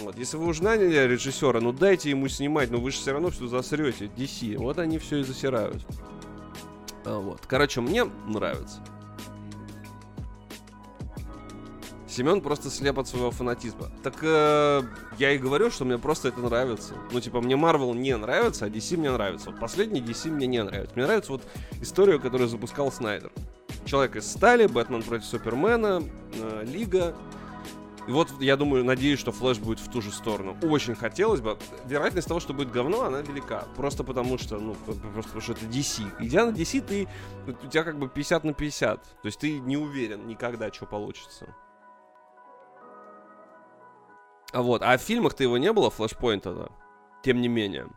[0.03, 0.17] Вот.
[0.17, 3.47] Если вы уже наняли режиссера, ну дайте ему снимать, но вы же все равно все
[3.47, 4.09] засрете.
[4.15, 4.57] DC.
[4.57, 5.85] Вот они все и засирают.
[7.05, 7.41] А, вот.
[7.47, 8.81] Короче, мне нравится.
[12.07, 13.91] Семен просто слеп от своего фанатизма.
[14.01, 14.81] Так э,
[15.19, 16.95] я и говорю, что мне просто это нравится.
[17.11, 19.51] Ну, типа, мне Марвел не нравится, а DC мне нравится.
[19.51, 20.93] Вот последний DC мне не нравится.
[20.95, 21.43] Мне нравится вот
[21.79, 23.31] историю, которую запускал Снайдер.
[23.85, 26.01] Человек из стали, Бэтмен против Супермена,
[26.33, 27.15] э, Лига.
[28.07, 30.57] И вот я думаю, надеюсь, что Флэш будет в ту же сторону.
[30.63, 31.57] Очень хотелось бы.
[31.85, 33.65] Вероятность того, что будет говно, она велика.
[33.75, 36.23] Просто потому что, ну, просто потому что это DC.
[36.23, 37.07] Идя на DC, ты,
[37.45, 39.03] у тебя как бы 50 на 50.
[39.03, 41.53] То есть ты не уверен никогда, что получится.
[44.53, 46.69] А вот, а в фильмах-то его не было, флешпоинта, да.
[47.23, 47.87] Тем не менее.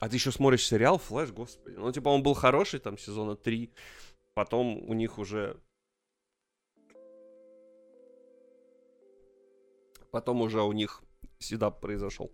[0.00, 1.76] А ты еще смотришь сериал Флэш, господи.
[1.76, 3.72] Ну, типа, он был хороший, там, сезона 3.
[4.34, 5.56] Потом у них уже...
[10.12, 11.02] Потом уже у них
[11.38, 12.30] седап произошел.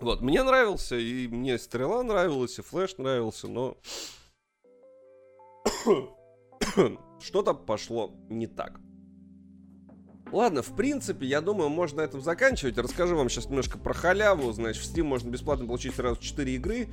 [0.00, 3.76] Вот, мне нравился, и мне Стрела нравилась, и Флэш нравился, но...
[7.20, 8.80] Что-то пошло не так.
[10.32, 12.78] Ладно, в принципе, я думаю, можно на этом заканчивать.
[12.78, 14.52] Расскажу вам сейчас немножко про халяву.
[14.52, 16.88] Значит, в Steam можно бесплатно получить сразу 4 игры.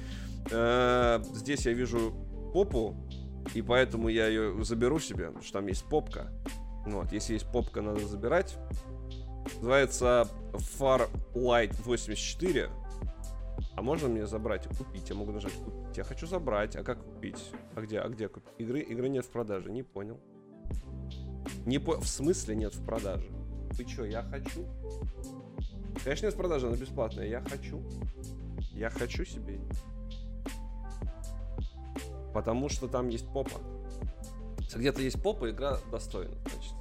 [0.51, 2.13] Э, здесь я вижу
[2.53, 2.95] попу,
[3.53, 6.33] и поэтому я ее заберу себе, потому что там есть попка.
[6.85, 8.57] Вот, если есть попка, надо забирать.
[9.55, 12.69] Называется Far Light 84.
[13.75, 15.09] А можно мне забрать купить?
[15.09, 15.97] Я могу нажать купить.
[15.97, 16.75] Я хочу забрать.
[16.75, 17.51] А как купить?
[17.75, 17.99] А где?
[17.99, 18.49] А где купить?
[18.57, 19.71] Игры, игры нет в продаже.
[19.71, 20.19] Не понял.
[21.65, 21.99] Не по...
[21.99, 23.29] В смысле нет в продаже?
[23.75, 24.65] Ты чё, я хочу?
[26.03, 27.27] Конечно, нет в продаже, она бесплатная.
[27.27, 27.81] Я хочу.
[28.73, 29.59] Я хочу себе.
[32.33, 33.59] Потому что там есть попа.
[34.67, 36.73] Если где-то есть попа, игра достойна, значит.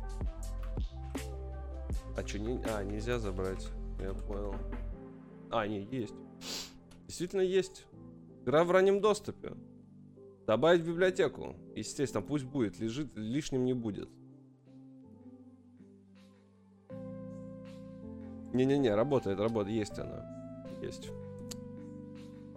[2.17, 2.61] А что, не...
[2.65, 3.65] А, нельзя забрать.
[4.01, 4.57] Я понял.
[5.53, 6.15] А, не, есть.
[7.07, 7.87] Действительно есть.
[8.43, 9.53] Игра в раннем доступе.
[10.49, 11.55] Добавить в библиотеку.
[11.77, 12.81] Естественно, пусть будет.
[12.81, 14.09] Лежит, лишним не будет.
[18.53, 20.27] Не-не-не, работает, работает, есть она.
[20.83, 21.09] Есть.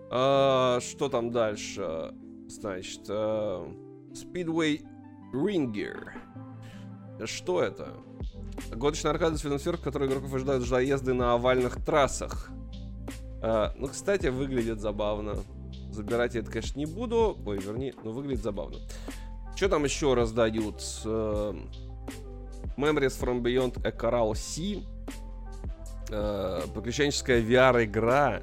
[0.09, 2.15] А, что там дальше?
[2.47, 3.71] Значит, а,
[4.13, 4.88] Speedway
[5.33, 6.11] Ringer.
[7.25, 7.93] Что это?
[8.71, 12.49] Гоночная аркада с видом сверху, который игроков ожидают заезды на овальных трассах.
[13.41, 15.35] А, ну, кстати, выглядит забавно.
[15.91, 17.37] Забирать я это, конечно, не буду.
[17.45, 18.77] Ой, верни, но выглядит забавно.
[19.55, 20.77] Что там еще раздают?
[21.03, 21.59] Uh,
[22.77, 24.85] Memories from Beyond a Coral Sea
[26.09, 28.41] э, приключенческая VR-игра.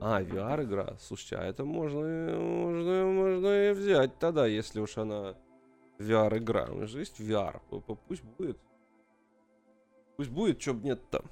[0.00, 0.96] А, VR-игра.
[1.00, 5.34] Слушайте, а это можно, можно, можно и взять тогда, если уж она
[5.98, 6.66] VR-игра.
[6.72, 7.60] У же есть VR.
[8.08, 8.58] Пусть будет.
[10.16, 11.24] Пусть будет, чё бы нет-то.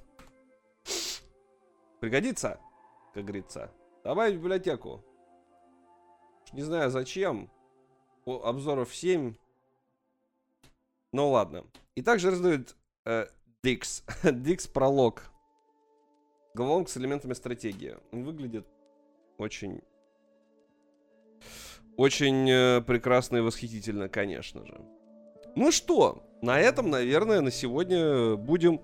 [2.01, 2.61] Пригодится,
[3.15, 3.71] как говорится.
[4.03, 5.05] Давай в библиотеку.
[6.53, 7.51] Не знаю зачем.
[8.27, 9.35] Обзоров 7.
[11.13, 11.65] Ну ладно.
[11.95, 13.27] И также раздают э,
[13.63, 14.05] Дикс.
[14.25, 15.31] Дикс пролог.
[16.55, 17.97] Головоломка с элементами стратегии.
[18.11, 18.67] Он выглядит
[19.39, 19.83] очень...
[21.97, 24.81] Очень э, прекрасно и восхитительно, конечно же.
[25.55, 28.81] Ну что, на этом, наверное, на сегодня будем...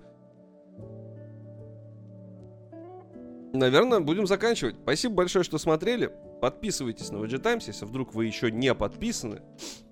[3.51, 4.75] Наверное, будем заканчивать.
[4.83, 6.13] Спасибо большое, что смотрели.
[6.39, 9.41] Подписывайтесь на VG Times, если вдруг вы еще не подписаны.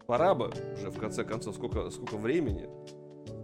[0.06, 2.70] Пора бы уже, в конце концов, сколько, сколько времени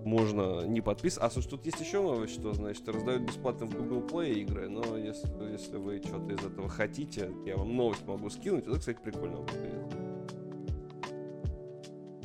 [0.05, 1.25] можно не подписываться.
[1.25, 4.97] А, слушай, тут есть еще новость, что, значит, раздают бесплатно в Google Play игры, но
[4.97, 8.67] если, если вы что-то из этого хотите, я вам новость могу скинуть.
[8.67, 9.93] Это, кстати, прикольно выглядит.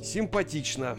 [0.02, 0.96] Симпатично.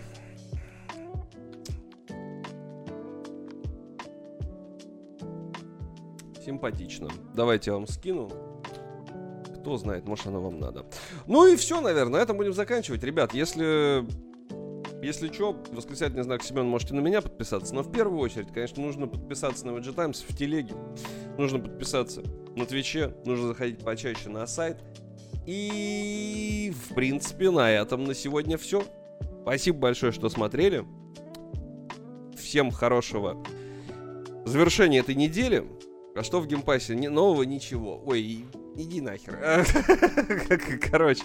[6.45, 7.09] Симпатично.
[7.35, 8.29] Давайте я вам скину.
[9.59, 10.85] Кто знает, может, оно вам надо.
[11.27, 12.19] Ну и все, наверное.
[12.19, 13.03] На этом будем заканчивать.
[13.03, 14.05] Ребят, если
[15.01, 19.07] если что, восклицательный знак Семен можете на меня подписаться, но в первую очередь, конечно, нужно
[19.07, 20.75] подписаться на VG Times в телеге,
[21.37, 22.21] нужно подписаться
[22.55, 24.83] на Твиче, нужно заходить почаще на сайт.
[25.45, 28.83] И, в принципе, на этом на сегодня все.
[29.41, 30.85] Спасибо большое, что смотрели.
[32.37, 33.43] Всем хорошего
[34.45, 35.65] завершения этой недели.
[36.15, 36.95] А что в Game Pass е?
[36.95, 38.03] Не, нового ничего.
[38.05, 38.45] Ой,
[38.75, 39.65] иди нахер.
[40.91, 41.23] Короче.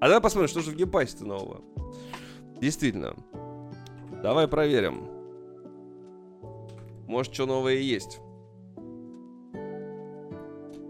[0.00, 1.62] А давай посмотрим, что же в геймпассе-то нового.
[2.62, 3.16] Действительно.
[4.22, 5.08] Давай проверим.
[7.08, 8.20] Может, что новое есть.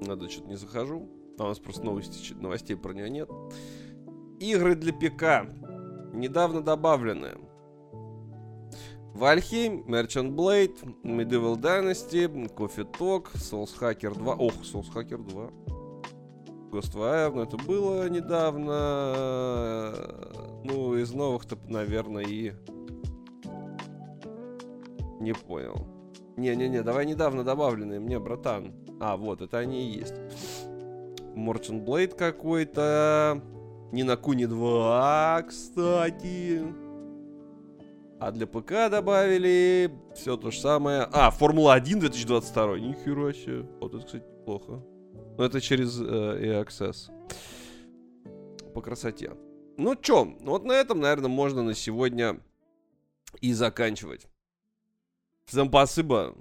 [0.07, 1.09] Надо что-то не захожу.
[1.39, 3.31] А у нас просто новости, новостей про нее нет.
[4.39, 5.51] Игры для ПК.
[6.13, 7.39] Недавно добавлены.
[9.15, 14.35] Valheim, Merchant Blade, Medieval Dynasty, Coffee Talk, Souls Hacker 2.
[14.35, 15.51] Ох, Souls Hacker 2.
[16.73, 19.93] Ghostwire, но это было недавно.
[20.65, 22.53] Ну, из новых-то, наверное, и...
[25.21, 25.87] Не понял.
[26.37, 28.73] Не-не-не, давай недавно добавленные мне, братан.
[29.01, 30.15] А, вот, это они и есть.
[31.37, 33.43] Merchant Blade какой-то.
[33.93, 36.63] Не на Куни 2, кстати.
[38.19, 41.07] А для ПК добавили все то же самое.
[41.13, 42.79] А, Формула 1 2022.
[42.79, 43.67] Нихера себе.
[43.81, 44.83] Вот это, кстати, плохо.
[45.39, 47.11] Но это через э, EAccess.
[48.75, 49.33] По красоте.
[49.79, 52.41] Ну чё, вот на этом, наверное, можно на сегодня
[53.41, 54.29] и заканчивать.
[55.45, 56.37] Всем спасибо.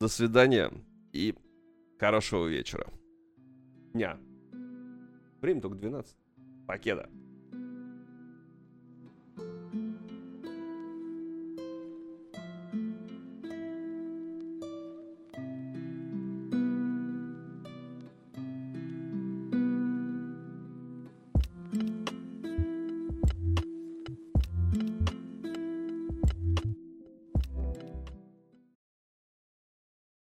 [0.00, 0.72] До свидания.
[1.12, 1.34] И
[1.98, 2.86] хорошего вечера.
[3.92, 4.18] Дня.
[5.40, 6.16] Время только 12.
[6.66, 7.08] Покеда.